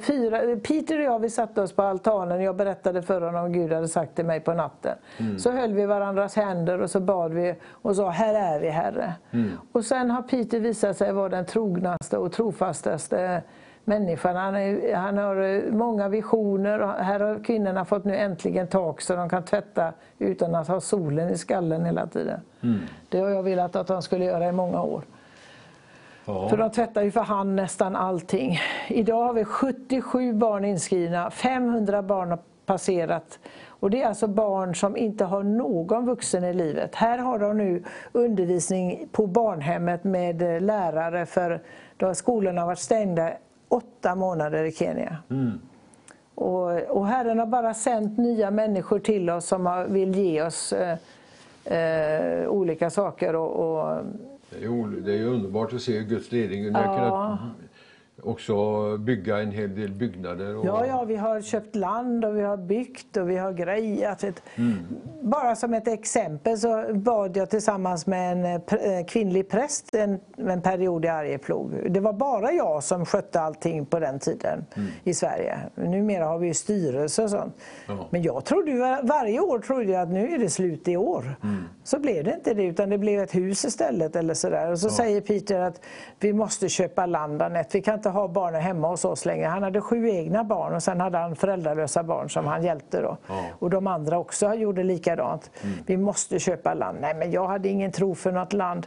[0.00, 3.72] Fyra, Peter och jag vi satte oss på altanen jag berättade för honom vad Gud
[3.72, 4.96] hade sagt till mig på natten.
[5.18, 5.38] Mm.
[5.38, 9.14] Så höll vi varandras händer och så bad vi och sa Här är vi Herre.
[9.30, 9.50] Mm.
[9.72, 13.42] Och sen har Peter visat sig vara den trognaste och trofastaste
[13.84, 14.36] människan.
[14.36, 19.28] Han, är, han har många visioner här har kvinnorna fått nu äntligen tak så de
[19.28, 22.40] kan tvätta utan att ha solen i skallen hela tiden.
[22.62, 22.80] Mm.
[23.08, 25.02] Det har jag velat att de skulle göra i många år.
[26.24, 26.48] Ja.
[26.48, 28.58] För de tvättar ju för hand nästan allting.
[28.88, 33.38] Idag har vi 77 barn inskrivna, 500 barn har passerat.
[33.66, 36.94] Och Det är alltså barn som inte har någon vuxen i livet.
[36.94, 37.82] Här har de nu
[38.12, 41.62] undervisning på barnhemmet med lärare för
[41.96, 43.32] då skolorna har varit stängda
[43.68, 45.16] åtta månader i Kenya.
[45.30, 45.60] Mm.
[46.34, 50.98] Och, och Herren har bara sänt nya människor till oss som vill ge oss eh,
[51.78, 53.36] eh, olika saker.
[53.36, 54.04] och, och
[54.60, 56.64] det är, det är underbart att se Guds ledning.
[56.64, 57.38] Ja.
[58.22, 60.56] Också bygga en hel del byggnader.
[60.56, 60.66] Och...
[60.66, 64.24] Ja, ja, vi har köpt land och vi har byggt och vi har grejat.
[64.54, 64.74] Mm.
[65.20, 70.62] Bara som ett exempel så bad jag tillsammans med en eh, kvinnlig präst en, en
[70.62, 71.92] period i Arjeplog.
[71.92, 74.88] Det var bara jag som skötte allting på den tiden mm.
[75.04, 75.58] i Sverige.
[75.74, 77.56] Numera har vi ju styrelse och sånt.
[77.86, 78.06] Ja.
[78.10, 81.36] Men jag trodde varje år trodde jag att nu är det slut i år.
[81.42, 81.64] Mm.
[81.84, 84.70] Så blev det inte det utan det blev ett hus istället eller sådär.
[84.70, 84.90] Och så ja.
[84.90, 85.80] säger Peter att
[86.20, 87.78] vi måste köpa land Anette.
[87.78, 89.46] Vi kan inte ha barnen hemma hos oss längre.
[89.46, 93.00] Han hade sju egna barn och sen hade han föräldralösa barn som han hjälpte.
[93.00, 93.16] Då.
[93.28, 93.44] Ja.
[93.58, 95.50] Och de andra också gjorde likadant.
[95.62, 95.76] Mm.
[95.86, 96.98] Vi måste köpa land.
[97.00, 98.86] Nej, men jag hade ingen tro för något land.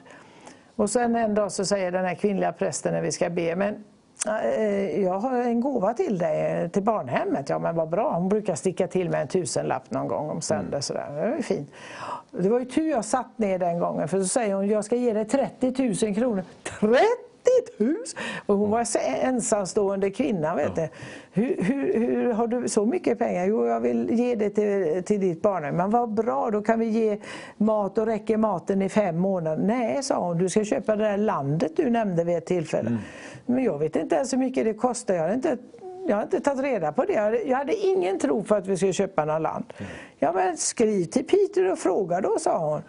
[0.76, 3.84] Och sen en dag så säger den här kvinnliga prästen när vi ska be, men
[4.28, 7.50] eh, jag har en gåva till dig, till barnhemmet.
[7.50, 10.68] Ja men vad bra, hon brukar sticka till med en tusenlapp någon gång om söndag.
[10.68, 10.82] Mm.
[10.82, 11.12] Sådär.
[11.12, 11.72] Det var fint.
[12.32, 14.96] Det var ju tur jag satt ner den gången för så säger hon, jag ska
[14.96, 16.44] ge dig 30 000 kronor.
[16.64, 16.98] 30
[17.46, 18.16] ditt hus!
[18.46, 20.56] Och hon var en ensamstående kvinna.
[20.56, 20.88] Vet ja.
[21.32, 23.46] hur, hur, hur, har du så mycket pengar?
[23.46, 25.76] Jo, jag vill ge det till, till ditt barn.
[25.76, 27.18] Men vad bra, då kan vi ge
[27.58, 29.64] mat och räcker maten i fem månader.
[29.64, 32.90] Nej, sa hon, du ska köpa det där landet du nämnde vid ett tillfälle.
[32.90, 33.02] Mm.
[33.46, 35.14] Men jag vet inte ens hur mycket det kostar.
[35.14, 35.58] Jag har inte
[36.08, 37.44] jag har inte tagit reda på det.
[37.46, 39.66] Jag hade ingen tro för att vi skulle köpa något land.
[39.78, 39.92] Mm.
[40.20, 42.82] Ja, men skriv till Peter och fråga då, sa hon.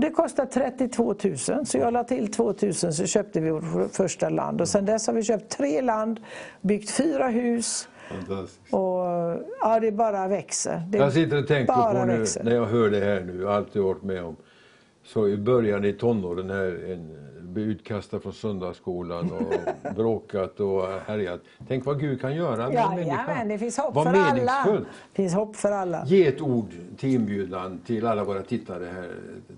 [0.00, 4.28] Det kostade 32 000 så jag la till 2 000 så köpte vi vårt första
[4.28, 4.60] land.
[4.60, 6.20] Och sen dess har vi köpt tre land,
[6.60, 7.88] byggt fyra hus.
[8.70, 9.04] Och
[9.60, 10.82] ja, det bara växer.
[10.88, 12.44] Det jag sitter och tänker på nu, växer.
[12.44, 14.36] när jag hör det här nu, allt jag varit med om.
[15.04, 21.40] Så i början i tonåren här, en blivit utkastad från söndagsskolan och bråkat och härjat.
[21.68, 23.24] Tänk vad Gud kan göra med ja, en människa.
[23.28, 24.64] Ja, men det finns hopp vad för alla.
[25.12, 26.04] Det finns hopp för alla.
[26.06, 29.10] Ge ett ord till inbjudan till alla våra tittare här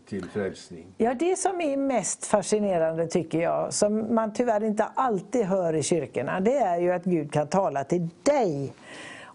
[0.08, 0.86] till frälsning.
[0.96, 5.82] Ja, det som är mest fascinerande tycker jag, som man tyvärr inte alltid hör i
[5.82, 8.72] kyrkorna, det är ju att Gud kan tala till dig.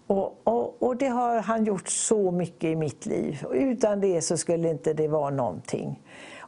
[0.06, 3.44] Och, och, och, det har han gjort så mycket i mitt liv.
[3.52, 6.00] Utan det så skulle inte det vara någonting.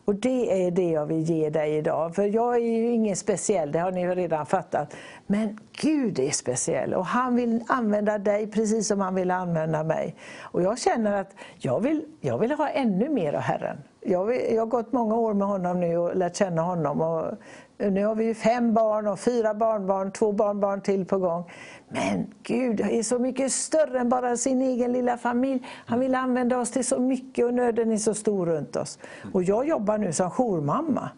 [0.09, 2.15] Och det är det jag vill ge dig idag.
[2.15, 4.95] För jag är ju ingen speciell, det har ni redan fattat.
[5.27, 10.17] Men Gud är speciell och han vill använda dig precis som han vill använda mig.
[10.41, 13.77] Och jag känner att jag vill, jag vill ha ännu mer av Herren.
[14.01, 17.01] Jag, vill, jag har gått många år med honom nu och lärt känna honom.
[17.01, 17.33] Och
[17.79, 21.45] nu har vi fem barn och fyra barnbarn, två barnbarn till på gång.
[21.89, 25.67] Men Gud är så mycket större än bara sin egen lilla familj.
[25.87, 28.99] Han vill använda oss till så mycket och nöden är så stor runt oss.
[29.33, 31.11] Och jag jobbar nu som jourmamma.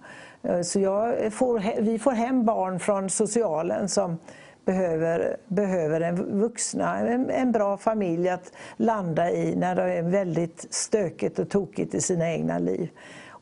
[0.42, 4.18] Eh, så jag får, vi får hem barn från socialen som
[4.64, 10.66] behöver, behöver en vuxna, en, en bra familj att landa i när det är väldigt
[10.70, 12.90] stökigt och tokigt i sina egna liv.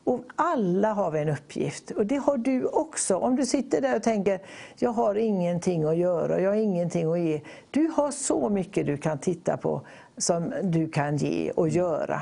[0.03, 3.15] Och alla har vi en uppgift och det har du också.
[3.15, 4.39] Om du sitter där och tänker,
[4.77, 7.41] jag har ingenting att göra, jag har ingenting att ge.
[7.71, 9.81] Du har så mycket du kan titta på
[10.17, 12.21] som du kan ge och göra.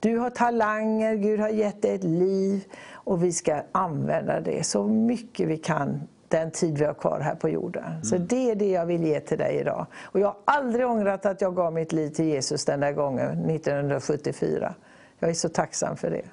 [0.00, 4.86] Du har talanger, Gud har gett dig ett liv och vi ska använda det så
[4.86, 7.84] mycket vi kan den tid vi har kvar här på jorden.
[7.84, 8.04] Mm.
[8.04, 9.86] Så det är det jag vill ge till dig idag.
[10.02, 13.50] Och jag har aldrig ångrat att jag gav mitt liv till Jesus den där gången,
[13.50, 14.74] 1974.
[15.18, 16.24] Jag är så tacksam för det.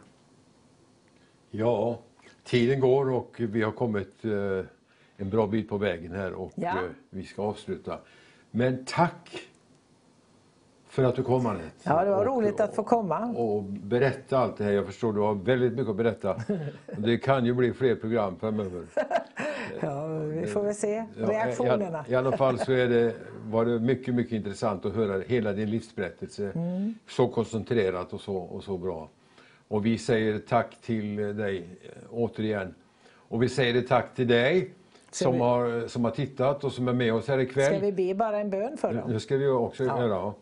[1.52, 2.00] Ja,
[2.44, 4.66] tiden går och vi har kommit eh,
[5.18, 6.70] en bra bit på vägen här och ja.
[6.70, 8.00] eh, vi ska avsluta.
[8.52, 9.48] Men tack
[10.88, 11.66] för att du kom Anette.
[11.84, 13.26] Ja, det var och, roligt att få komma.
[13.26, 14.72] Och, och berätta allt det här.
[14.72, 16.42] Jag förstår du har väldigt mycket att berätta.
[16.98, 18.86] Det kan ju bli fler program framöver.
[19.82, 22.06] ja, vi får väl se reaktionerna.
[22.08, 23.14] I, i, alla fall så är det,
[23.44, 26.52] var det mycket, mycket intressant att höra hela din livsberättelse.
[26.56, 26.94] Mm.
[27.08, 29.10] Så koncentrerat och så, och så bra.
[29.68, 32.76] Och vi säger tack till dig eh, återigen.
[33.14, 34.72] Och vi säger tack till dig
[35.12, 35.40] som, vi...
[35.40, 37.66] har, som har tittat och som är med oss här ikväll.
[37.66, 39.12] Ska vi be bara en bön för dem?
[39.12, 40.02] Det ska vi också ja.
[40.02, 40.34] göra.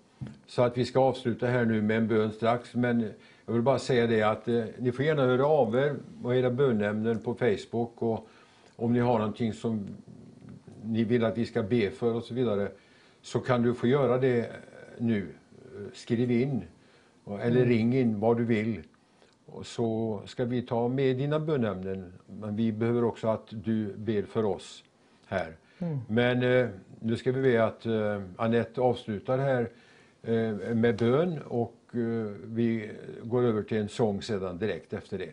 [0.48, 2.76] Så att vi ska avsluta här nu med en bön strax.
[2.76, 3.12] Men
[3.46, 6.50] jag vill bara säga det att eh, ni får gärna höra av er och era
[6.50, 8.02] bönämnen på Facebook.
[8.02, 8.28] Och
[8.76, 9.88] om ni har någonting som
[10.84, 12.72] ni vill att vi ska be för och så vidare.
[13.22, 14.52] Så kan du få göra det
[14.98, 15.28] nu.
[15.94, 16.64] Skriv in
[17.28, 17.70] eller mm.
[17.70, 18.82] ring in vad du vill
[19.64, 22.14] så ska vi ta med dina bönämnen.
[22.28, 24.84] Men vi behöver också att du ber för oss
[25.26, 25.56] här.
[25.80, 26.00] Mm.
[26.08, 26.70] Men eh,
[27.00, 29.70] nu ska vi be att eh, Annette avslutar här
[30.24, 32.00] eh, med bön och eh,
[32.44, 32.92] vi
[33.24, 35.32] går över till en sång sedan direkt efter det.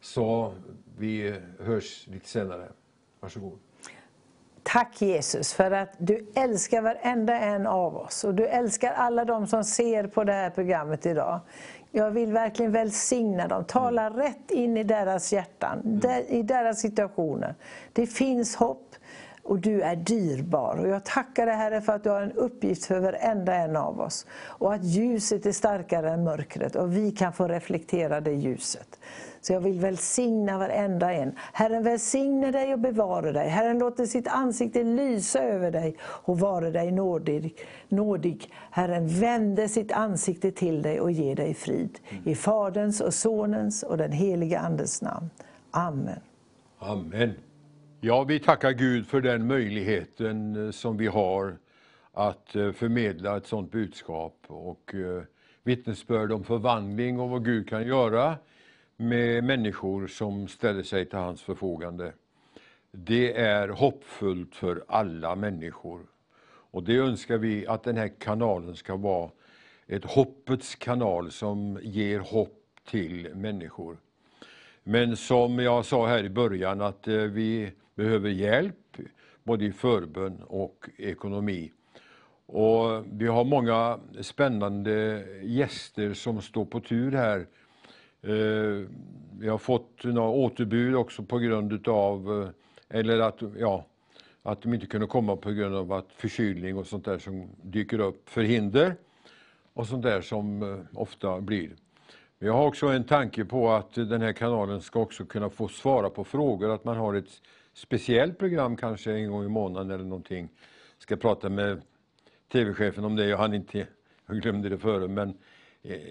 [0.00, 0.54] Så
[0.98, 2.68] vi hörs lite senare.
[3.20, 3.58] Varsågod.
[4.62, 9.46] Tack Jesus för att du älskar varenda en av oss och du älskar alla de
[9.46, 11.40] som ser på det här programmet idag.
[11.94, 16.24] Jag vill verkligen välsigna dem, tala rätt in i deras hjärtan, mm.
[16.28, 17.54] i deras situationer.
[17.92, 18.88] Det finns hopp.
[19.44, 20.76] och du är dyrbar.
[20.76, 24.00] Och jag tackar dig Herre för att du har en uppgift för varenda en av
[24.00, 24.26] oss.
[24.46, 28.98] Och att ljuset är starkare än mörkret och vi kan få reflektera det ljuset.
[29.42, 31.32] Så jag vill välsigna varenda en.
[31.52, 33.48] Herren välsigne dig och bevara dig.
[33.48, 37.54] Herren låter sitt ansikte lysa över dig och vara dig nådig.
[37.88, 38.50] nådig.
[38.70, 41.98] Herren vände sitt ansikte till dig och ger dig frid.
[42.24, 45.30] I Faderns och Sonens och den helige Andes namn.
[45.70, 46.20] Amen.
[46.78, 47.32] Amen.
[48.00, 51.56] Ja, vi tackar Gud för den möjligheten eh, som vi har
[52.12, 55.22] att eh, förmedla ett sådant budskap och eh,
[55.62, 58.36] vittnesbörd om förvandling och vad Gud kan göra
[58.96, 62.12] med människor som ställer sig till hans förfogande.
[62.90, 66.00] Det är hoppfullt för alla människor.
[66.44, 69.30] Och det önskar vi att den här kanalen ska vara
[69.86, 72.58] ett hoppets kanal som ger hopp
[72.90, 73.96] till människor.
[74.84, 78.96] Men som jag sa här i början att eh, vi behöver hjälp
[79.42, 81.72] både i förbön och ekonomi.
[82.46, 87.61] Och vi har många spännande gäster som står på tur här Eh,
[88.24, 88.88] Eh,
[89.38, 93.86] vi har fått några återbud också på grund av, eh, eller att, ja,
[94.42, 97.98] att de inte kunde komma på grund av att förkylning och sånt där som dyker
[97.98, 98.94] upp, förhinder
[99.72, 101.70] och sånt där som eh, ofta blir.
[102.38, 105.68] Men jag har också en tanke på att den här kanalen ska också kunna få
[105.68, 107.40] svara på frågor, att man har ett
[107.72, 110.48] speciellt program kanske en gång i månaden eller någonting.
[110.96, 111.82] Jag ska prata med
[112.52, 113.86] tv-chefen om det, jag hann inte,
[114.26, 115.38] jag glömde det före, men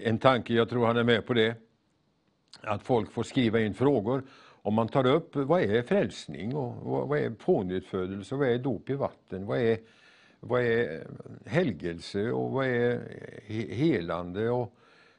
[0.04, 1.71] en tanke, jag tror han är med på det
[2.60, 4.22] att folk får skriva in frågor.
[4.62, 8.94] Om man tar upp vad är frälsning och vad är pånyttfödelse, vad är dop i
[8.94, 9.78] vatten, vad är,
[10.40, 11.06] vad är
[11.46, 13.00] helgelse och vad är
[13.74, 14.74] helande och,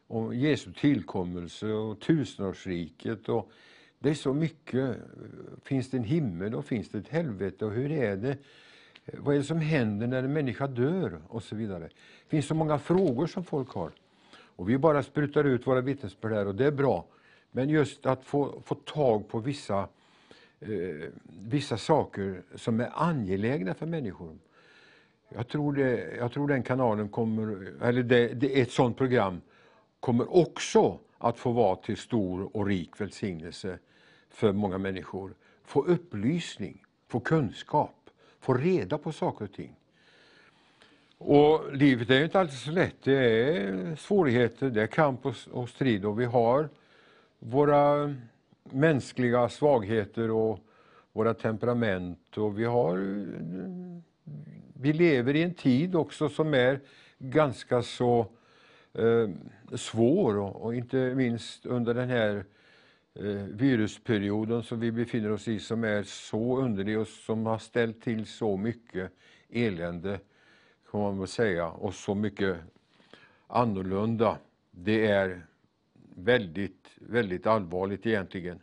[0.07, 3.30] och Jesu tillkommelse och tusenårsriket.
[3.30, 3.51] Och
[3.99, 4.97] det är så mycket.
[5.64, 8.38] Finns det en himmel och finns det ett helvete och hur är det?
[9.14, 11.22] Vad är det som händer när en människa dör?
[11.27, 11.84] och så vidare.
[11.84, 13.91] Det finns så många frågor som folk har.
[14.55, 17.05] Och vi bara sprutar ut våra vittnesbörd här och det är bra.
[17.55, 19.88] Men just att få, få tag på vissa,
[20.59, 21.09] eh,
[21.49, 24.38] vissa saker som är angelägna för människor.
[25.30, 29.41] Jag tror, det, jag tror den kanalen kommer, eller det, det, ett sådant program
[29.99, 33.80] kommer också att få vara till stor och rik välsignelse
[34.30, 35.34] för många människor.
[35.63, 38.09] Få upplysning, få kunskap,
[38.39, 39.75] få reda på saker och ting.
[41.17, 42.95] Och livet är inte alltid så lätt.
[43.03, 46.69] Det är svårigheter, det är kamp och, och strid och vi har
[47.45, 48.15] våra
[48.64, 50.60] mänskliga svagheter och
[51.11, 52.38] våra temperament.
[52.38, 52.98] Och vi, har,
[54.74, 56.80] vi lever i en tid också som är
[57.20, 58.28] ganska så
[58.94, 59.30] eh,
[59.76, 62.45] svår och, och, inte minst under den här
[63.14, 68.02] eh, virusperioden som vi befinner oss i som är så underlig och som har ställt
[68.02, 69.11] till så mycket
[69.49, 70.20] elände,
[70.91, 72.57] kan man väl säga, och så mycket
[73.48, 74.38] annorlunda.
[74.72, 75.45] Det är
[76.15, 78.60] väldigt, väldigt allvarligt egentligen.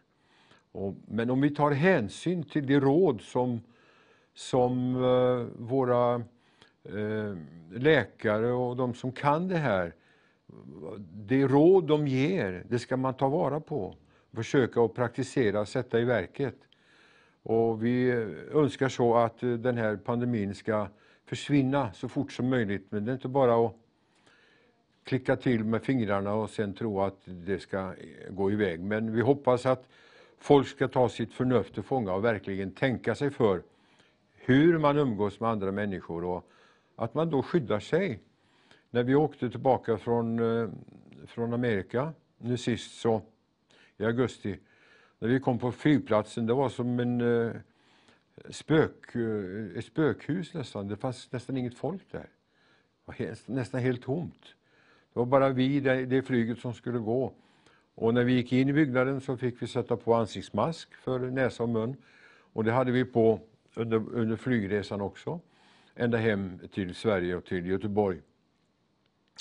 [0.73, 3.61] Och, men om vi tar hänsyn till det råd som,
[4.35, 6.15] som eh, våra
[6.85, 7.37] eh,
[7.71, 9.95] läkare och de som kan det här,
[11.13, 13.95] det råd de ger, det ska man ta vara på.
[14.33, 16.57] Försöka att praktisera, sätta i verket.
[17.43, 18.11] Och vi
[18.53, 20.89] önskar så att eh, den här pandemin ska
[21.25, 22.87] försvinna så fort som möjligt.
[22.91, 23.75] Men det är inte bara att
[25.05, 27.95] klicka till med fingrarna och sen tro att det ska
[28.31, 28.81] gå iväg.
[28.81, 29.89] Men vi hoppas att
[30.39, 33.63] folk ska ta sitt förnuft till fånga och verkligen tänka sig för
[34.35, 36.51] hur man umgås med andra människor och
[36.97, 38.21] att man då skyddar sig.
[38.91, 40.69] När vi åkte tillbaka från, eh,
[41.27, 43.23] från Amerika nu sist så,
[43.97, 44.59] i augusti,
[45.19, 47.53] när vi kom på flygplatsen, det var som en eh,
[48.51, 50.89] spök, eh, ett spökhus nästan.
[50.89, 52.29] Det fanns nästan inget folk där.
[53.07, 54.55] Det var nästan helt tomt.
[55.13, 57.33] Det var bara vi, det, det flyget som skulle gå.
[57.95, 61.63] Och när vi gick in i byggnaden så fick vi sätta på ansiktsmask för näsa
[61.63, 61.97] och mun.
[62.53, 63.41] Och det hade vi på
[63.75, 65.41] under, under flygresan också,
[65.95, 68.21] ända hem till Sverige och till Göteborg.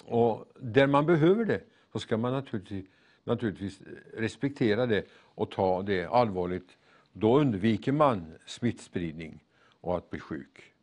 [0.05, 2.85] Och där man behöver det, så ska man naturligtvis,
[3.23, 3.81] naturligtvis
[4.13, 6.77] respektera det och ta det allvarligt.
[7.13, 9.43] Då undviker man smittspridning
[9.81, 10.73] och att bli sjuk.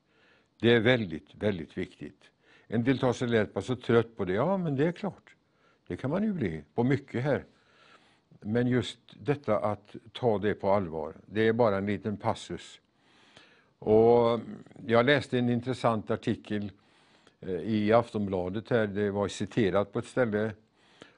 [0.60, 2.30] Det är väldigt, väldigt viktigt.
[2.68, 4.32] En del tar sig lätt på så trött på det.
[4.32, 5.34] Ja, men det är klart.
[5.86, 7.44] Det kan man ju bli på mycket här.
[8.40, 12.80] Men just detta att ta det på allvar, det är bara en liten passus.
[13.78, 14.40] Och
[14.86, 16.72] jag läste en intressant artikel
[17.40, 20.52] eh, i Aftonbladet här, det var citerat på ett ställe,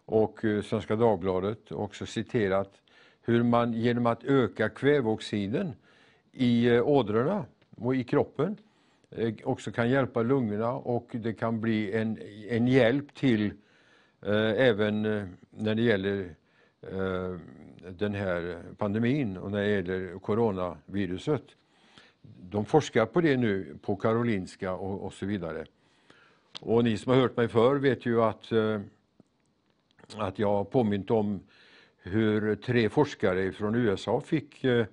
[0.05, 2.83] och eh, Svenska Dagbladet också citerat
[3.23, 5.73] hur man genom att öka kväveoxiden
[6.33, 7.45] i eh, ådrorna
[7.77, 8.57] och i kroppen.
[9.11, 12.19] Eh, också kan hjälpa lungorna och det kan bli en,
[12.49, 13.53] en hjälp till
[14.23, 16.35] eh, även eh, när det gäller
[16.81, 17.37] eh,
[17.91, 21.45] den här pandemin och när det gäller coronaviruset.
[22.51, 25.65] De forskar på det nu på Karolinska och, och så vidare.
[26.61, 28.81] Och ni som har hört mig förr vet ju att, eh,
[30.17, 31.41] att jag har påmint om
[31.99, 34.87] hur tre forskare från USA fick eh,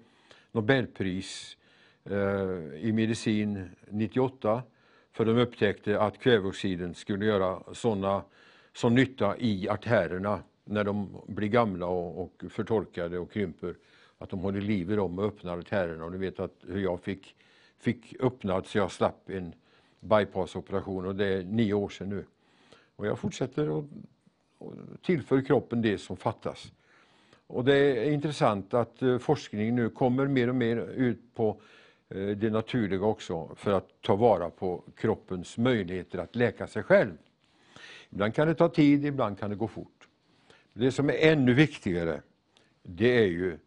[0.51, 1.64] Nobelpris eh,
[2.09, 4.63] Eh, i medicin 98
[5.11, 8.23] för de upptäckte att kväveoxiden skulle göra sådana
[8.73, 13.75] sån nytta i artärerna när de blir gamla och, och förtorkade och krymper.
[14.17, 16.05] Att de håller liv i dem och öppnar artärerna.
[16.05, 17.35] Och ni vet att hur jag fick,
[17.79, 19.53] fick öppnat så jag slapp en
[19.99, 22.25] bypassoperation och det är nio år sedan nu.
[22.95, 23.85] Och jag fortsätter att
[25.01, 26.71] tillför kroppen det som fattas.
[27.47, 31.61] Och det är intressant att eh, forskning nu kommer mer och mer ut på
[32.09, 37.17] Eh, det naturliga också för att ta vara på kroppens möjligheter att läka sig själv.
[38.09, 40.07] Ibland kan det ta tid, ibland kan det gå fort.
[40.73, 42.21] Det som är ännu viktigare,
[42.83, 43.57] det är ju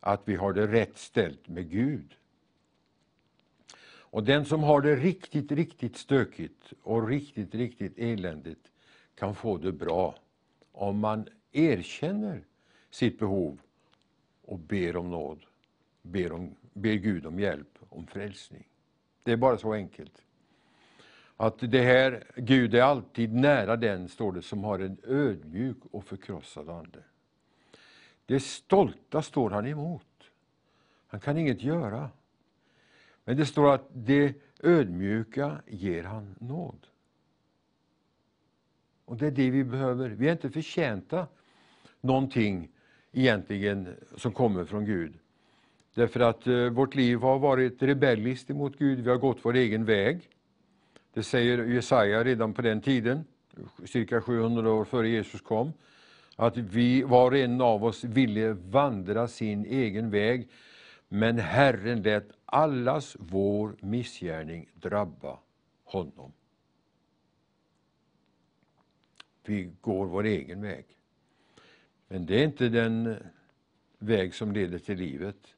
[0.00, 2.14] att vi har det rätt ställt med Gud.
[4.14, 8.70] Och den som har det riktigt, riktigt stökigt och riktigt, riktigt eländigt
[9.14, 10.14] kan få det bra
[10.72, 12.44] om man erkänner
[12.90, 13.60] sitt behov
[14.42, 15.44] och ber om nåd,
[16.04, 18.68] ber, om, ber Gud om hjälp, om frälsning.
[19.22, 20.22] Det är bara så enkelt.
[21.36, 26.04] Att det här, Gud är alltid nära den, står det, som har en ödmjuk och
[26.04, 27.02] förkrossad ande.
[28.26, 30.30] Det stolta står han emot.
[31.06, 32.10] Han kan inget göra.
[33.24, 36.86] Men det står att det ödmjuka ger han nåd.
[39.04, 40.08] Och det är det vi behöver.
[40.08, 41.26] Vi är inte förtjänta
[42.00, 42.68] någonting
[43.12, 45.18] egentligen som kommer från Gud.
[45.94, 49.84] Därför att eh, vårt liv har varit rebelliskt emot Gud, vi har gått vår egen
[49.84, 50.28] väg.
[51.12, 53.24] Det säger Jesaja redan på den tiden,
[53.84, 55.72] cirka 700 år före Jesus kom,
[56.36, 60.48] att vi, var och en av oss ville vandra sin egen väg,
[61.08, 65.38] men Herren lät allas vår missgärning drabba
[65.84, 66.32] honom.
[69.44, 70.84] Vi går vår egen väg.
[72.08, 73.16] Men det är inte den
[73.98, 75.54] väg som leder till livet.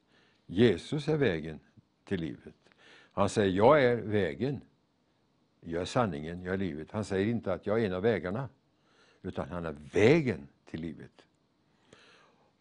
[0.47, 1.59] Jesus är vägen
[2.05, 2.55] till livet.
[3.11, 4.61] Han säger, jag är vägen,
[5.61, 6.91] jag är sanningen, jag är livet.
[6.91, 8.49] Han säger inte att jag är en av vägarna,
[9.21, 11.11] utan han är vägen till livet.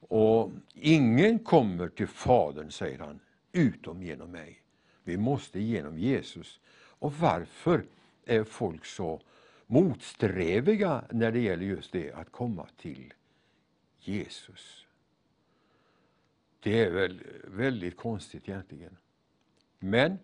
[0.01, 3.21] Och ingen kommer till Fadern, säger han,
[3.53, 4.63] utom genom mig.
[5.05, 6.61] Vi måste genom Jesus.
[6.75, 7.85] Och varför
[8.25, 9.21] är folk så
[9.67, 13.15] motsträviga när det gäller just det, att komma till
[14.01, 14.86] Jesus?
[16.67, 18.97] Det är väl väldigt konstigt egentligen.
[19.79, 20.19] Men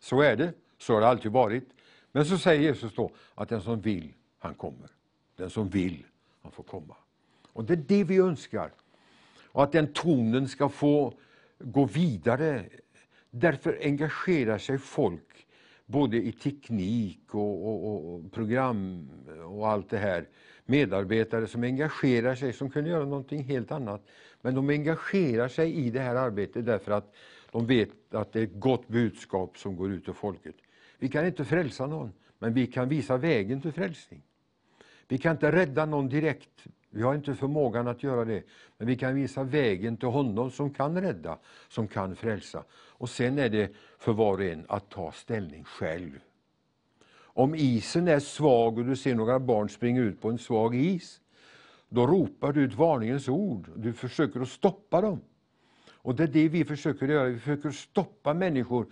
[0.00, 1.68] så är det, så har det alltid varit.
[2.12, 4.90] Men så säger Jesus då att den som vill, han kommer.
[5.36, 6.04] Den som vill,
[6.42, 6.96] han får komma.
[7.42, 8.70] Och det är det vi önskar.
[9.42, 11.14] Och att den tonen ska få
[11.58, 12.64] gå vidare.
[13.30, 15.46] Därför engagerar sig folk
[15.86, 19.10] både i teknik och, och, och, program
[19.44, 20.28] och allt det här.
[20.66, 24.06] Medarbetare som engagerar sig, som kunde göra någonting helt annat.
[24.40, 27.14] Men de engagerar sig i det här arbetet därför att
[27.50, 30.54] de vet att det är ett gott budskap som går ut till folket.
[30.98, 34.22] Vi kan inte frälsa någon, men vi kan visa vägen till frälsning.
[35.08, 38.42] Vi kan inte rädda någon direkt, vi har inte förmågan att göra det.
[38.78, 41.38] Men vi kan visa vägen till honom som kan rädda,
[41.68, 42.64] som kan frälsa.
[42.72, 46.18] Och sen är det för var och en att ta ställning själv.
[47.36, 51.20] Om isen är svag och du ser några barn springa ut på en svag is,
[51.88, 53.68] då ropar du ett varningens ord.
[53.76, 55.20] Du försöker att stoppa dem.
[55.92, 57.28] Och det är det vi försöker göra.
[57.28, 58.86] Vi försöker stoppa människor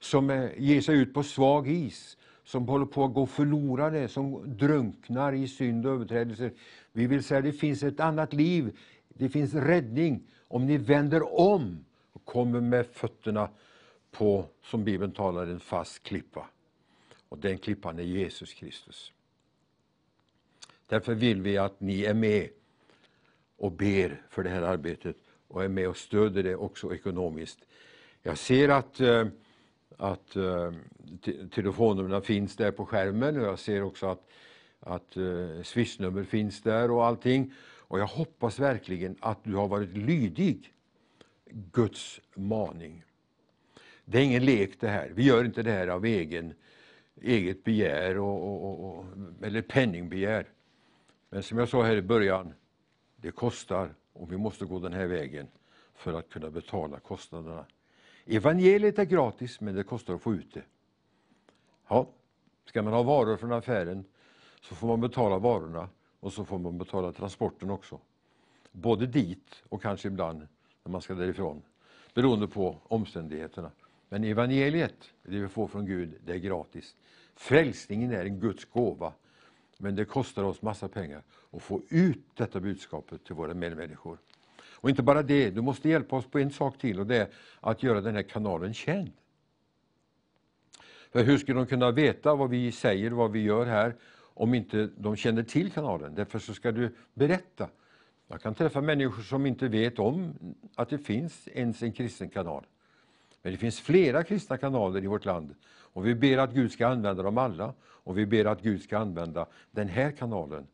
[0.00, 5.32] som ger sig ut på svag is, som håller på att gå förlorade, som drunknar
[5.32, 6.52] i synd och överträdelser.
[6.92, 8.76] Vi vill säga att det finns ett annat liv,
[9.08, 13.48] det finns räddning om ni vänder om och kommer med fötterna
[14.10, 16.46] på, som Bibeln talar, en fast klippa.
[17.28, 19.12] Och den klippan är Jesus Kristus.
[20.86, 22.48] Därför vill vi att ni är med
[23.56, 25.16] och ber för det här arbetet
[25.48, 27.58] och är med och stöder det också ekonomiskt.
[28.22, 29.26] Jag ser att, eh,
[29.96, 30.72] att eh,
[31.50, 34.30] telefonnumren finns där på skärmen och jag ser också att,
[34.80, 37.52] att eh, swishnummer finns där och allting.
[37.60, 40.72] Och jag hoppas verkligen att du har varit lydig
[41.50, 43.04] Guds maning.
[44.04, 45.12] Det är ingen lek det här.
[45.14, 46.54] Vi gör inte det här av egen,
[47.22, 49.04] eget begär och, och, och,
[49.42, 50.46] eller penningbegär.
[51.30, 52.54] Men som jag sa här i början,
[53.16, 55.48] det kostar och vi måste gå den här vägen
[55.94, 57.64] för att kunna betala kostnaderna.
[58.26, 60.62] Evangeliet är gratis, men det kostar att få ut det.
[61.88, 62.08] Ja,
[62.64, 64.04] ska man ha varor från affären
[64.60, 65.88] så får man betala varorna
[66.20, 68.00] och så får man betala transporten också.
[68.72, 70.48] Både dit och kanske ibland
[70.84, 71.62] när man ska därifrån,
[72.14, 73.70] beroende på omständigheterna.
[74.08, 76.96] Men evangeliet, det vi får från Gud, det är gratis.
[77.36, 79.12] Frälsningen är en Guds gåva,
[79.78, 84.18] men det kostar oss massa pengar att få ut detta budskapet till våra medmänniskor.
[84.80, 87.28] Och inte bara det, du måste hjälpa oss på en sak till och det är
[87.60, 89.10] att göra den här kanalen känd.
[91.12, 93.96] För hur ska de kunna veta vad vi säger, vad vi gör här,
[94.34, 96.14] om inte de känner till kanalen?
[96.14, 97.68] Därför så ska du berätta.
[98.28, 100.34] Jag kan träffa människor som inte vet om
[100.74, 102.66] att det finns ens en kristen kanal.
[103.42, 106.86] Men det finns flera kristna kanaler i vårt land och vi ber att Gud ska
[106.86, 110.66] använda dem alla och vi ber att Gud ska använda den här kanalen.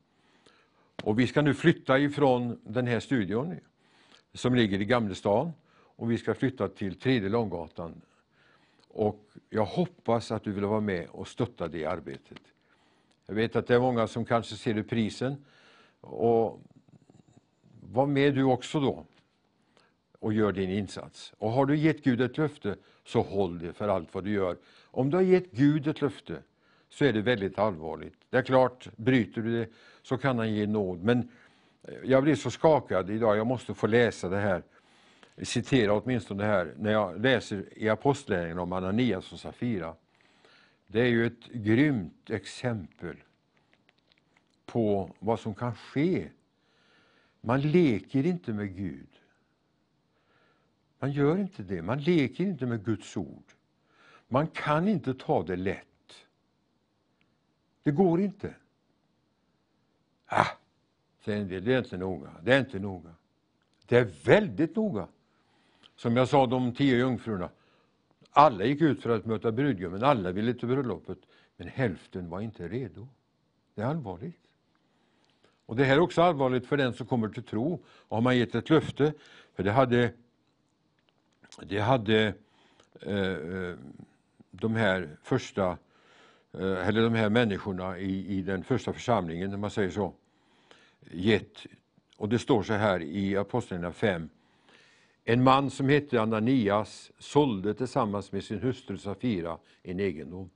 [1.03, 3.57] Och vi ska nu flytta ifrån den här studion
[4.35, 5.53] som ligger i Gamlestan
[5.97, 8.01] och vi ska flytta till Tredje Långgatan.
[8.89, 12.39] Och jag hoppas att du vill vara med och stötta det arbetet.
[13.27, 15.45] Jag vet att det är många som kanske ser reprisen.
[16.01, 16.61] Och
[17.81, 19.05] var med du också då
[20.25, 21.33] och gör din insats.
[21.39, 24.57] Och har du gett Gud ett löfte, så håll det för allt vad du gör.
[24.85, 26.43] Om du har gett Gud ett löfte,
[26.89, 28.15] så är det väldigt allvarligt.
[28.31, 29.71] Det är klart, bryter du det,
[30.03, 31.03] så kan han ge nåd.
[31.03, 31.29] Men
[31.83, 34.63] eh, jag blir så skakad idag, jag måste få läsa det här,
[35.43, 39.95] citera åtminstone det här, när jag läser i Apostlagärningarna om Ananias och Safira.
[40.87, 43.17] Det är ju ett grymt exempel
[44.67, 46.29] på vad som kan ske.
[47.41, 49.09] Man leker inte med Gud.
[51.05, 51.83] Man gör inte det.
[51.83, 53.45] Man leker inte med Guds ord.
[54.29, 56.27] Man kan inte ta det lätt.
[57.83, 58.55] Det går inte.
[60.27, 60.47] Ah,
[61.25, 62.31] säger en del, det är inte noga.
[62.43, 63.15] Det är inte noga.
[63.87, 65.09] Det är väldigt noga.
[65.97, 67.49] Som jag sa, de tio jungfrurna.
[68.31, 71.19] Alla gick ut för att möta brudgummen, alla ville till bröllopet,
[71.57, 73.09] men hälften var inte redo.
[73.75, 74.41] Det är allvarligt.
[75.67, 77.85] Och Det här är också allvarligt för den som kommer till tro.
[77.87, 79.13] Och har man gett ett löfte,
[79.55, 80.13] för det hade,
[81.63, 82.35] det hade
[83.01, 83.77] eh, eh,
[84.51, 85.79] de här första
[86.53, 90.15] eh, eller de här människorna i, i den första församlingen, om man säger så,
[91.11, 91.67] gett.
[92.17, 94.29] Och det står så här i Apostlagärningarna 5.
[95.25, 100.51] En man som hette Ananias sålde tillsammans med sin hustru Safira en egendom.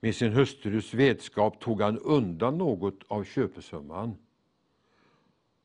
[0.00, 4.16] Med sin hustrus vetskap tog han undan något av köpesumman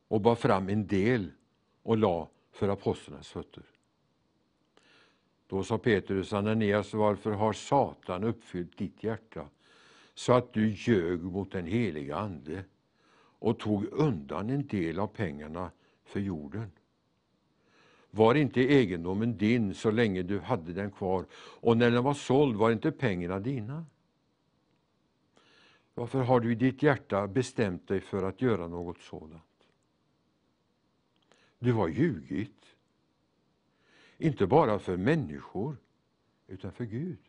[0.07, 1.31] och bar fram en del
[1.83, 3.63] och la för apostlarnas fötter.
[5.47, 9.45] Då sa Petrus, Ananias, varför har Satan uppfyllt ditt hjärta
[10.13, 12.63] så att du ljög mot den heliga Ande
[13.39, 15.71] och tog undan en del av pengarna
[16.03, 16.71] för jorden?
[18.11, 22.55] Var inte egendomen din så länge du hade den kvar och när den var såld
[22.55, 23.85] var inte pengarna dina?
[25.93, 29.43] Varför har du i ditt hjärta bestämt dig för att göra något sådant?
[31.61, 32.65] Du har ljugit.
[34.17, 35.77] Inte bara för människor,
[36.47, 37.19] utan för Gud.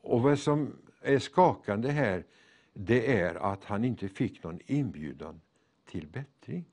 [0.00, 2.24] Och vad som är skakande här,
[2.72, 5.40] det är att han inte fick någon inbjudan
[5.84, 6.64] till bättring.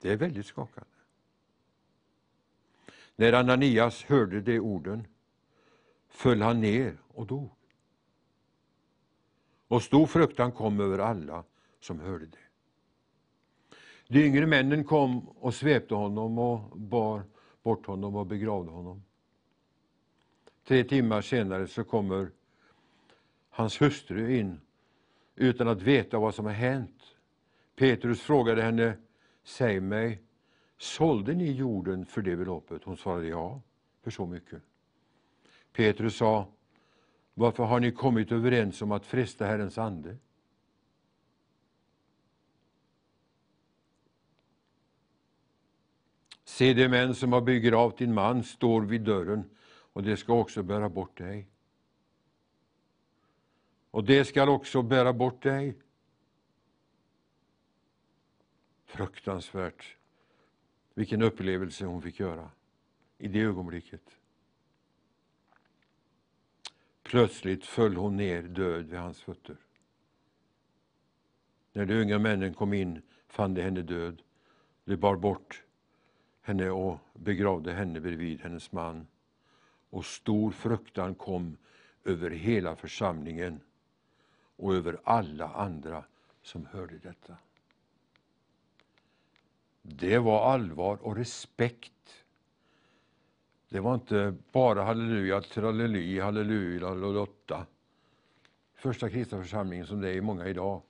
[0.00, 0.90] Det är väldigt skakande.
[3.16, 5.06] När Ananias hörde de orden
[6.08, 7.61] föll han ner och dog.
[9.72, 11.44] Och stor fruktan kom över alla
[11.80, 12.38] som hörde det.
[14.08, 17.22] De yngre männen kom och svepte honom och bar
[17.62, 19.02] bort honom och begravde honom.
[20.66, 22.30] Tre timmar senare så kommer
[23.50, 24.60] hans hustru in
[25.36, 27.16] utan att veta vad som har hänt.
[27.76, 28.96] Petrus frågade henne,
[29.44, 30.22] säg mig,
[30.78, 32.84] sålde ni jorden för det beloppet?
[32.84, 33.60] Hon svarade ja,
[34.02, 34.62] för så mycket.
[35.72, 36.46] Petrus sa,
[37.34, 40.16] varför har ni kommit överens om att fresta Herrens ande?
[46.44, 49.50] Se, de män som har begravt din man står vid dörren
[49.92, 51.48] och de ska också bära bort dig.
[53.90, 55.78] Och det skall också bära bort dig.
[58.84, 59.96] Fruktansvärt
[60.94, 62.50] vilken upplevelse hon fick göra
[63.18, 64.21] i det ögonblicket.
[67.12, 69.56] Plötsligt föll hon ner död vid hans fötter.
[71.72, 74.22] När de unga männen kom in fann de henne död.
[74.84, 75.62] De bar bort
[76.42, 79.06] henne och begravde henne bredvid hennes man.
[79.90, 81.56] Och stor fruktan kom
[82.04, 83.60] över hela församlingen
[84.56, 86.04] och över alla andra
[86.42, 87.36] som hörde detta.
[89.82, 92.21] Det var allvar och respekt.
[93.72, 97.66] Det var inte bara halleluja, trallely, halleluja, lotta.
[98.74, 100.82] Första kristna församlingen som det är i många idag.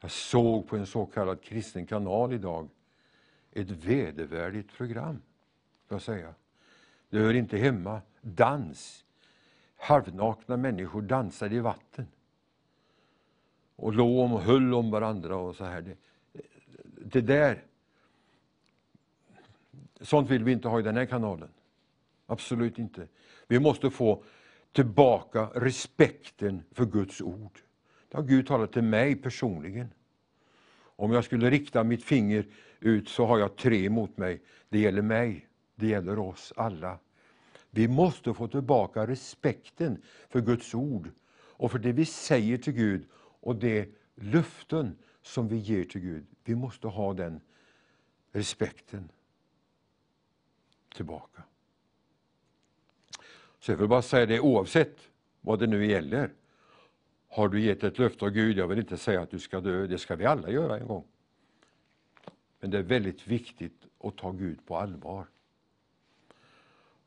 [0.00, 2.68] Jag såg på en så kallad kristen kanal idag
[3.50, 5.22] ett vedervärdigt program,
[5.86, 6.34] får jag säga.
[7.10, 8.00] Det hör inte hemma.
[8.20, 9.04] Dans.
[9.76, 12.06] Halvnakna människor dansade i vatten.
[13.76, 15.82] Och låg om och höll om varandra och så här.
[15.82, 15.96] Det,
[17.04, 17.64] det där,
[20.00, 21.48] sånt vill vi inte ha i den här kanalen.
[22.32, 23.08] Absolut inte.
[23.46, 24.24] Vi måste få
[24.72, 27.58] tillbaka respekten för Guds ord.
[28.08, 29.92] Det har Gud talat till mig personligen.
[30.74, 32.46] Om jag skulle rikta mitt finger
[32.80, 34.42] ut så har jag tre mot mig.
[34.68, 36.98] Det gäller mig, det gäller oss alla.
[37.70, 43.06] Vi måste få tillbaka respekten för Guds ord och för det vi säger till Gud
[43.40, 46.26] och de löften som vi ger till Gud.
[46.44, 47.40] Vi måste ha den
[48.32, 49.08] respekten
[50.94, 51.42] tillbaka.
[53.62, 55.10] Så jag vill bara säga det oavsett
[55.40, 56.32] vad det nu gäller.
[57.28, 59.86] Har du gett ett löfte av Gud, jag vill inte säga att du ska dö,
[59.86, 61.04] det ska vi alla göra en gång.
[62.60, 65.26] Men det är väldigt viktigt att ta Gud på allvar.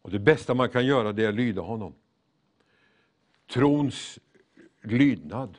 [0.02, 1.94] Och Det bästa man kan göra det är att lyda honom.
[3.54, 4.20] Trons
[4.82, 5.58] lydnad.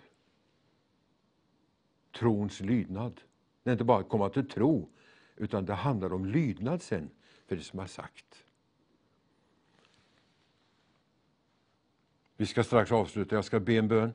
[2.19, 3.21] Trons lydnad.
[3.63, 4.89] Det är inte bara att komma till tro,
[5.37, 7.11] utan det handlar om lydnad sen
[7.47, 8.46] för det som är sagt.
[12.37, 13.35] Vi ska strax avsluta.
[13.35, 14.13] Jag ska be en bön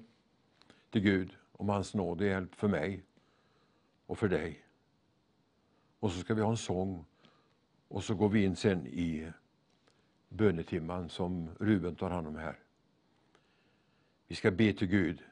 [0.90, 3.04] till Gud om hans nåd och hjälp för mig
[4.06, 4.66] och för dig.
[6.00, 7.06] Och så ska vi ha en sång
[7.88, 9.32] och så går vi in sen i
[10.30, 12.60] bönetimman som Ruben tar hand om här.
[14.28, 15.24] Vi ska be till Gud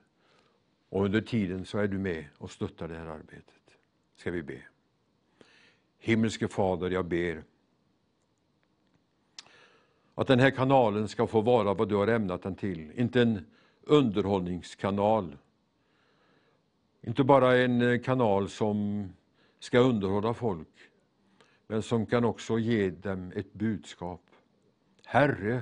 [0.89, 3.77] och under tiden så är du med och stöttar det här arbetet.
[4.15, 4.61] Ska vi be.
[5.97, 7.43] Himmelske Fader, jag ber
[10.19, 12.91] att den här kanalen ska få vara vad du har ämnat den till.
[12.95, 13.45] Inte en
[13.83, 15.37] underhållningskanal.
[17.01, 19.09] Inte bara en eh, kanal som
[19.59, 20.67] ska underhålla folk,
[21.67, 24.21] men som kan också ge dem ett budskap.
[25.05, 25.61] Herre,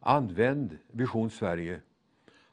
[0.00, 1.80] använd Vision Sverige.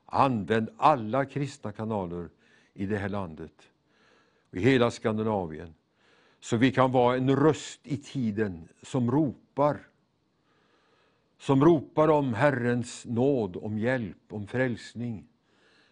[0.05, 2.29] Använd alla kristna kanaler
[2.73, 3.71] i det här landet,
[4.51, 5.73] i hela Skandinavien,
[6.39, 9.90] så vi kan vara en röst i tiden som ropar
[11.41, 15.27] som ropar om Herrens nåd, om hjälp, om frälsning.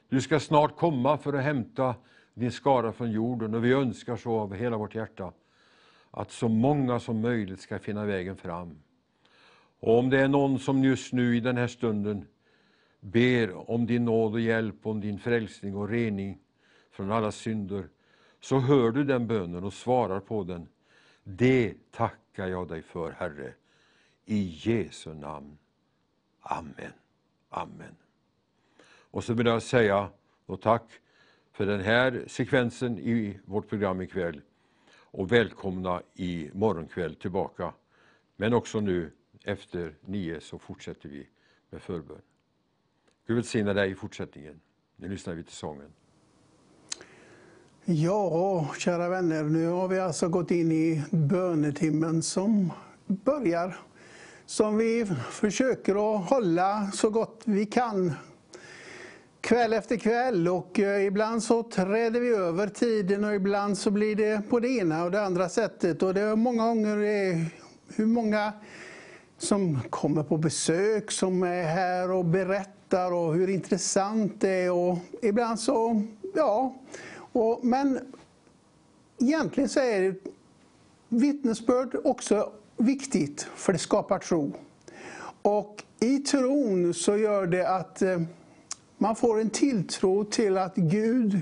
[0.10, 1.96] Du ska snart komma för att hämta
[2.34, 5.34] din skara från jorden och vi önskar så av hela vårt hjärta
[6.12, 8.78] att så många som möjligt ska finna vägen fram.
[9.80, 12.26] Och om det är någon som just nu i den här stunden
[13.00, 16.40] ber om din nåd och hjälp, om din frälsning och rening
[16.92, 17.88] från alla synder,
[18.42, 20.68] så hör du den bönen och svarar på den.
[21.24, 23.54] Det tackar jag dig för, Herre.
[24.32, 25.58] I Jesu namn.
[26.42, 26.92] Amen.
[27.50, 27.96] Amen.
[28.88, 30.10] Och så vill jag säga
[30.46, 30.84] och tack
[31.52, 34.42] för den här sekvensen i vårt program ikväll
[34.92, 37.74] och välkomna i morgonkväll tillbaka.
[38.36, 39.12] Men också nu
[39.44, 41.28] efter nio så fortsätter vi
[41.70, 42.22] med förbön.
[43.28, 44.60] Gud välsigne dig i fortsättningen.
[44.96, 45.94] Nu lyssnar vi till sången.
[47.86, 52.72] Ja, kära vänner, nu har vi alltså gått in i bönetimmen som
[53.08, 53.78] börjar
[54.50, 58.14] som vi försöker att hålla så gott vi kan
[59.42, 60.48] kväll efter kväll.
[60.48, 64.68] Och eh, ibland så träder vi över tiden och ibland så blir det på det
[64.68, 66.04] ena och det andra sättet.
[66.04, 67.46] Och det är många gånger är
[67.96, 68.54] hur många
[69.38, 74.72] som kommer på besök, som är här och berättar och hur intressant det är.
[74.72, 76.04] Och ibland så,
[76.36, 76.76] ja.
[77.32, 78.00] Och, men
[79.20, 80.16] egentligen så är det
[81.10, 84.54] vittnesbörd också viktigt, för det skapar tro.
[85.42, 88.22] Och i tron så gör det att eh,
[88.98, 91.42] man får en tilltro till att Gud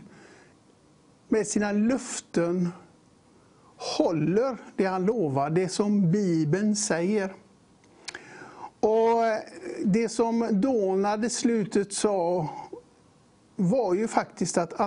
[1.27, 2.69] med sina löften
[3.97, 7.33] håller det han lovar, det som Bibeln säger.
[8.79, 9.39] Och eh,
[9.83, 12.49] Det som dånade slutet sa
[13.55, 14.79] var ju faktiskt att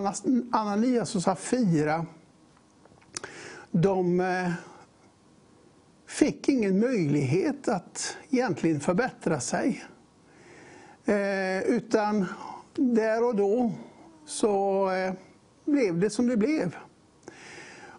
[0.52, 2.06] Ananias och Safira,
[3.70, 4.51] de eh,
[6.11, 9.85] fick ingen möjlighet att egentligen förbättra sig.
[11.05, 12.27] Eh, utan
[12.74, 13.73] där och då
[14.27, 15.12] så eh,
[15.65, 16.77] blev det som det blev.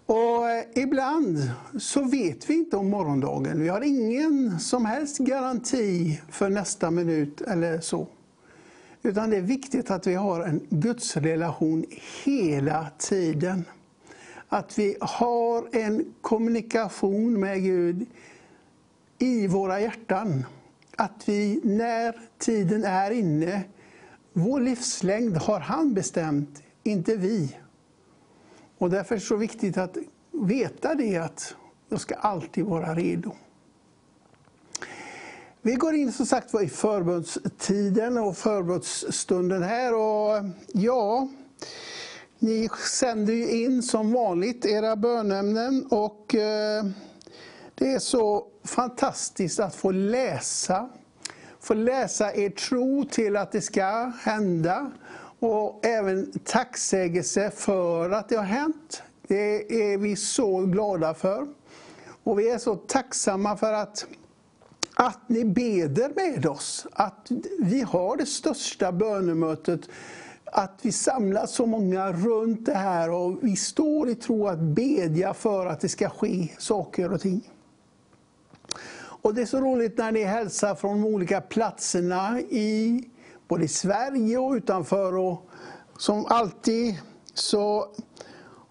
[0.06, 3.62] Och eh, ibland så vet vi inte om morgondagen.
[3.62, 8.08] Vi har ingen som helst garanti för nästa minut eller så.
[9.04, 11.86] Utan det är viktigt att vi har en gudsrelation
[12.24, 13.66] hela tiden
[14.54, 18.06] att vi har en kommunikation med Gud
[19.20, 20.46] i våra hjärtan.
[20.96, 23.64] Att vi, när tiden är inne,
[24.34, 27.58] vår livslängd har han bestämt, inte vi.
[28.78, 29.98] Och därför är det så viktigt att
[30.32, 31.56] veta det, att
[31.90, 33.32] jag ska alltid vara redo.
[35.62, 39.94] Vi går in som sagt i förbundstiden och förbundsstunden här.
[39.94, 41.28] Och ja,
[42.42, 46.86] ni sänder ju in som vanligt era bönämnen och eh,
[47.76, 50.90] det är så fantastiskt att få läsa.
[51.60, 54.92] Få läsa er tro till att det ska hända
[55.40, 59.04] och även tacksägelse för att det har hänt.
[59.28, 61.48] Det är vi så glada för.
[62.24, 64.06] Och vi är så tacksamma för att
[64.94, 69.82] att ni beder med oss, att vi har det största bönemötet,
[70.52, 75.34] att vi samlas så många runt det här och vi står i tro att bedja
[75.34, 77.50] för att det ska ske saker och ting.
[79.24, 83.04] Och Det är så roligt när ni hälsar från de olika platserna i
[83.48, 85.18] både Sverige och utanför.
[85.18, 85.50] Och
[85.98, 86.98] som alltid
[87.34, 87.88] så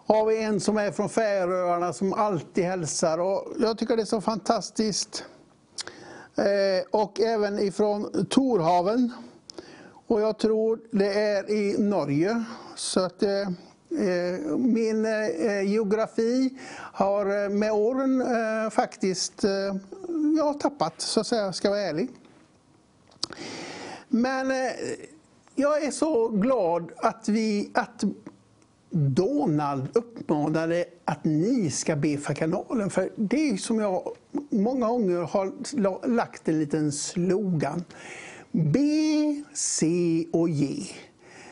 [0.06, 3.18] har vi en som är från Färöarna som alltid hälsar.
[3.18, 5.24] Och jag tycker det är så fantastiskt
[6.40, 9.12] Eh, och även ifrån Torhaven.
[10.10, 12.44] Och jag tror det är i Norge.
[12.74, 19.44] Så att eh, eh, min eh, geografi har eh, med åren eh, faktiskt
[20.36, 22.08] jag tappat, så att säga, ska vara ärlig.
[24.08, 24.52] Men
[25.54, 28.04] jag är så glad att vi, att
[28.90, 32.90] Donald uppmanade att ni ska be för kanalen.
[32.90, 34.12] För det är som jag
[34.50, 37.84] många gånger har lagt en liten slogan.
[38.52, 38.78] B,
[39.54, 40.86] C och J.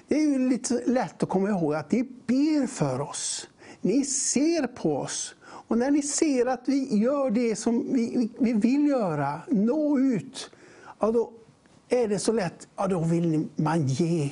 [0.09, 3.49] Det är ju lite lätt att komma ihåg att ni ber för oss.
[3.81, 5.35] Ni ser på oss.
[5.43, 10.51] Och när ni ser att vi gör det som vi, vi vill göra, nå ut,
[10.99, 11.33] ja då
[11.89, 14.31] är det så lätt, ja då vill man ge.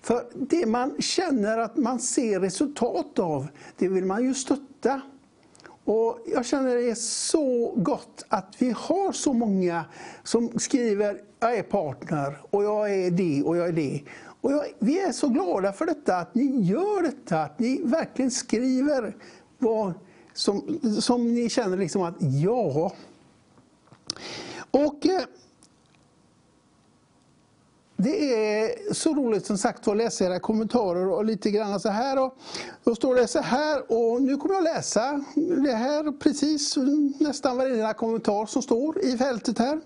[0.00, 3.46] För det man känner att man ser resultat av,
[3.78, 5.00] det vill man ju stötta.
[5.84, 9.84] Och jag känner det är så gott att vi har så många
[10.22, 14.02] som skriver jag är partner och jag är det och jag är det.
[14.40, 18.30] Och jag, vi är så glada för detta, att ni gör detta, att ni verkligen
[18.30, 19.16] skriver
[19.58, 19.92] vad
[20.32, 22.92] som, som ni känner liksom att ja.
[24.70, 25.22] Och eh,
[27.96, 32.18] det är så roligt som sagt att läsa era kommentarer och lite grann så här.
[32.18, 32.36] Och
[32.84, 35.24] då står det så här och nu kommer jag läsa
[35.64, 36.76] det här precis
[37.20, 39.80] nästan varenda kommentar som står i fältet här.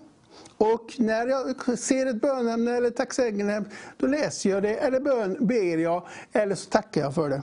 [0.57, 3.63] Och när jag ser ett bönämne eller tacksägande
[3.97, 7.41] då läser jag det eller bön, ber jag eller så tackar jag för det.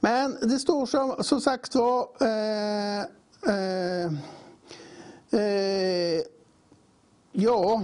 [0.00, 3.00] Men det står som, som sagt var eh,
[3.54, 4.12] eh,
[5.40, 6.22] eh,
[7.32, 7.82] Ja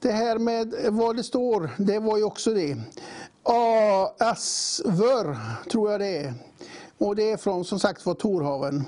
[0.00, 2.76] det här med vad det står, det var ju också det.
[4.18, 5.36] Asvör,
[5.70, 6.34] tror jag det är.
[6.98, 8.84] Och det är från som sagt var Torhaven.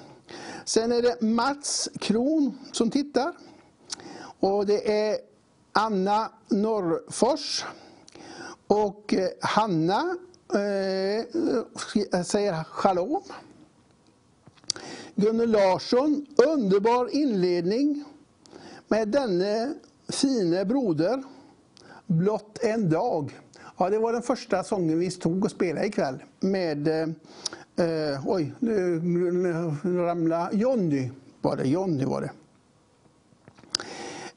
[0.64, 3.32] Sen är det Mats Kron som tittar.
[4.40, 5.18] Och det är
[5.72, 7.64] Anna Norrfors.
[8.66, 10.16] Och eh, Hanna
[10.54, 11.18] eh,
[12.12, 13.22] eh, säger shalom.
[15.14, 18.04] Gunnel Larsson, underbar inledning
[18.88, 19.74] med denne
[20.08, 21.22] Fine broder,
[22.06, 23.40] blott en dag.
[23.78, 27.08] Ja, det var den första sången vi stod och spelade ikväll med, eh,
[27.86, 29.00] eh oj, nu
[29.84, 31.10] ramlade Jonny,
[31.40, 32.30] var det, Jonny var det.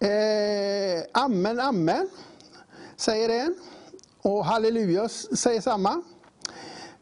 [0.04, 2.10] Eh, amen, amen,
[2.96, 3.56] säger en.
[4.22, 6.02] Och halleluja säger samma.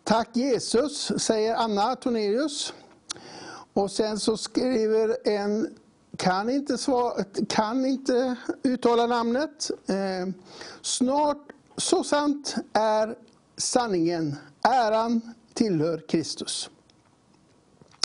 [0.04, 2.74] Tack Jesus, säger Anna Tornelius.
[3.74, 5.78] Och sen så skriver en
[6.18, 9.72] kan inte, svara, kan inte uttala namnet.
[9.88, 10.34] Eh,
[10.82, 11.48] snart,
[11.78, 13.16] så sant är
[13.58, 14.36] sanningen.
[14.64, 15.22] Äran
[15.54, 16.70] tillhör Kristus.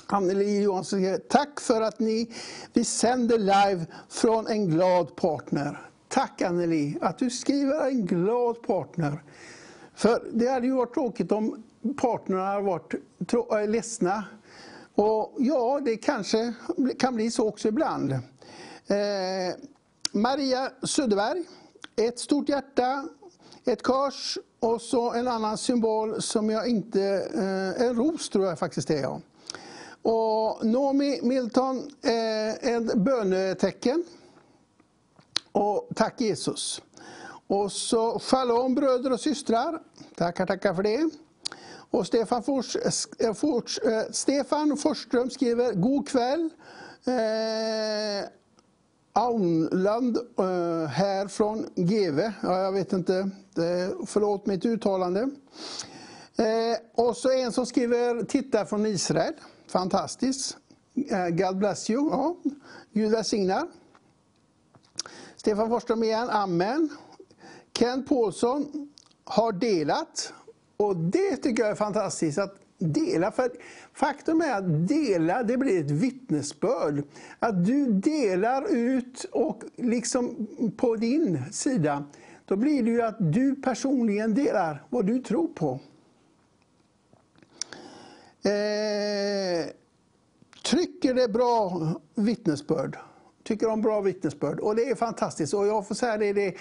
[0.06, 2.30] Anneli Johansson säger tack för att ni,
[2.72, 5.80] vi sänder live från en glad partner.
[6.08, 9.22] Tack Anneli att du skriver en glad partner.
[9.94, 11.62] För det hade ju varit tråkigt om
[11.96, 12.94] partnerna hade varit
[13.52, 14.24] äh, ledsna
[14.94, 16.54] och ja, det kanske
[16.98, 18.12] kan bli så också ibland.
[18.12, 18.18] Eh,
[20.12, 21.44] Maria Söderberg,
[21.96, 23.08] ett stort hjärta,
[23.64, 27.02] ett kors och så en annan symbol som jag inte...
[27.34, 29.20] Eh, en ros tror jag faktiskt det är.
[30.08, 34.04] Och Nomi Milton, eh, ett bönetecken.
[35.52, 36.82] Och tack Jesus.
[37.46, 39.78] Och så shalom bröder och systrar.
[40.14, 41.10] Tackar, tackar för det.
[41.90, 42.76] Och Stefan, Fors,
[43.18, 46.50] eh, Fors, eh, Stefan Forsström skriver God kväll.
[47.04, 48.28] Eh,
[49.12, 52.20] Aunland eh, här från GV.
[52.42, 55.20] Ja, jag vet inte, Eh, förlåt mitt uttalande.
[56.36, 59.32] Eh, och så en som skriver Titta från Israel.
[59.76, 60.56] Fantastiskt.
[61.10, 62.08] Eh, God bless you.
[62.10, 62.36] Ja,
[62.92, 63.68] Gud välsignar.
[65.36, 66.88] Stefan Forsström igen, Amen.
[67.78, 68.88] Kent Paulsson
[69.24, 70.32] har delat.
[70.76, 72.38] Och det tycker jag är fantastiskt.
[72.38, 73.30] att dela.
[73.30, 73.50] För
[73.92, 77.04] faktum är att dela, det blir ett vittnesbörd.
[77.38, 80.46] Att du delar ut och liksom
[80.76, 82.04] på din sida,
[82.44, 85.80] då blir det ju att du personligen delar vad du tror på.
[88.46, 89.66] Eh,
[90.64, 91.82] trycker det bra
[92.14, 92.98] vittnesbörd.
[93.44, 94.60] Tycker om bra vittnesbörd.
[94.60, 95.54] Och det är fantastiskt.
[95.54, 96.54] Och jag får säga det, det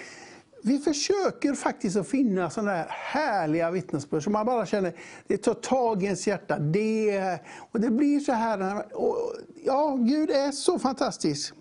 [0.62, 4.92] vi försöker faktiskt att finna sådana här härliga vittnesbörd som man bara känner,
[5.26, 6.58] det tar tag i ens hjärta.
[6.58, 7.38] Det,
[7.72, 9.32] och det blir så här, och,
[9.64, 11.54] ja, Gud är så fantastisk.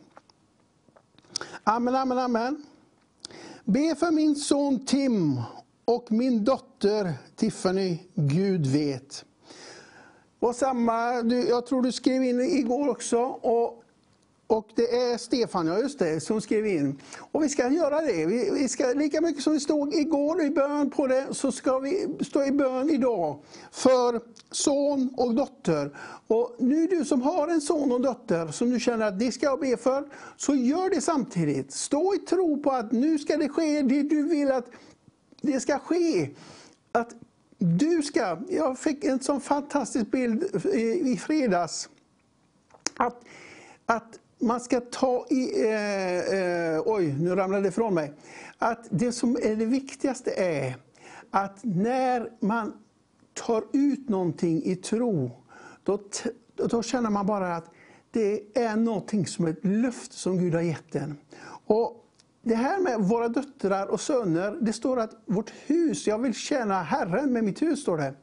[1.64, 2.66] Amen, amen, amen.
[3.64, 5.42] Be för min son Tim
[5.86, 9.26] och min dotter Tiffany, Gud vet.
[10.46, 11.14] Och samma,
[11.50, 13.82] jag tror du skrev in igår också, och
[14.48, 17.02] och det är Stefan, ja just det, som skrev in.
[17.32, 18.26] Och vi ska göra det.
[18.26, 21.80] Vi, vi ska, lika mycket som vi stod igår i bön på det, så ska
[21.80, 23.40] vi stå i bön idag
[23.72, 25.98] för son och dotter.
[26.28, 29.46] Och nu du som har en son och dotter som du känner att det ska
[29.46, 30.04] jag be för,
[30.38, 31.72] så gör det samtidigt.
[31.72, 34.66] Stå i tro på att nu ska det ske det du vill att
[35.42, 36.30] det ska ske.
[36.92, 37.16] Att
[37.58, 41.90] du ska, jag fick en sån fantastisk bild i, i fredags.
[42.98, 43.22] Att,
[43.86, 45.64] att man ska ta i...
[45.64, 48.14] Eh, eh, oj, nu ramlade det ifrån mig.
[48.58, 50.76] Att det som är det viktigaste är
[51.32, 52.74] att när man
[53.34, 55.32] tar ut någonting i tro,
[55.84, 56.00] då,
[56.56, 57.72] då känner man bara att
[58.12, 61.18] det är någonting som är ett löfte som Gud har gett en.
[61.66, 62.05] Och
[62.46, 66.84] det här med våra döttrar och söner, det står att vårt hus, jag vill tjäna
[66.84, 68.14] Herren med mitt hus, står det.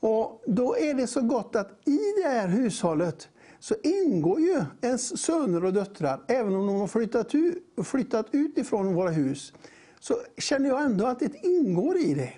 [0.00, 3.28] Och då är det så gott att i det här hushållet
[3.58, 8.58] så ingår ju ens söner och döttrar, även om de har flyttat ut, flyttat ut
[8.58, 9.52] ifrån våra hus,
[10.00, 12.32] så känner jag ändå att det ingår i det.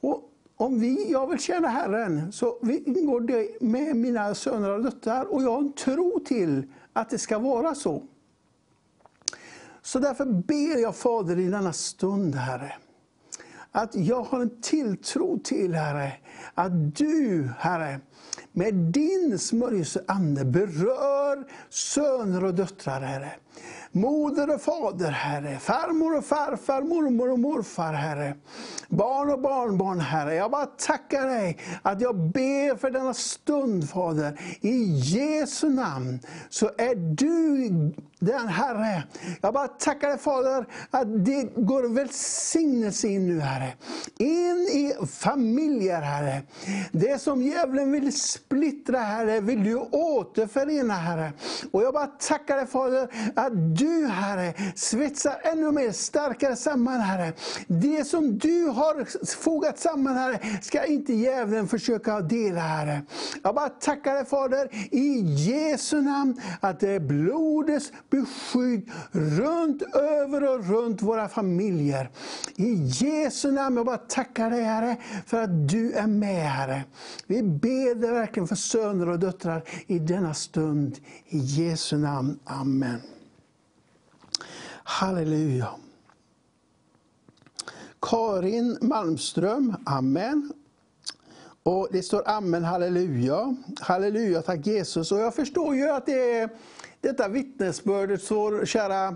[0.00, 0.22] Och
[0.56, 5.42] om vi, jag vill tjäna Herren, så ingår det med mina söner och döttrar och
[5.42, 6.62] jag har en tro till
[6.92, 8.02] att det ska vara så.
[9.82, 12.72] Så därför ber jag Fader i denna stund, Herre,
[13.72, 16.12] att jag har en tilltro till, Herre,
[16.54, 18.00] att du, Herre,
[18.52, 23.30] med din smörjelseande berör söner och döttrar, Herre.
[23.92, 25.58] Moder och fader, Herre.
[25.58, 28.34] Farmor och farfar, mormor och morfar, Herre.
[28.88, 30.34] Barn och barnbarn, Herre.
[30.34, 34.40] Jag bara tackar dig att jag ber för denna stund, Fader.
[34.60, 37.66] I Jesu namn så är du
[38.18, 39.02] den Herre.
[39.40, 43.72] Jag bara tackar dig Fader att det går välsignelse in nu Herre.
[44.18, 46.42] In i familjer Herre.
[46.92, 51.32] Det som djävulen vill splittra Herre, vill du återförena Herre.
[51.70, 57.32] Och jag bara tackar dig Fader att du Herre svetsar ännu mer starkare samman Herre.
[57.66, 63.02] Det som du har fogat samman Herre, ska inte djävulen försöka dela Herre.
[63.42, 70.44] Jag bara tackar dig Fader i Jesu namn att det är blodets beskydd runt över
[70.44, 72.10] och runt våra familjer.
[72.56, 76.84] I Jesu namn, jag bara tackar dig Herre för att du är med Herre.
[77.26, 80.98] Vi ber dig verkligen för söner och döttrar i denna stund.
[81.26, 82.38] I Jesu namn.
[82.44, 83.00] Amen.
[84.84, 85.68] Halleluja.
[88.00, 90.52] Karin Malmström, Amen.
[91.62, 93.56] Och Det står Amen, halleluja.
[93.80, 95.12] Halleluja, tack Jesus.
[95.12, 96.50] Och jag förstår ju att det är
[97.00, 99.06] detta vittnesbördet så kära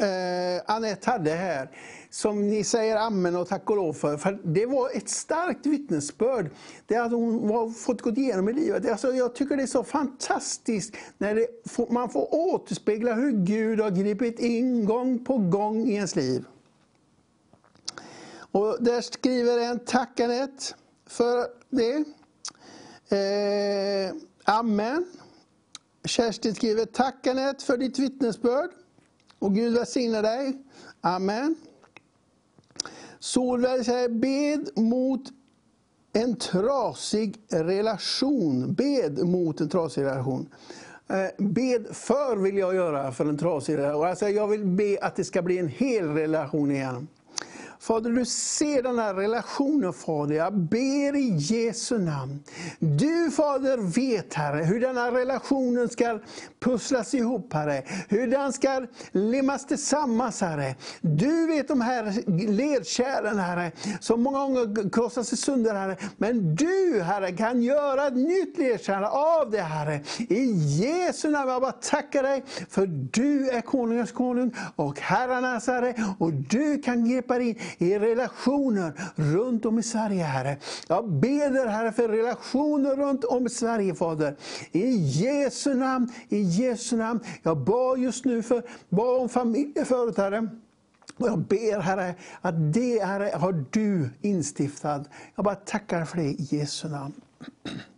[0.00, 1.70] eh, Anette hade här,
[2.10, 4.16] som ni säger amen och tack och lov för.
[4.16, 6.50] för det var ett starkt vittnesbörd.
[6.86, 8.90] Det att hon har fått gå igenom i livet.
[8.90, 11.46] Alltså, jag tycker det är så fantastiskt när det,
[11.90, 16.44] man får återspegla hur Gud har gripit in gång på gång i ens liv.
[18.52, 20.74] Och där skriver en tack Anette
[21.06, 22.04] för det.
[23.08, 24.14] Eh,
[24.44, 25.06] amen.
[26.06, 28.70] Kerstin skriver, tack Anette för ditt vittnesbörd.
[29.38, 30.58] Och Gud välsigne dig.
[31.00, 31.56] Amen.
[33.18, 35.22] Solveig säger, bed mot
[36.12, 38.74] en trasig relation.
[38.74, 40.48] Bed mot en trasig relation.
[41.08, 44.06] Eh, bed för vill jag göra för en trasig relation.
[44.06, 47.08] Alltså jag vill be att det ska bli en hel relation igen.
[47.86, 50.34] Fader, du ser den här relationen Fader.
[50.34, 52.42] Jag ber i Jesu namn.
[52.78, 56.18] Du Fader vet Herre, hur den här relationen ska
[56.60, 57.82] pusslas ihop Herre.
[58.08, 60.74] Hur den ska limmas tillsammans Herre.
[61.00, 62.14] Du vet de här
[62.52, 65.96] ledkärlen Herre, som många gånger krossas i sönder Herre.
[66.16, 70.00] Men du Herre kan göra ett nytt ledkärl av det Herre.
[70.18, 75.94] I Jesu namn, jag bara tackar dig för du är konungens konung och herrarnas Herre.
[76.18, 80.56] Och du kan gripa in i relationer runt om i Sverige, Herre.
[80.88, 84.36] Jag ber Herre, för relationer runt om i Sverige, Fader.
[84.72, 87.20] I Jesu namn, i Jesu namn.
[87.42, 90.48] Jag bad just nu för, barn om familjer förut, Herre.
[91.16, 95.08] Och jag ber Herre, att det Herre, har du instiftat.
[95.34, 97.12] Jag bara tackar för det i Jesu namn.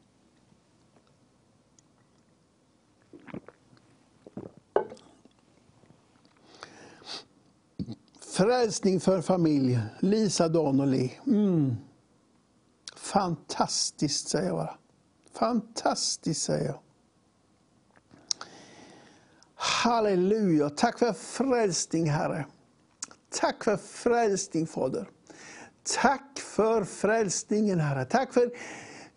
[8.39, 11.11] Frälsning för familj, Lisa Donnelly.
[11.27, 11.77] Mm.
[12.97, 14.75] Fantastiskt säger jag bara.
[15.35, 16.81] Fantastiskt säger jag.
[19.55, 22.47] Halleluja, tack för frälsning Herre.
[23.41, 25.09] Tack för frälsning Fader.
[26.03, 28.05] Tack för frälsningen Herre.
[28.05, 28.51] Tack för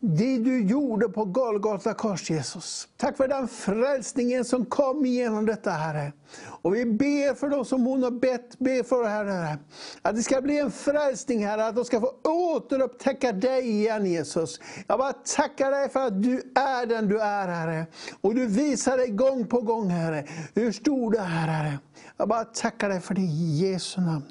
[0.04, 2.88] det du gjorde på Golgata kors Jesus.
[2.98, 6.14] Tack för den frälsningen som kom igenom detta Herre.
[6.62, 9.58] Och vi ber för dem som hon har bett, ber för Herre.
[10.02, 14.60] Att det ska bli en frälsning Herre, att de ska få återupptäcka dig igen Jesus.
[14.88, 17.86] Jag bara tackar dig för att du är den du är Herre.
[18.22, 21.80] Och du visar dig gång på gång Herre, hur stor du är Herre.
[22.18, 24.26] Jag bara tackar dig för det i Jesu namn.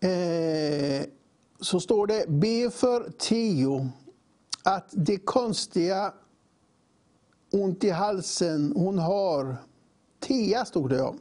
[0.00, 1.19] Eh
[1.60, 3.90] så står det, be för Tio
[4.62, 6.12] att det konstiga
[7.52, 9.56] ont i halsen hon har,
[10.20, 11.14] Tea stod det ja,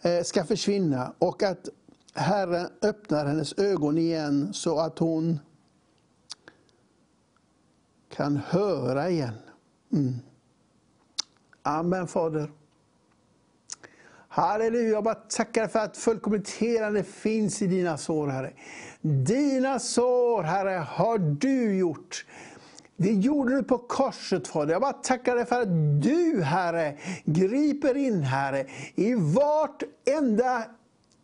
[0.00, 1.68] eh, ska försvinna och att
[2.14, 5.40] Herren öppnar hennes ögon igen så att hon
[8.08, 9.34] kan höra igen.
[9.92, 10.14] Mm.
[11.62, 12.50] Amen Fader.
[14.28, 18.52] Halleluja, jag bara tackar för att fullkomligt helande finns i dina sår, Herre.
[19.06, 22.24] Dina sår, Herre, har du gjort.
[22.96, 24.72] Det gjorde du på korset, Fader.
[24.72, 29.82] Jag bara tackar dig för att du, Herre, griper in, Herre, i vart
[30.18, 30.64] enda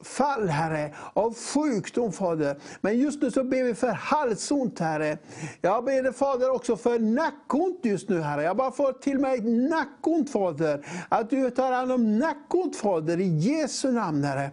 [0.02, 2.56] fall, Herre, av sjukdom, Fader.
[2.80, 5.18] Men just nu så ber vi för halsont, Herre.
[5.60, 8.42] Jag ber Fader också för nackont just nu, Herre.
[8.42, 10.86] Jag bara får till mig nackont, Fader.
[11.08, 14.50] Att du tar hand om nackont, Fader, i Jesu namn, Herre.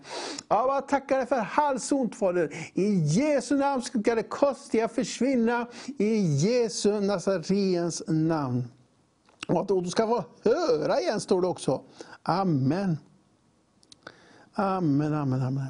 [0.47, 2.55] Jag bara tackar dig för halsont, Fader.
[2.73, 5.67] I Jesu namn ska det kostiga försvinna,
[5.97, 8.63] i Jesu Nazarens namn.
[9.47, 11.81] Och att du ska få höra igen, står det också.
[12.23, 12.97] Amen.
[14.59, 15.67] Amen, amen, amen.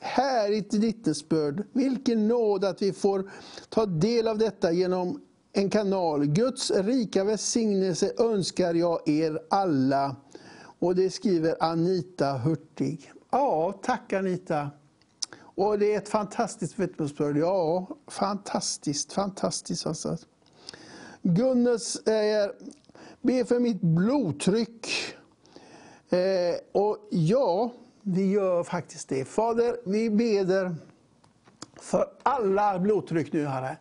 [0.00, 1.64] Härligt vittnesbörd.
[1.72, 3.30] Vilken nåd att vi får
[3.68, 5.20] ta del av detta genom
[5.52, 6.26] en kanal.
[6.26, 10.16] Guds rika välsignelse önskar jag er alla.
[10.78, 13.12] Och det skriver Anita Hurtig.
[13.30, 14.70] Ja, tack Anita.
[15.40, 17.36] Och det är ett fantastiskt vittnesbörd.
[17.36, 19.86] Ja, fantastiskt, fantastiskt.
[19.86, 20.16] Alltså.
[21.22, 22.54] Gunnel säger, eh,
[23.20, 24.88] be för mitt blodtryck.
[26.08, 27.72] Eh, och ja,
[28.04, 29.24] vi gör faktiskt det.
[29.24, 30.74] Fader, vi beder
[31.80, 33.76] för alla blodtryck nu, Herre.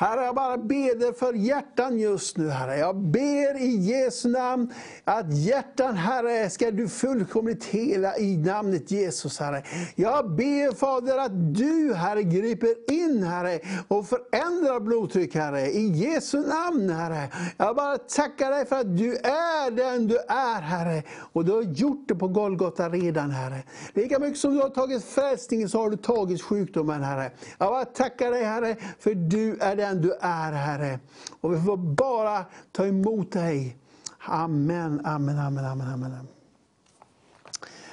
[0.00, 2.76] Herre, jag bara ber för hjärtan just nu, Herre.
[2.76, 4.72] Jag ber i Jesu namn
[5.04, 9.62] att hjärtan, Herre, ska du fullkomligt hela i namnet Jesus, Herre.
[9.94, 15.70] Jag ber, Fader, att du, Herre, griper in, Herre, och förändrar blodtryck, Herre.
[15.70, 17.28] I Jesu namn, Herre.
[17.56, 21.02] Jag bara tackar dig för att du är den du är, Herre.
[21.32, 23.62] Och du har gjort det på Golgata redan, Herre.
[23.92, 27.30] Lika mycket som du har tagit frälsningen så har du tagit sjukdomen, Herre.
[27.58, 31.00] Jag bara tackar dig, Herre, för du är den den du är, Herre.
[31.40, 33.76] Och vi får bara ta emot dig.
[34.18, 35.88] Amen, amen, amen, amen.
[35.88, 36.28] amen.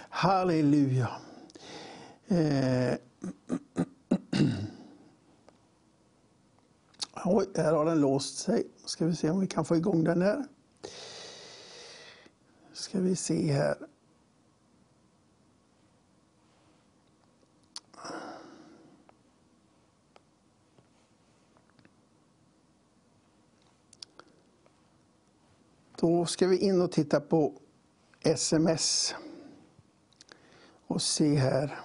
[0.10, 1.10] Halleluja.
[2.28, 2.94] Eh.
[7.26, 8.68] Oj, här har den låst sig.
[8.86, 10.46] Ska vi se om vi kan få igång den här.
[12.74, 13.78] Ska vi se här.
[26.00, 27.54] Då ska vi in och titta på
[28.22, 29.16] sms
[30.88, 31.80] och se här.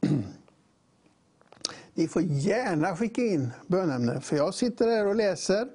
[1.94, 5.68] Ni får gärna skicka in bönämnen, för jag sitter här och läser.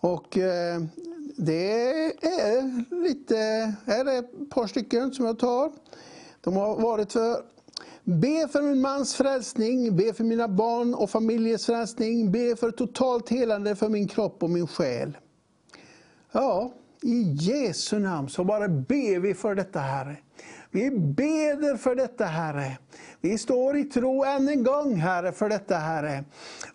[0.00, 0.82] Och eh,
[1.36, 1.92] det
[2.22, 3.36] är lite,
[3.86, 5.72] här är ett par stycken som jag tar.
[6.40, 7.44] De har varit för
[8.04, 13.28] Be för min mans frälsning, be för mina barn och familjers frälsning, be för totalt
[13.28, 15.16] helande för min kropp och min själ.
[16.38, 16.70] Ja,
[17.02, 20.16] i Jesu namn så bara ber vi för detta Herre.
[20.76, 22.78] Vi beder för detta Herre.
[23.20, 26.24] Vi står i tro än en gång Herre för detta Herre.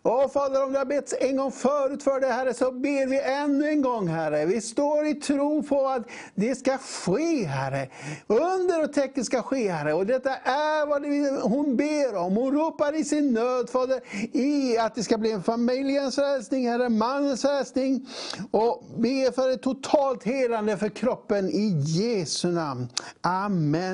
[0.02, 3.22] Och Fader om det har bett en gång förut för det Herre så ber vi
[3.22, 4.46] ännu en gång Herre.
[4.46, 6.04] Vi står i tro på att
[6.36, 7.88] det ska ske Herre.
[8.28, 9.94] Under och tecken ska ske Herre.
[9.94, 11.06] Och detta är vad
[11.52, 12.36] hon ber om.
[12.36, 14.00] Hon ropar i sin nöd Fader
[14.32, 18.08] i att det ska bli en familjens frälsning Herre, mannens frälsning.
[18.52, 22.88] Och be för ett totalt helande för kroppen i Jesu namn.
[23.22, 23.91] Amen.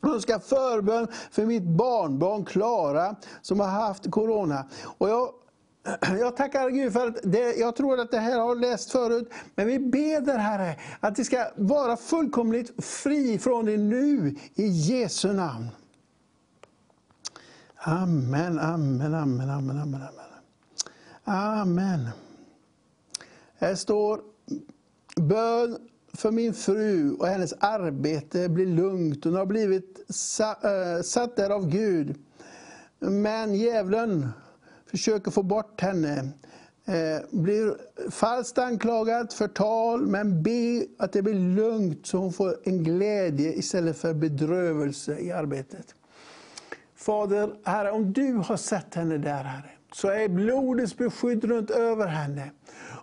[0.00, 4.66] Jag ska förbön för mitt barnbarn Klara som har haft Corona.
[4.98, 5.32] Och jag,
[6.20, 9.66] jag tackar Gud för att det, jag tror att det här har läst förut, men
[9.66, 15.68] vi ber Herre att det ska vara fullkomligt fri från det nu i Jesu namn.
[17.76, 20.02] Amen, amen, amen, amen, amen.
[21.24, 22.08] Amen.
[23.58, 24.20] Här står
[25.16, 25.78] bön
[26.16, 29.24] för min fru och hennes arbete blir lugnt.
[29.24, 29.98] Hon har blivit
[30.40, 32.14] eh, satt där av Gud.
[32.98, 34.28] Men djävulen
[34.90, 36.28] försöker få bort henne.
[36.84, 37.76] Eh, blir
[38.10, 43.98] falskt anklagad, förtal, men be att det blir lugnt så hon får en glädje istället
[43.98, 45.94] för bedrövelse i arbetet.
[46.96, 52.06] Fader, Herre, om du har sett henne där, Herre, så är blodets beskydd runt över
[52.06, 52.50] henne.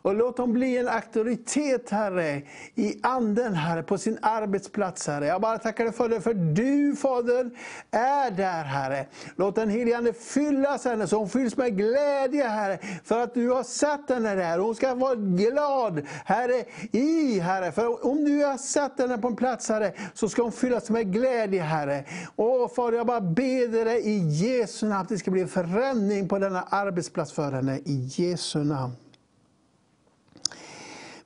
[0.02, 2.42] Och låt dem bli en auktoritet, Herre,
[2.76, 5.26] i anden, Herre, på sin arbetsplats, Herre.
[5.26, 7.52] Jag bara tackar dig för det, för du, Fader,
[7.92, 9.06] är där, Herre.
[9.36, 13.50] Låt den helige Ande fyllas henne, så hon fylls med glädje, Herre, för att du
[13.50, 14.58] har satt henne där.
[14.58, 17.72] Hon ska vara glad, Herre, i, Herre.
[17.72, 21.14] För om du har satt henne på en plats, Herre, så ska hon fyllas med
[21.14, 22.04] glädje, Herre.
[22.36, 26.28] Åh, Fader, jag bara ber dig i Jesu namn, att det ska bli en förändring
[26.28, 28.94] på denna arbetsplats för henne, i Jesu namn.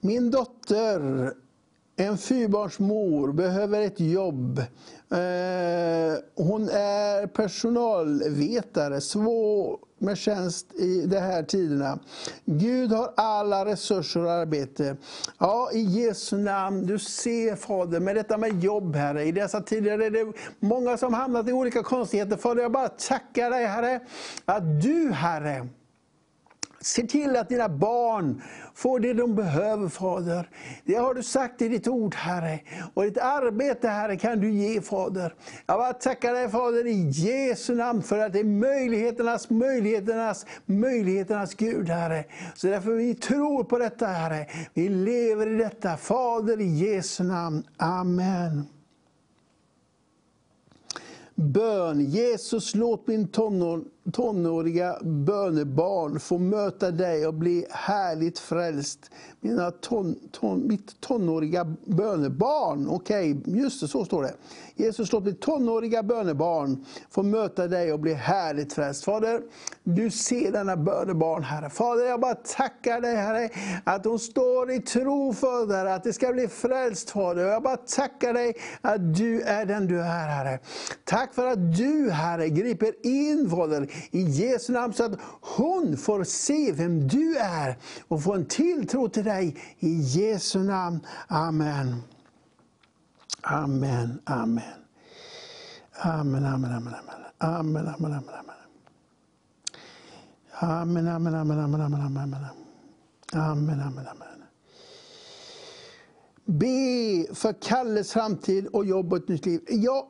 [0.05, 1.33] Min dotter,
[1.95, 4.59] en fyrbarnsmor, behöver ett jobb.
[4.59, 11.99] Eh, hon är personalvetare, svår med tjänst i de här tiderna.
[12.45, 14.97] Gud har alla resurser och arbete.
[15.39, 19.99] Ja, i Jesu namn, du ser Fader, med detta med jobb Herre, i dessa tider
[19.99, 22.37] är det många som hamnat i olika konstigheter.
[22.37, 23.99] Fader, jag bara tackar dig Herre,
[24.45, 25.67] att du Herre,
[26.83, 28.41] Se till att dina barn
[28.75, 30.49] får det de behöver, Fader.
[30.85, 32.59] Det har du sagt i ditt ord, Herre.
[32.93, 35.35] Och ditt arbete, Herre, kan du ge, Fader.
[35.65, 41.53] Jag bara tackar dig, Fader, i Jesu namn, för att det är möjligheternas, möjligheternas, möjligheternas
[41.53, 42.25] Gud, Herre.
[42.55, 44.47] Så därför vi tror på detta, Herre.
[44.73, 45.97] Vi lever i detta.
[45.97, 47.63] Fader, i Jesu namn.
[47.77, 48.67] Amen.
[51.35, 52.05] Bön.
[52.05, 59.11] Jesus, låt min tonår, tonåriga bönebarn få möta dig och bli härligt frälst.
[59.39, 64.33] Mina ton, ton, mitt tonåriga bönebarn, okej, okay, just det, så står det.
[64.75, 69.03] Jesus, låt mitt tonåriga bönebarn få möta dig och bli härligt frälst.
[69.03, 69.41] Fader,
[69.83, 71.69] du ser denna bönebarn, Herre.
[71.69, 73.49] Fader, jag bara tackar dig, Herre,
[73.83, 77.45] att hon står i tro Fader, att det ska bli frälst, Fader.
[77.45, 80.59] Jag bara tackar dig att du är den du är, Herre.
[81.03, 86.23] Tack för att du, Herre, griper in, Fader, i Jesu namn, så att hon får
[86.23, 89.57] se vem du är och få en tilltro till dig.
[89.79, 90.99] I Jesu namn.
[91.27, 92.01] Amen.
[93.41, 94.63] Amen, amen.
[96.01, 97.15] Amen, amen, amen, amen.
[97.37, 98.55] Amen, amen, amen, amen.
[100.59, 102.45] Amen, amen, amen, amen, amen, amen.
[103.33, 104.43] Amen, amen, amen.
[106.45, 109.61] Be för Kalles framtid och jobb och ett nytt liv.
[109.67, 110.09] Ja,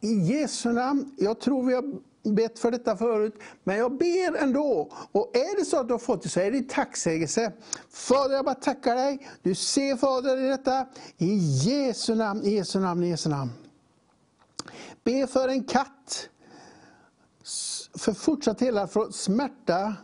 [0.00, 1.84] I Jesu namn, jag tror vi har
[2.22, 3.34] bett för detta förut,
[3.64, 4.90] men jag ber ändå.
[5.12, 7.52] Och är det så att du har fått det så är det tacksägelse.
[7.90, 9.28] Fader, jag bara tackar dig.
[9.42, 10.86] Du ser Fader i detta.
[11.16, 13.50] I Jesu namn, i Jesu namn, i Jesu namn.
[15.04, 16.28] Be för en katt.
[17.94, 19.94] För fortsatt hela från smärta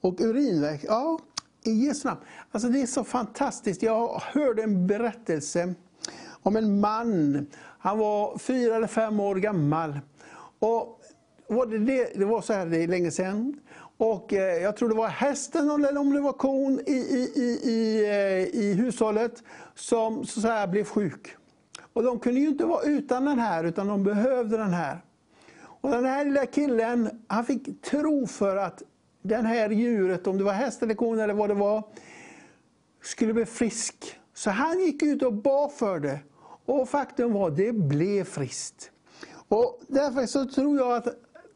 [0.00, 0.84] och urinväg.
[0.88, 1.18] Ja,
[1.64, 2.20] i Jesu namn.
[2.50, 3.82] Alltså det är så fantastiskt.
[3.82, 5.74] Jag hörde en berättelse
[6.42, 7.46] om en man.
[7.78, 10.00] Han var fyra eller fem år gammal.
[10.58, 11.01] Och
[11.52, 13.60] var det, det, det var så här, det är länge sedan.
[13.96, 17.70] Och eh, jag tror det var hästen eller om det var kon i, i, i,
[17.70, 19.42] i, eh, i hushållet
[19.74, 21.36] som så här, blev sjuk.
[21.92, 24.98] Och de kunde ju inte vara utan den här, utan de behövde den här.
[25.64, 28.82] Och den här lilla killen, han fick tro för att
[29.22, 31.82] den här djuret, om det var häst eller kon eller vad det var,
[33.02, 34.18] skulle bli frisk.
[34.34, 36.18] Så han gick ut och bad för det.
[36.64, 38.90] Och faktum var, det blev friskt.
[39.48, 41.08] Och därför så tror jag att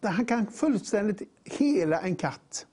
[0.09, 2.67] han kan fullständigt hela en katt.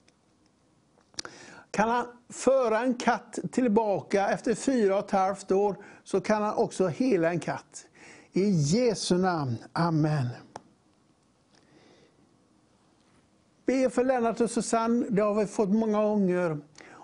[1.71, 6.55] Kan han föra en katt tillbaka efter fyra och ett halvt år så kan han
[6.55, 7.85] också hela en katt.
[8.31, 9.57] I Jesu namn.
[9.73, 10.27] Amen.
[13.65, 16.57] Be för Lennart och Susanne, det har vi fått många gånger.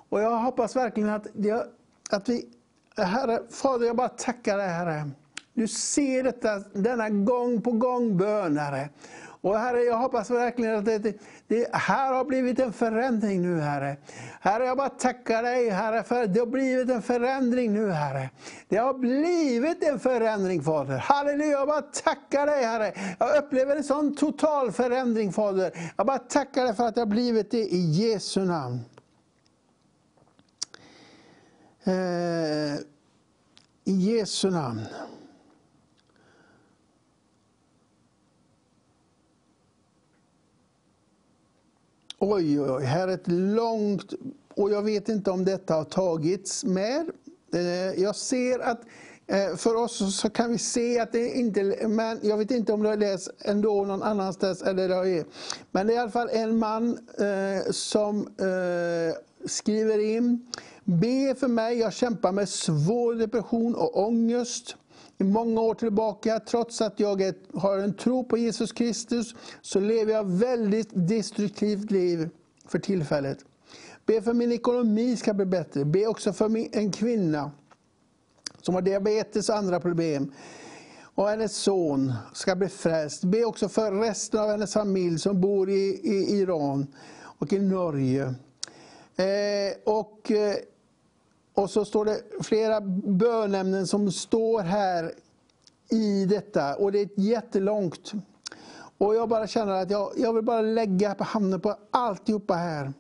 [0.09, 1.67] Och jag hoppas verkligen att, det,
[2.09, 2.49] att vi...
[2.97, 5.09] Herre, Fader, jag bara tackar dig Herre.
[5.53, 8.89] Du ser detta, denna gång på gång bön, Herre.
[9.41, 13.97] Och Herre, jag hoppas verkligen att det, det, här har blivit en förändring nu, Herre.
[14.41, 18.29] Herre, jag bara tackar dig, Herre, för det har blivit en förändring nu, Herre.
[18.67, 20.97] Det har blivit en förändring, Fader.
[20.97, 22.93] Halleluja, jag bara tackar dig, Herre.
[23.19, 25.71] Jag upplever en sån total förändring, Fader.
[25.97, 28.79] Jag bara tackar dig för att det har blivit det i Jesu namn.
[31.83, 32.75] Eh,
[33.83, 34.81] I Jesu namn.
[42.21, 44.13] Oj, oj, oj, här är ett långt...
[44.55, 47.09] Och jag vet inte om detta har tagits med.
[47.53, 48.81] Eh, jag ser att
[49.27, 51.87] eh, för oss så kan vi se att det inte...
[51.87, 54.61] Men jag vet inte om det har läst ändå någon annanstans.
[54.61, 55.25] Eller det är.
[55.71, 59.15] Men det är i alla fall en man eh, som eh,
[59.45, 60.51] skriver in.
[60.83, 64.75] Be för mig, jag kämpar med svår depression och ångest
[65.19, 66.39] i många år tillbaka.
[66.39, 71.91] Trots att jag är, har en tro på Jesus Kristus så lever jag väldigt destruktivt
[71.91, 72.29] liv
[72.67, 73.37] för tillfället.
[74.05, 75.85] Be för min ekonomi ska bli bättre.
[75.85, 77.51] Be också för min, en kvinna
[78.61, 80.33] som har diabetes och andra problem.
[81.01, 83.23] Och hennes son ska bli frälst.
[83.23, 86.87] Be också för resten av hennes familj som bor i, i Iran
[87.21, 88.33] och i Norge.
[89.15, 90.31] Eh, och...
[90.31, 90.55] Eh,
[91.59, 95.11] och så står det flera bönämnen som står här
[95.89, 96.75] i detta.
[96.75, 98.13] Och det är jättelångt.
[98.97, 102.93] Och jag bara känner att jag, jag vill bara lägga på handen på alltihopa här.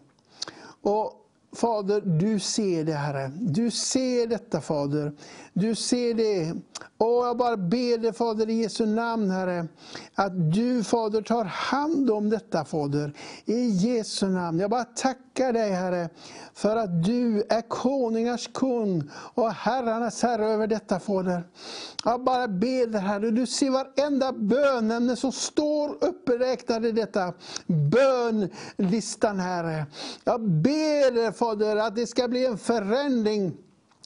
[0.81, 1.13] Och
[1.55, 3.31] Fader, du ser det Herre.
[3.35, 5.13] Du ser detta Fader.
[5.53, 6.53] Du ser det.
[6.97, 9.67] Och jag bara ber dig Fader i Jesu namn Herre.
[10.15, 13.13] Att du Fader tar hand om detta Fader.
[13.45, 14.59] I Jesu namn.
[14.59, 16.09] Jag bara tackar dig Herre.
[16.53, 21.43] För att du är konungars kung och herrarnas herre över detta Fader.
[22.05, 23.31] Jag bara ber dig Herre.
[23.31, 27.33] Du ser varenda bönämne som står uppräknade i detta
[27.67, 29.85] bönlistan Herre.
[30.23, 33.57] Jag ber dig Fader att det ska bli en förändring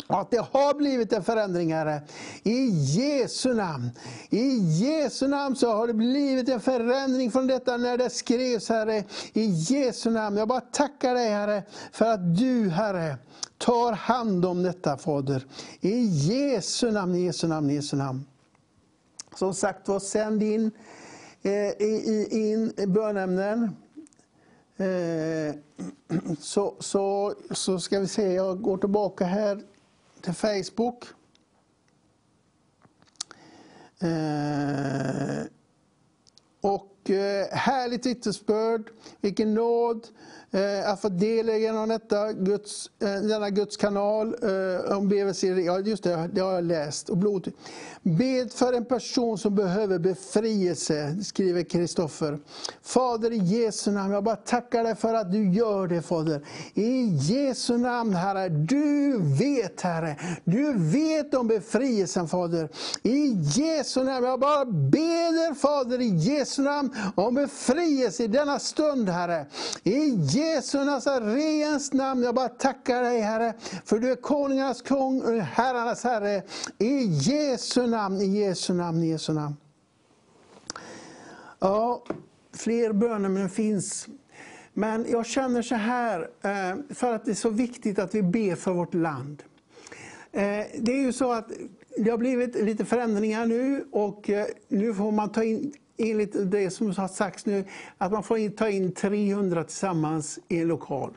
[0.08, 2.02] att det har blivit en förändring, Herre.
[2.44, 3.90] I Jesu namn.
[4.30, 9.04] I Jesu namn så har det blivit en förändring från detta när det skrevs, Herre.
[9.34, 10.38] I Jesu namn.
[10.38, 13.18] Jag bara tackar dig, Herre, för att du, Herre,
[13.58, 15.46] tar hand om detta, Fader.
[15.82, 18.26] I Jesu namn, i Jesu namn, i Jesu namn.
[19.36, 20.72] Som sagt var, sänd in,
[21.42, 21.72] eh,
[22.30, 23.76] in bönämnen.
[24.78, 25.56] Eh,
[26.40, 29.64] så, så, så ska vi se, jag går tillbaka här
[30.24, 31.04] till Facebook.
[34.00, 35.46] Eh,
[36.62, 38.92] och eh, härligt vittnesbörd,
[39.22, 40.08] vilken nåd
[40.54, 45.44] Eh, alltså, att få del genom detta, Guds, eh, denna Guds kanal eh, om BVC.
[45.44, 47.10] Ja, just det, det har jag läst.
[47.10, 47.52] Och blod.
[48.02, 52.40] Bed för en person som behöver befrielse, skriver Kristoffer.
[52.82, 56.42] Fader i Jesu namn, jag bara tackar dig för att du gör det Fader.
[56.74, 62.70] I Jesu namn Herre, du vet Herre, du vet om befrielsen Fader.
[63.04, 69.10] I Jesu namn, jag bara ber Fader i Jesu namn om befrielse i denna stund
[69.10, 69.46] Herre.
[69.84, 73.54] I Jesu Jesu Nazarens namn, jag bara tackar dig Herre,
[73.86, 76.44] för du är konungarnas kung och herrarnas Herre.
[76.78, 79.56] I Jesu namn, i Jesu namn, i Jesu namn.
[81.60, 82.04] Ja,
[82.54, 84.08] fler bönemän finns.
[84.74, 88.56] Men jag känner så här, eh, för att det är så viktigt att vi ber
[88.56, 89.44] för vårt land.
[90.32, 90.42] Eh,
[90.80, 91.52] det är ju så att
[91.98, 96.70] det har blivit lite förändringar nu och eh, nu får man ta in, enligt det
[96.70, 97.66] som har sagts nu,
[97.98, 101.14] att man får ta in 300 tillsammans i en lokal.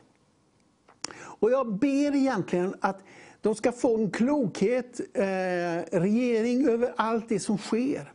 [1.17, 3.03] Och jag ber egentligen att
[3.41, 8.13] de ska få en klokhet, eh, regering över allt det som sker.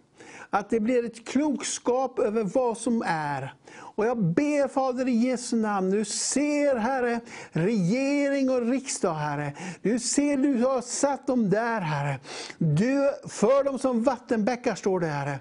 [0.50, 3.54] Att det blir ett klokskap över vad som är.
[3.74, 7.20] Och jag ber Fader i Jesu namn, du ser Herre,
[7.52, 9.52] regering och riksdag Herre.
[9.82, 12.20] Du ser, du har satt dem där Herre.
[12.58, 15.40] Du för dem som vattenbäckar står det Herre.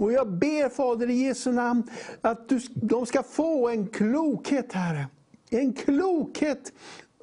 [0.00, 1.82] Och jag ber Fader i Jesu namn
[2.20, 5.06] att du, de ska få en klokhet Herre.
[5.50, 6.72] En klokhet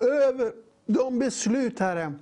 [0.02, 0.52] över
[0.86, 2.14] de beslut Herre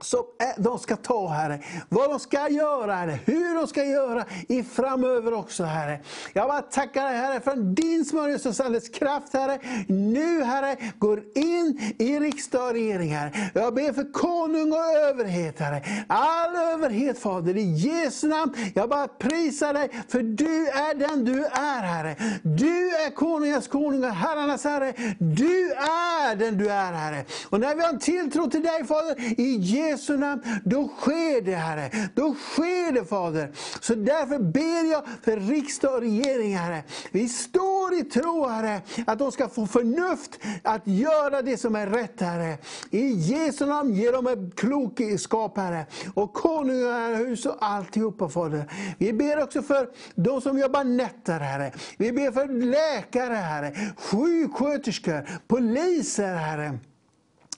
[0.00, 0.24] som
[0.56, 1.60] de ska ta, Herre.
[1.88, 3.18] Vad de ska göra, Herre.
[3.24, 6.00] Hur de ska göra i framöver också, Herre.
[6.32, 9.58] Jag bara tackar dig, Herre, för din smörjelseandets kraft, Herre.
[9.88, 13.50] Nu, Herre, går in i riksdag och regering, Herre.
[13.54, 15.82] Jag ber för konung och överhet, Herre.
[16.08, 18.54] All överhet, Fader, i Jesu namn.
[18.74, 22.16] Jag bara prisar dig, för du är den du är, Herre.
[22.42, 24.92] Du är konungens konung och herrarnas Herre.
[25.18, 27.24] Du är den du är, Herre.
[27.48, 31.40] Och när vi har en tilltro till dig, Fader, i Jesu Jesu namn, då sker
[31.40, 31.90] det, Herre.
[32.14, 33.50] Då sker det, Fader.
[33.80, 36.82] Så därför ber jag för riksdag och regering, Herre.
[37.10, 41.86] Vi står i tro, Herre, att de ska få förnuft att göra det som är
[41.86, 42.58] rätt, Herre.
[42.90, 45.86] I Jesu namn, ge dem en klokskap, Herre.
[46.14, 48.64] Och konungahus och alltihopa, Fader.
[48.98, 51.72] Vi ber också för de som jobbar nätter, Herre.
[51.98, 53.72] Vi ber för läkare, Herre.
[53.96, 56.78] Sjuksköterskor, poliser, Herre.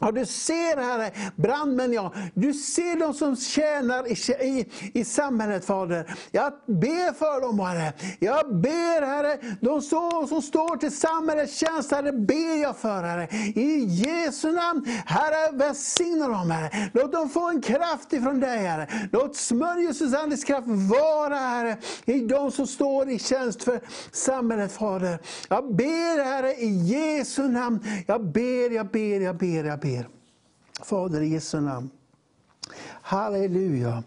[0.02, 4.12] Ja, du ser Herre, brandmän ja, du ser de som tjänar i,
[4.46, 6.14] i, i samhället Fader.
[6.30, 7.92] Jag ber för dem Herre.
[8.18, 13.28] Jag ber Herre, de så, som står till samhällets tjänst Herre, ber jag för Herre.
[13.54, 16.90] I Jesu namn, Herre välsigna dem Herre.
[16.94, 18.88] Låt dem få en kraft ifrån dig Herre.
[19.12, 23.80] Låt smörjelsens andes kraft vara Herre, i de som står i tjänst för
[24.12, 25.18] samhället Fader.
[25.48, 29.91] Jag ber Herre i Jesu namn, jag ber, jag ber, jag ber, jag ber.
[30.82, 31.90] Fader i Jesu namn.
[33.02, 34.02] Halleluja.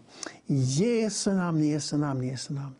[0.46, 2.74] I Jesu namn, Jesu namn, Jesu namn.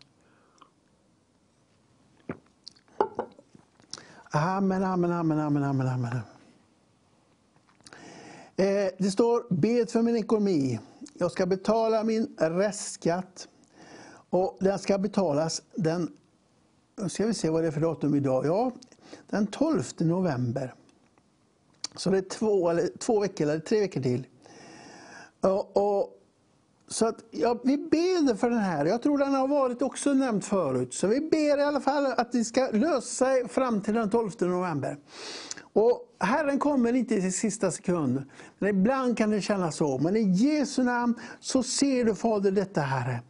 [4.30, 6.20] Amen, amen, amen, amen, amen, amen.
[8.56, 10.80] Eh, det står, bed för min ekonomi.
[11.14, 13.48] Jag ska betala min restskatt.
[14.30, 16.12] Och den ska betalas den,
[16.96, 18.46] nu ska vi se vad det är för datum idag.
[18.46, 18.70] Ja,
[19.30, 20.74] den 12 november.
[21.96, 24.26] Så det är två, eller, två veckor eller tre veckor till.
[25.40, 26.12] Och, och
[26.88, 28.84] så att, ja, vi ber för den här.
[28.84, 30.94] Jag tror den har varit också nämnt förut.
[30.94, 34.30] Så vi ber i alla fall att det ska lösa sig fram till den 12
[34.40, 34.96] november.
[35.72, 38.22] Och Herren kommer inte i sista sekund.
[38.58, 39.98] Men ibland kan det kännas så.
[39.98, 43.20] Men i Jesu namn så ser du Fader detta Herre.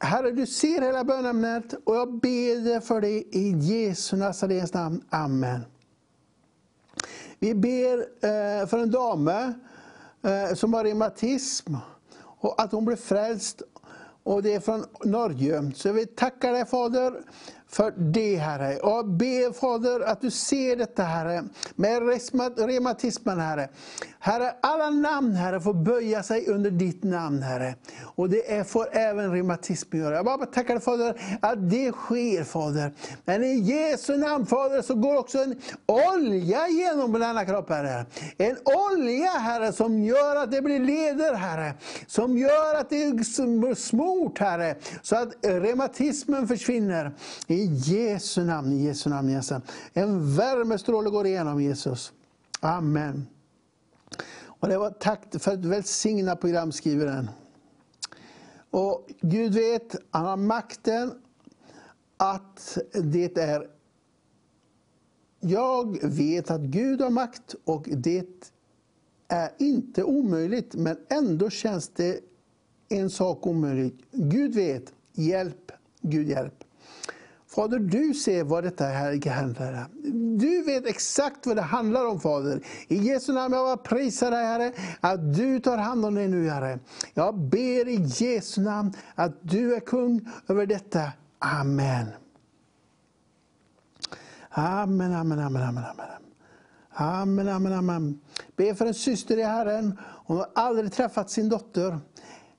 [0.00, 5.02] Herre du ser hela bönämnet och jag ber för dig i Jesu Nazarens namn.
[5.10, 5.60] Amen.
[7.44, 9.54] Vi ber eh, för en dame
[10.22, 11.74] eh, som har reumatism
[12.20, 13.62] och att hon blir frälst.
[14.22, 15.72] Och det är från Norge.
[15.74, 17.20] Så vi tackar dig Fader
[17.74, 18.76] för det Herre.
[18.76, 21.44] Och jag ber Fader att du ser detta Herre,
[21.74, 22.02] med
[22.58, 23.68] reumatismen Herre.
[24.18, 27.74] Herre, alla namn Herre får böja sig under ditt namn Herre.
[28.16, 30.14] Och det är, får även reumatismen göra.
[30.14, 32.92] Jag bara tackar dig Fader att det sker Fader.
[33.24, 38.06] Men i Jesu namn Fader så går också en olja genom denna kropp Herre.
[38.38, 38.56] En
[38.90, 41.74] olja Herre som gör att det blir leder Herre.
[42.06, 44.76] Som gör att det blir smort Herre.
[45.02, 47.12] Så att reumatismen försvinner.
[47.46, 49.64] I Jesu namn, i Jesu namn, Jesu namn.
[49.92, 52.12] En värmestråle går igenom Jesus.
[52.60, 53.26] Amen.
[54.46, 57.30] Och det var tack för ett välsignat program, skriver den.
[58.70, 61.12] Och Gud vet, han har makten
[62.16, 63.70] att det är...
[65.40, 68.26] Jag vet att Gud har makt och det
[69.28, 72.20] är inte omöjligt, men ändå känns det
[72.88, 74.00] en sak omöjligt.
[74.10, 76.63] Gud vet, hjälp, Gud hjälp.
[77.54, 80.38] Fader, du ser vad detta här handlar om.
[80.38, 82.60] Du vet exakt vad det handlar om, Fader.
[82.88, 86.78] I Jesu namn jag prisar dig, Herre, att du tar hand om det nu, Herre.
[87.14, 91.12] Jag ber i Jesu namn att du är kung över detta.
[91.38, 92.06] Amen.
[94.50, 95.84] Amen, amen, amen, amen.
[95.84, 96.06] amen.
[96.96, 98.20] Amen, amen, amen.
[98.56, 99.98] Be för en syster i Herren.
[100.26, 101.98] Hon har aldrig träffat sin dotter.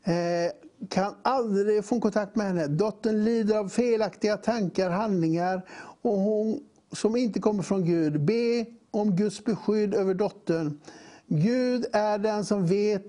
[0.03, 0.51] Eh,
[0.89, 2.67] kan aldrig få kontakt med henne.
[2.67, 5.61] Dottern lider av felaktiga tankar, handlingar
[6.01, 6.59] och hon,
[6.91, 8.21] som inte kommer från Gud.
[8.21, 10.79] Be om Guds beskydd över dottern.
[11.27, 13.05] Gud är den som vet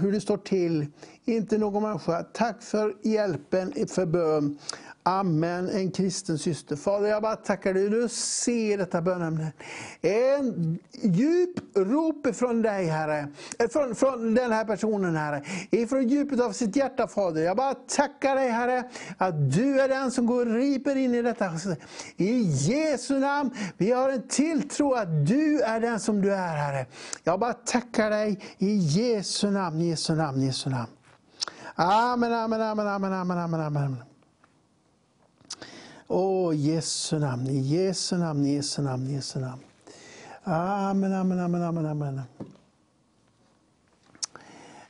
[0.00, 0.86] hur det står till,
[1.24, 2.22] inte någon människa.
[2.22, 4.58] Tack för hjälpen för bön.
[5.06, 6.76] Amen, en kristen syster.
[6.76, 7.90] Fader, jag bara tackar dig.
[7.90, 9.52] Du ser detta bönämne.
[10.02, 13.28] En djup rop från dig, Herre.
[13.58, 15.42] Eh, från, från den här personen, Herre.
[15.70, 17.42] Ifrån djupet av sitt hjärta, Fader.
[17.42, 18.84] Jag bara tackar dig, Herre,
[19.18, 21.50] att du är den som går och riper in i detta.
[22.16, 23.50] I Jesu namn.
[23.76, 26.86] Vi har en tilltro att du är den som du är, Herre.
[27.24, 30.90] Jag bara tackar dig i Jesu namn, Jesu namn, Jesu namn.
[31.74, 33.60] Amen, amen, amen, amen, amen, amen.
[33.60, 34.13] amen.
[36.14, 39.62] Åh, oh, Jesu namn, i Jesu namn, Jesu namn, Jesu namn.
[40.44, 42.20] Amen, amen, amen, amen, amen.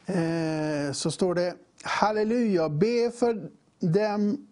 [0.07, 4.47] eh, så står det Halleluja, be för dem,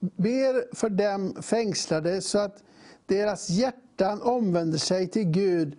[0.00, 2.62] ber för dem fängslade så att
[3.06, 5.78] deras hjärtan omvänder sig till Gud.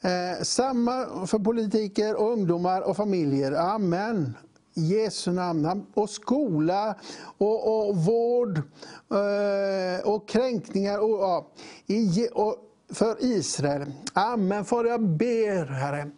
[0.00, 3.52] Eh, samma för politiker, och ungdomar och familjer.
[3.52, 4.34] Amen.
[4.76, 5.86] I Jesu namn.
[5.94, 6.94] Och skola
[7.38, 8.58] och, och vård
[9.10, 11.50] eh, och kränkningar och, ja,
[12.32, 12.56] och
[12.92, 13.92] för Israel.
[14.12, 14.64] Amen.
[14.64, 16.10] Fader, jag ber, Herre.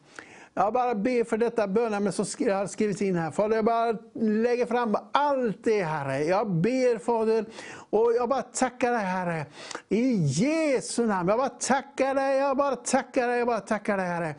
[0.55, 3.31] Jag bara ber för detta bönämne som har skrivits in här.
[3.31, 6.25] Fader, jag bara lägger fram allt det, Herre.
[6.25, 7.47] Jag ber, Fader,
[7.91, 9.47] och jag bara tackar dig, Herre.
[9.89, 11.29] I Jesu namn.
[11.29, 14.35] Jag bara tackar dig, jag bara tackar dig, jag bara tackar dig, Herre.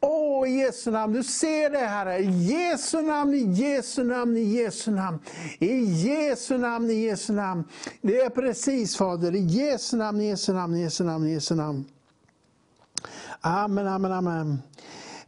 [0.00, 1.12] Åh, i Jesu namn.
[1.12, 2.18] Du ser det, Herre.
[2.18, 5.18] I Jesu namn, i Jesu namn, i Jesu namn.
[5.58, 7.64] I Jesu namn, i Jesu namn.
[8.00, 9.34] Det är precis, Fader.
[9.34, 11.84] I Jesu namn, i Jesu namn, i Jesu namn, i Jesu namn.
[13.40, 14.62] Amen, amen, amen.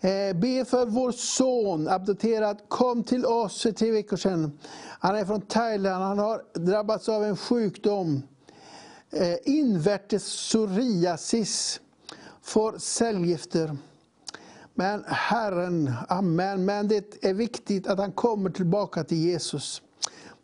[0.05, 4.59] Eh, be för vår son, adopterad, kom till oss för tre veckor sedan.
[4.99, 8.23] Han är från Thailand, han har drabbats av en sjukdom.
[9.11, 11.81] Eh, invärtes psoriasis,
[12.43, 13.77] får cellgifter.
[14.75, 19.83] Men Herren, amen, men det är viktigt att han kommer tillbaka till Jesus.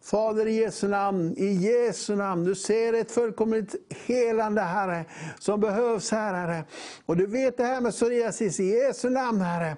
[0.03, 2.45] Fader i Jesu namn, i Jesu namn.
[2.45, 3.75] Du ser ett fullkomligt
[4.07, 5.05] helande Herre,
[5.39, 6.65] som behövs här Herre.
[7.07, 9.77] Och du vet det här med psoriasis, i Jesu namn Herre.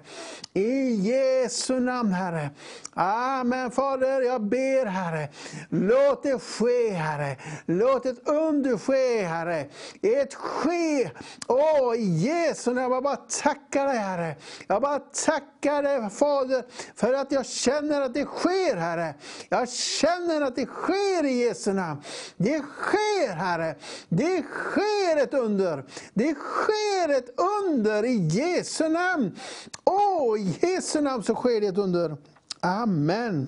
[0.53, 2.49] I Jesu namn Herre.
[2.95, 5.29] Amen Fader, jag ber Herre.
[5.69, 7.37] Låt det ske Herre.
[7.65, 9.65] Låt ett under ske Herre.
[10.01, 11.09] Ett ske.
[11.47, 12.93] Åh, i Jesu namn.
[12.93, 14.35] Jag bara tackar dig Herre.
[14.67, 16.65] Jag bara tackar dig Fader,
[16.95, 19.13] för att jag känner att det sker Herre.
[19.49, 22.01] Jag känner att det sker i Jesu namn.
[22.37, 23.75] Det sker Herre.
[24.09, 25.85] Det sker ett under.
[26.13, 29.35] Det sker ett under i Jesu namn.
[29.83, 32.17] Åh, i Jesu namn så sker det ett under.
[32.65, 33.47] Amen.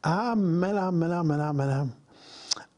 [0.00, 1.92] Amen, amen, amen, amen.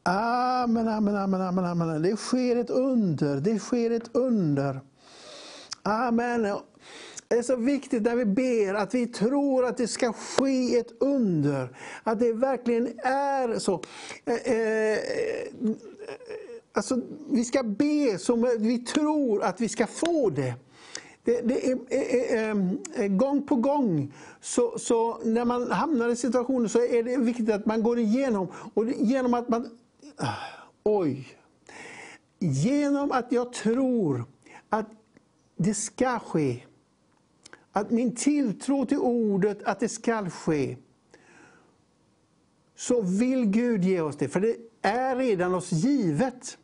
[0.03, 2.01] Amen, amen, amen, amen, amen.
[2.01, 4.79] Det sker ett under, det sker ett under.
[5.83, 6.57] Amen.
[7.27, 10.91] Det är så viktigt när vi ber att vi tror att det ska ske ett
[10.99, 11.77] under.
[12.03, 13.83] Att det verkligen är så.
[14.25, 14.99] Eh, eh,
[16.73, 17.01] alltså,
[17.31, 20.53] vi ska be som vi tror att vi ska få det.
[21.23, 22.55] Det, det är, är,
[22.95, 27.49] är, gång på gång, så, så, när man hamnar i situationer så är det viktigt
[27.49, 28.47] att man går igenom.
[28.73, 29.69] Och genom att man...
[30.17, 30.35] Ah,
[30.83, 31.37] oj!
[32.39, 34.25] Genom att jag tror
[34.69, 34.89] att
[35.57, 36.63] det ska ske,
[37.71, 40.77] att min tilltro till ordet att det ska ske,
[42.75, 44.29] så vill Gud ge oss det.
[44.29, 46.57] För det är redan oss givet.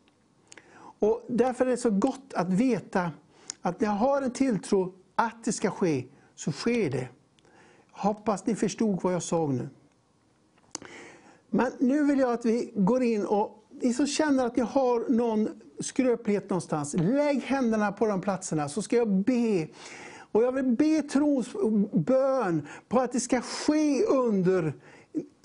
[0.99, 3.11] Och Därför är det så gott att veta
[3.61, 6.05] att när jag har en tilltro att det ska ske,
[6.35, 7.07] så sker det.
[7.98, 9.69] Hoppas ni förstod vad jag sa nu.
[11.49, 15.10] Men nu vill jag att vi går in och ni som känner att ni har
[15.10, 15.49] någon
[15.80, 19.68] skröplighet någonstans, lägg händerna på de platserna så ska jag be.
[20.32, 21.48] Och jag vill be trons
[21.94, 24.74] bön på att det ska ske under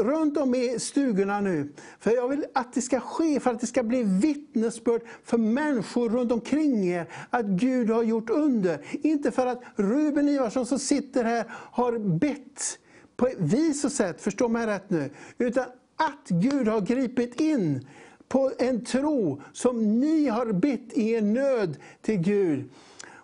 [0.03, 1.73] runt om i stugorna nu.
[1.99, 6.11] För jag vill att det ska ske, för att det ska bli vittnesbörd för människor
[6.11, 8.85] runt omkring er, att Gud har gjort under.
[9.03, 12.79] Inte för att Ruben Ivarsson som sitter här har bett
[13.17, 15.11] på ett vis och sätt, förstå mig rätt nu.
[15.39, 15.65] Utan
[15.97, 17.87] att Gud har gripit in
[18.29, 22.71] på en tro som ni har bett i er nöd till Gud.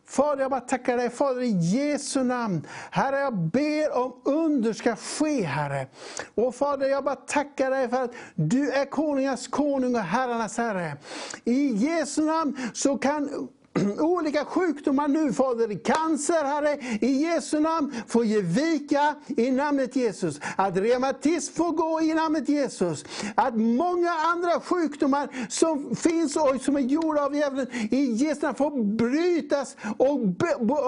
[0.09, 2.67] Fader, jag bara tackar dig Fader i Jesu namn.
[2.91, 5.87] Herre, jag ber om under ska ske, Herre.
[6.35, 10.97] Och Fader, jag bara tackar dig för att du är konungars konung och herrarnas Herre.
[11.45, 13.49] I Jesu namn så kan
[13.99, 20.41] olika sjukdomar nu Fader, cancer Herre, i Jesu namn får ge vika i namnet Jesus.
[20.57, 23.05] Att reumatism får gå i namnet Jesus.
[23.35, 28.55] Att många andra sjukdomar som finns och som är gjorda av djävulen i Jesu namn
[28.55, 30.21] får brytas och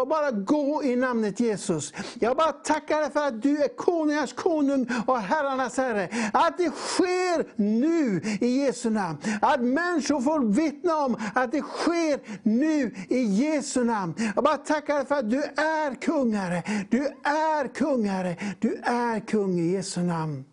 [0.09, 1.93] bara gå i namnet Jesus.
[2.15, 6.09] Jag bara tackar dig för att du är konungars konung och herrarnas herre.
[6.33, 9.19] Att det sker nu i Jesu namn.
[9.43, 14.15] Att människor får vittna om att det sker nu i Jesu namn.
[14.35, 16.63] Jag bara tackar dig för att du är kungare.
[16.91, 18.37] Du är kungare.
[18.59, 20.45] Du är kung i Jesu namn.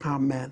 [0.00, 0.50] Amen.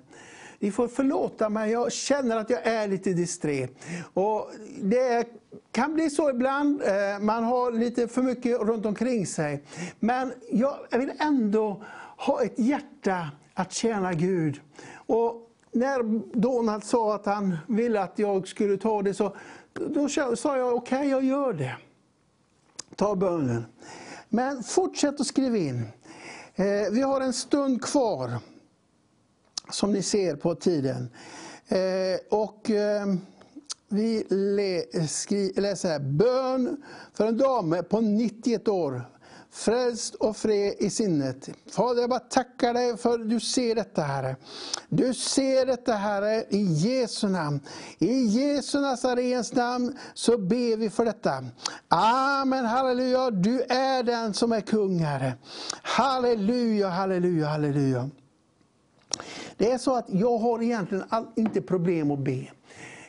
[0.59, 3.68] Ni får förlåta mig, jag känner att jag är lite disträ.
[4.14, 4.51] Och
[4.82, 5.28] det
[5.72, 9.62] kan bli så ibland, eh, man har lite för mycket runt omkring sig.
[10.01, 11.85] Men jag vill ändå
[12.16, 14.60] ha ett hjärta att tjäna Gud.
[15.06, 16.02] Och när
[16.39, 19.36] Donald sa att han ville att jag skulle ta det så
[19.74, 21.76] då sa jag okej, okay, jag gör det.
[22.96, 23.64] Ta bönen.
[24.28, 25.88] Men fortsätt att skriva in.
[26.55, 28.38] Eh, vi har en stund kvar,
[29.70, 31.09] som ni ser på tiden.
[31.68, 33.06] Eh, och eh,
[33.88, 34.26] vi
[35.56, 36.82] läser här, bön
[37.12, 39.02] för en dam på 91 år
[39.55, 41.48] frälst och fred i sinnet.
[41.70, 44.36] Fader, jag bara tackar dig för att du ser detta, Herre.
[44.89, 47.60] Du ser detta, Herre, i Jesu namn.
[47.98, 51.44] I Jesu Nazarens namn så ber vi för detta.
[51.89, 53.31] Amen, halleluja.
[53.31, 55.32] Du är den som är kung, Herre.
[55.82, 58.10] Halleluja, halleluja, halleluja.
[59.56, 61.05] Det är så att jag har egentligen
[61.36, 62.47] inte problem att be.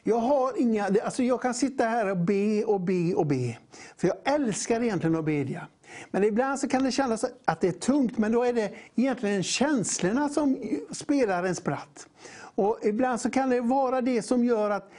[0.03, 3.57] Jag har inga, alltså jag kan sitta här och be och be och be.
[3.97, 5.67] För jag älskar egentligen att bedja.
[6.11, 9.43] Men ibland så kan det kännas att det är tungt, men då är det egentligen
[9.43, 10.57] känslorna som
[10.91, 12.07] spelar en spratt.
[12.55, 14.91] Och ibland så kan det vara det som gör att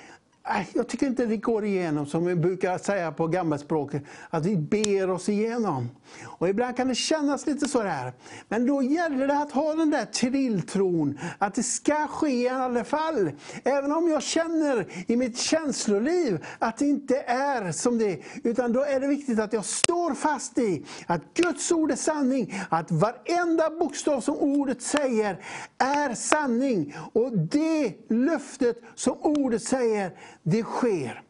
[0.49, 4.57] Äh, jag tycker inte det går igenom, som vi brukar säga på gammalspråket, att vi
[4.57, 5.89] ber oss igenom.
[6.25, 8.13] Och ibland kan det kännas lite så här.
[8.49, 12.85] Men då gäller det att ha den där tilltron, att det ska ske i alla
[12.85, 13.31] fall.
[13.65, 18.19] Även om jag känner i mitt känsloliv att det inte är som det är.
[18.45, 22.55] Utan då är det viktigt att jag står fast i att Guds ord är sanning.
[22.69, 25.41] Att varenda bokstav som ordet säger
[25.79, 26.95] är sanning.
[27.13, 30.13] Och det löftet som ordet säger,
[30.47, 31.23] det sker.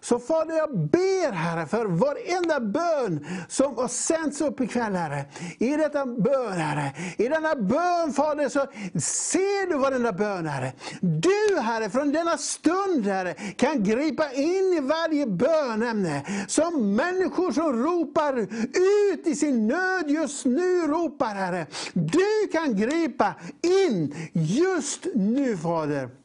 [0.00, 5.24] Så Fader, jag ber Herre för varenda bön som har sänts upp ikväll Herre.
[5.58, 8.60] I detta bön Herre, i denna bön Fader så
[9.00, 10.72] ser du varenda bön Herre.
[11.00, 16.22] Du Herre, från denna stund Herre, kan gripa in i varje bönämne.
[16.48, 18.38] Som människor som ropar
[19.12, 21.66] ut i sin nöd just nu ropar Herre.
[21.92, 26.21] Du kan gripa in just nu Fader.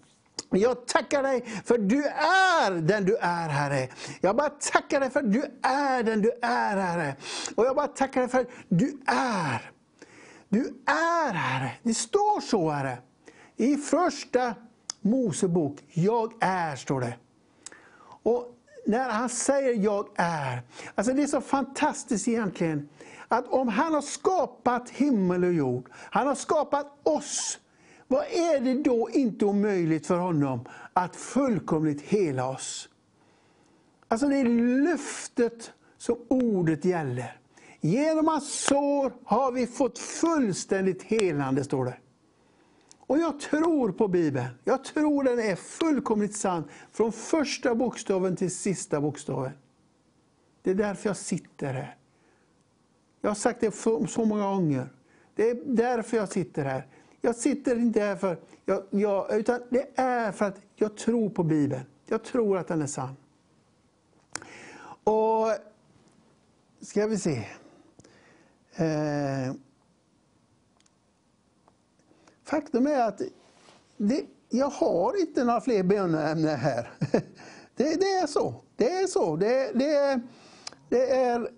[0.49, 3.87] Jag tackar dig för du är den du är Herre.
[4.21, 7.15] Jag bara tackar dig för du är den du är Herre.
[7.55, 9.71] Och jag bara tackar dig för du är.
[10.49, 11.71] Du är Herre.
[11.83, 12.97] Det står så Herre.
[13.57, 14.55] I första
[15.01, 17.13] Mosebok, jag är står det.
[18.23, 18.53] Och
[18.85, 20.61] när han säger jag är,
[20.95, 22.89] alltså det är så fantastiskt egentligen.
[23.27, 27.59] Att om han har skapat himmel och jord, han har skapat oss
[28.07, 30.59] vad är det då inte omöjligt för honom
[30.93, 32.89] att fullkomligt hela oss?
[34.07, 34.45] Alltså det är
[34.83, 37.39] löftet som ordet gäller.
[37.81, 41.97] Genom hans sår har vi fått fullständigt helande, står det.
[42.99, 44.47] Och jag tror på Bibeln.
[44.63, 46.63] Jag tror den är fullkomligt sann.
[46.91, 49.51] Från första bokstaven till sista bokstaven.
[50.61, 51.97] Det är därför jag sitter här.
[53.21, 53.75] Jag har sagt det
[54.09, 54.89] så många gånger.
[55.35, 56.87] Det är därför jag sitter här.
[57.21, 58.37] Jag sitter inte här för...
[58.65, 61.83] Jag, jag, utan det är för att jag tror på Bibeln.
[62.05, 63.15] Jag tror att den är sann.
[65.03, 65.47] Och...
[66.81, 67.47] Ska vi se.
[68.75, 69.53] Eh,
[72.43, 73.21] faktum är att
[73.97, 76.89] det, jag har inte några fler böneämnen här.
[77.75, 78.55] Det, det, är så.
[78.75, 79.35] Det är så.
[79.35, 80.21] Det, det,
[80.89, 81.51] det är...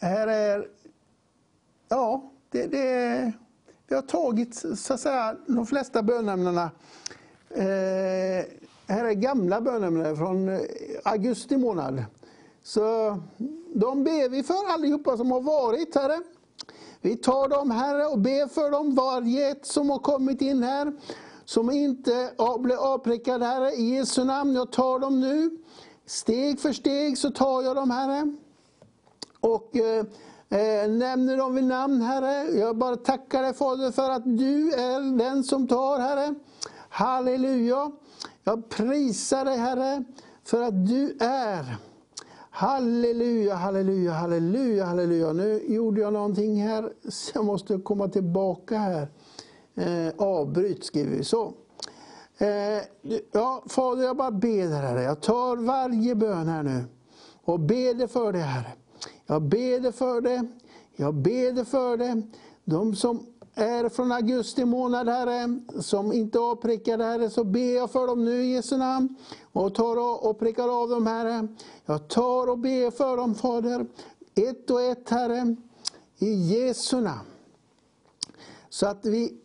[0.00, 0.68] Här är...
[1.88, 3.32] Ja, det, det,
[3.94, 6.70] jag har tagit så att säga, de flesta bönämnena.
[7.50, 8.44] Eh,
[8.86, 10.60] här är gamla bönämnen från eh,
[11.04, 12.04] augusti månad.
[12.62, 13.18] Så
[13.74, 16.20] de ber vi för allihopa som har varit, Herre.
[17.00, 20.92] Vi tar dem, Herre, och ber för dem, varje ett som har kommit in här,
[21.44, 23.42] som inte blir avprickad.
[23.42, 23.72] Herre.
[23.72, 25.50] I Jesu namn, jag tar dem nu.
[26.06, 28.36] Steg för steg så tar jag dem, Herre.
[29.40, 30.04] Och eh,
[30.48, 32.58] Eh, nämner dem vid namn, Herre.
[32.58, 36.34] Jag bara tackar dig Fader för att du är den som tar, Herre.
[36.88, 37.90] Halleluja.
[38.44, 40.04] Jag prisar dig Herre,
[40.44, 41.76] för att du är.
[42.50, 45.32] Halleluja, halleluja, halleluja, halleluja.
[45.32, 49.08] Nu gjorde jag någonting här, så jag måste komma tillbaka här.
[49.74, 51.52] Eh, avbryt skriver vi så.
[52.38, 52.82] Eh,
[53.32, 55.02] ja, Fader, jag bara ber dig Herre.
[55.02, 56.84] Jag tar varje bön här nu
[57.44, 58.72] och ber dig för det Herre.
[59.26, 60.46] Jag ber för det.
[60.96, 62.22] Jag ber för det.
[62.64, 68.06] De som är från augusti månad, Herre, som inte avprickade, Herre, så ber jag för
[68.06, 69.16] dem nu i Jesu namn.
[69.52, 71.48] Och tar och prickar av dem, Herre.
[71.86, 73.86] Jag tar och ber för dem, Fader.
[74.34, 75.56] Ett och ett, Herre,
[76.18, 77.28] i Jesu namn.
[78.68, 79.38] Så att vi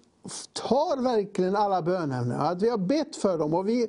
[0.54, 3.54] tar verkligen alla bönämnen, att vi har bett för dem.
[3.54, 3.88] och vi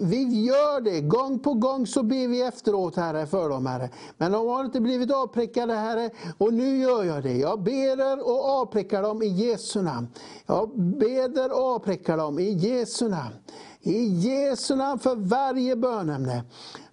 [0.00, 3.90] vi gör det, gång på gång så ber vi efteråt Herre för dem Herre.
[4.18, 7.36] Men de har inte blivit avprickade Herre och nu gör jag det.
[7.36, 10.08] Jag ber och avprickar dem i Jesu namn.
[10.46, 13.34] Jag ber och avprickar dem i Jesu namn.
[13.80, 16.44] I Jesu namn för varje bönämne.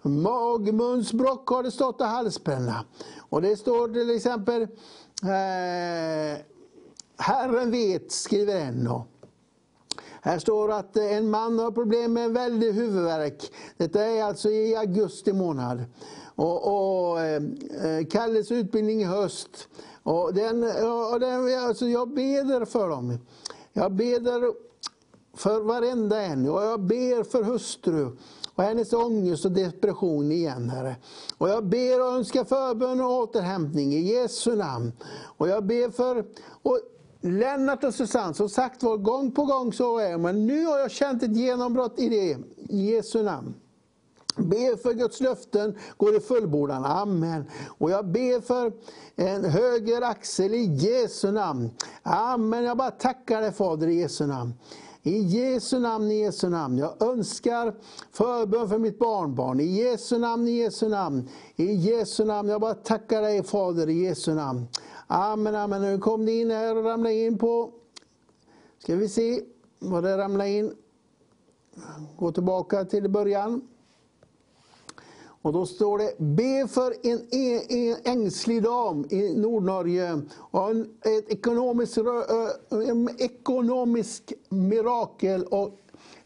[0.01, 2.85] magmunsbråck har det stått och halsbränna.
[3.29, 6.41] Och det står till exempel eh,
[7.17, 8.89] Herren vet, skriver en.
[10.23, 13.51] Här står att eh, en man har problem med en väldig huvudvärk.
[13.77, 15.83] Detta är alltså i augusti månad.
[16.35, 17.43] Och, och eh,
[17.83, 19.67] eh Kalles utbildning i höst.
[20.03, 20.63] Och den,
[21.13, 23.17] och den, alltså jag beder för dem.
[23.73, 24.53] Jag beder
[25.37, 26.49] för varenda en.
[26.49, 28.17] Och jag ber för hustru
[28.55, 30.95] och hennes ångest och depression igen, Herre.
[31.37, 34.91] Och jag ber och önskar förbön och återhämtning i Jesu namn.
[35.37, 36.25] Och jag ber för
[36.61, 36.79] och
[37.21, 40.91] Lennart och Susanne, som sagt var, gång på gång så är men nu har jag
[40.91, 42.37] känt ett genombrott i det,
[42.73, 43.53] i Jesu namn.
[44.37, 46.85] Be för Guds löften går i fullbordan.
[46.85, 47.45] Amen.
[47.77, 48.73] Och jag ber för
[49.15, 51.69] en höger axel i Jesu namn.
[52.03, 52.63] Amen.
[52.63, 54.53] Jag bara tackar dig Fader i Jesu namn.
[55.03, 56.77] I Jesu namn, i Jesu namn.
[56.77, 57.73] Jag önskar
[58.11, 59.59] förbön för mitt barnbarn.
[59.59, 61.29] I Jesu namn, i Jesu namn.
[61.55, 62.49] I Jesu namn.
[62.49, 64.67] Jag bara tackar dig Fader i Jesu namn.
[65.13, 65.81] Amen, amen.
[65.81, 67.71] Nu kom det in här och ramlade in på...
[68.79, 69.41] Ska vi se
[69.79, 70.75] vad det ramlade in.
[72.17, 73.67] Gå tillbaka till början.
[75.41, 80.97] Och då står det, be för en, en, en ängslig dam i Nordnorge och en,
[81.01, 81.97] ett ekonomiskt,
[82.69, 85.77] en ekonomisk mirakel och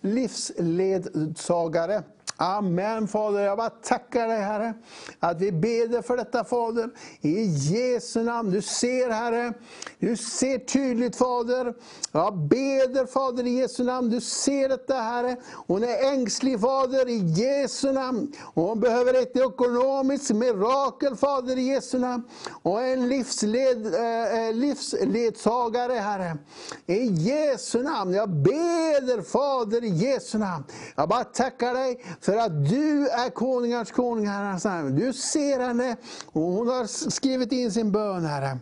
[0.01, 2.03] livsledsagare.
[2.37, 4.73] Amen Fader, jag bara tackar dig Herre,
[5.19, 6.89] att vi ber för detta Fader,
[7.21, 8.51] i Jesu namn.
[8.51, 9.53] Du ser Herre,
[9.99, 11.73] du ser tydligt Fader.
[12.11, 15.35] Jag beder Fader i Jesu namn, du ser detta Herre.
[15.67, 18.31] Hon är ängslig Fader i Jesu namn.
[18.53, 22.23] Hon behöver ett ekonomiskt mirakel Fader i Jesu namn.
[22.63, 26.37] Och en livsled, äh, livsledsagare Herre.
[26.85, 30.63] I Jesu namn, jag beder Fader i Jesu namn.
[30.95, 34.89] Jag bara tackar dig för att du är konungars konung, Herre.
[34.89, 38.57] Du ser henne och hon har skrivit in sin bön, Herre.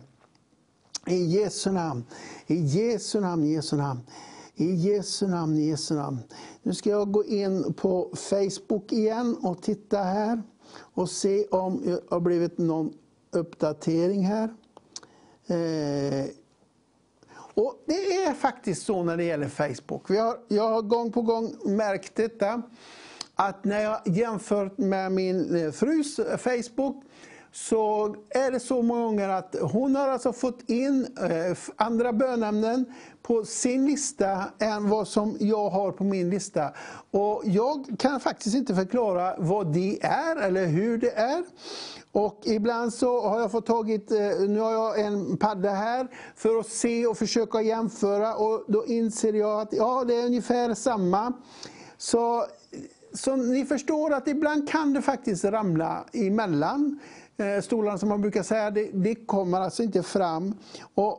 [1.06, 2.04] I Jesu namn,
[2.46, 4.00] i Jesu namn, i Jesu namn.
[4.54, 6.18] I Jesu namn, Jesu namn.
[6.62, 10.42] Nu ska jag gå in på Facebook igen och titta här
[10.76, 12.92] och se om det har blivit någon
[13.30, 14.44] uppdatering här.
[15.46, 16.26] Eh,
[17.54, 20.10] och Det är faktiskt så när det gäller Facebook.
[20.10, 22.62] Vi har, jag har gång på gång märkt detta
[23.34, 27.02] att när jag jämför med min eh, frus Facebook
[27.54, 32.84] så är det så många gånger att hon har alltså fått in eh, andra bönämnen
[33.22, 36.72] på sin lista än vad som jag har på min lista.
[37.10, 41.44] Och jag kan faktiskt inte förklara vad det är eller hur det är.
[42.12, 46.58] Och ibland så har jag fått tagit, eh, nu har jag en padda här för
[46.58, 51.32] att se och försöka jämföra och då inser jag att ja, det är ungefär samma.
[51.98, 52.46] Så
[53.14, 56.98] så ni förstår att ibland kan det faktiskt ramla emellan
[57.36, 58.70] eh, stolarna som man brukar säga.
[58.70, 60.54] Det, det kommer alltså inte fram.
[60.94, 61.12] Och,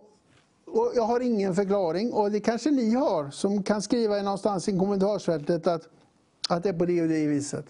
[0.66, 4.78] och, jag har ingen förklaring och det kanske ni har som kan skriva någonstans i
[4.78, 5.90] kommentarsfältet att,
[6.50, 7.66] att det är på det och det viset.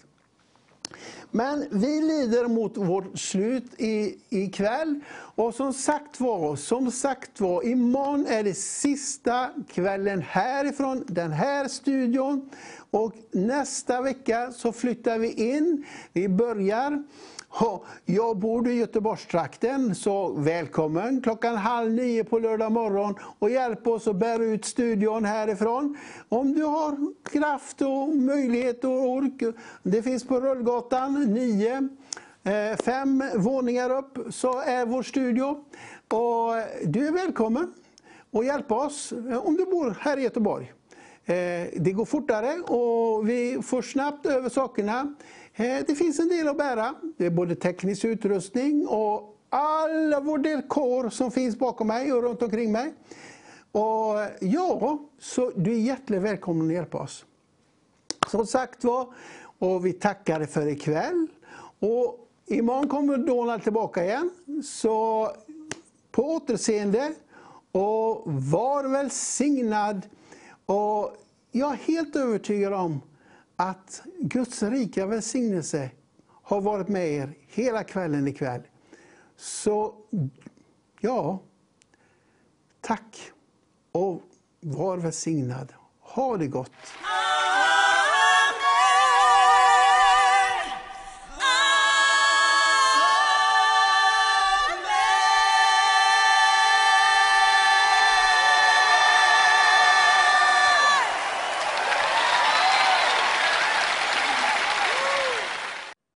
[1.36, 5.00] Men vi lider mot vårt slut i, ikväll.
[5.14, 11.68] Och som sagt var, som sagt var, imorgon är det sista kvällen härifrån den här
[11.68, 12.50] studion.
[12.90, 15.84] Och nästa vecka så flyttar vi in.
[16.12, 17.02] Vi börjar
[18.04, 24.08] jag bor i Göteborgstrakten, så välkommen klockan halv nio på lördag morgon och hjälp oss
[24.08, 25.96] att bära ut studion härifrån.
[26.28, 26.96] Om du har
[27.32, 29.54] kraft och möjlighet och ork.
[29.82, 31.88] Det finns på Rullgatan 9.
[32.42, 35.64] Eh, fem våningar upp så är vår studio.
[36.08, 36.52] Och
[36.84, 37.72] du är välkommen
[38.32, 40.72] att hjälpa oss eh, om du bor här i Göteborg.
[41.24, 41.34] Eh,
[41.76, 45.14] det går fortare och vi får snabbt över sakerna.
[45.58, 46.94] Eh, det finns en del att bära.
[47.16, 52.42] Det är både teknisk utrustning och alla vår dekor som finns bakom mig och runt
[52.42, 52.94] omkring mig.
[53.72, 57.24] Och ja, så du är hjärtligt välkommen att hjälpa oss.
[58.30, 59.14] Som sagt var,
[59.58, 61.26] och vi tackar dig för ikväll.
[61.78, 64.30] Och imorgon kommer Donald tillbaka igen.
[64.64, 65.30] Så
[66.10, 67.14] på återseende
[67.72, 70.06] och var välsignad.
[70.66, 71.16] Och
[71.52, 73.00] jag är helt övertygad om
[73.56, 75.90] att Guds rika välsignelse
[76.42, 78.62] har varit med er hela kvällen ikväll.
[79.36, 79.94] Så
[81.00, 81.42] ja,
[82.80, 83.32] tack
[83.92, 84.22] och
[84.60, 85.72] var välsignad.
[86.00, 86.70] Ha det gott.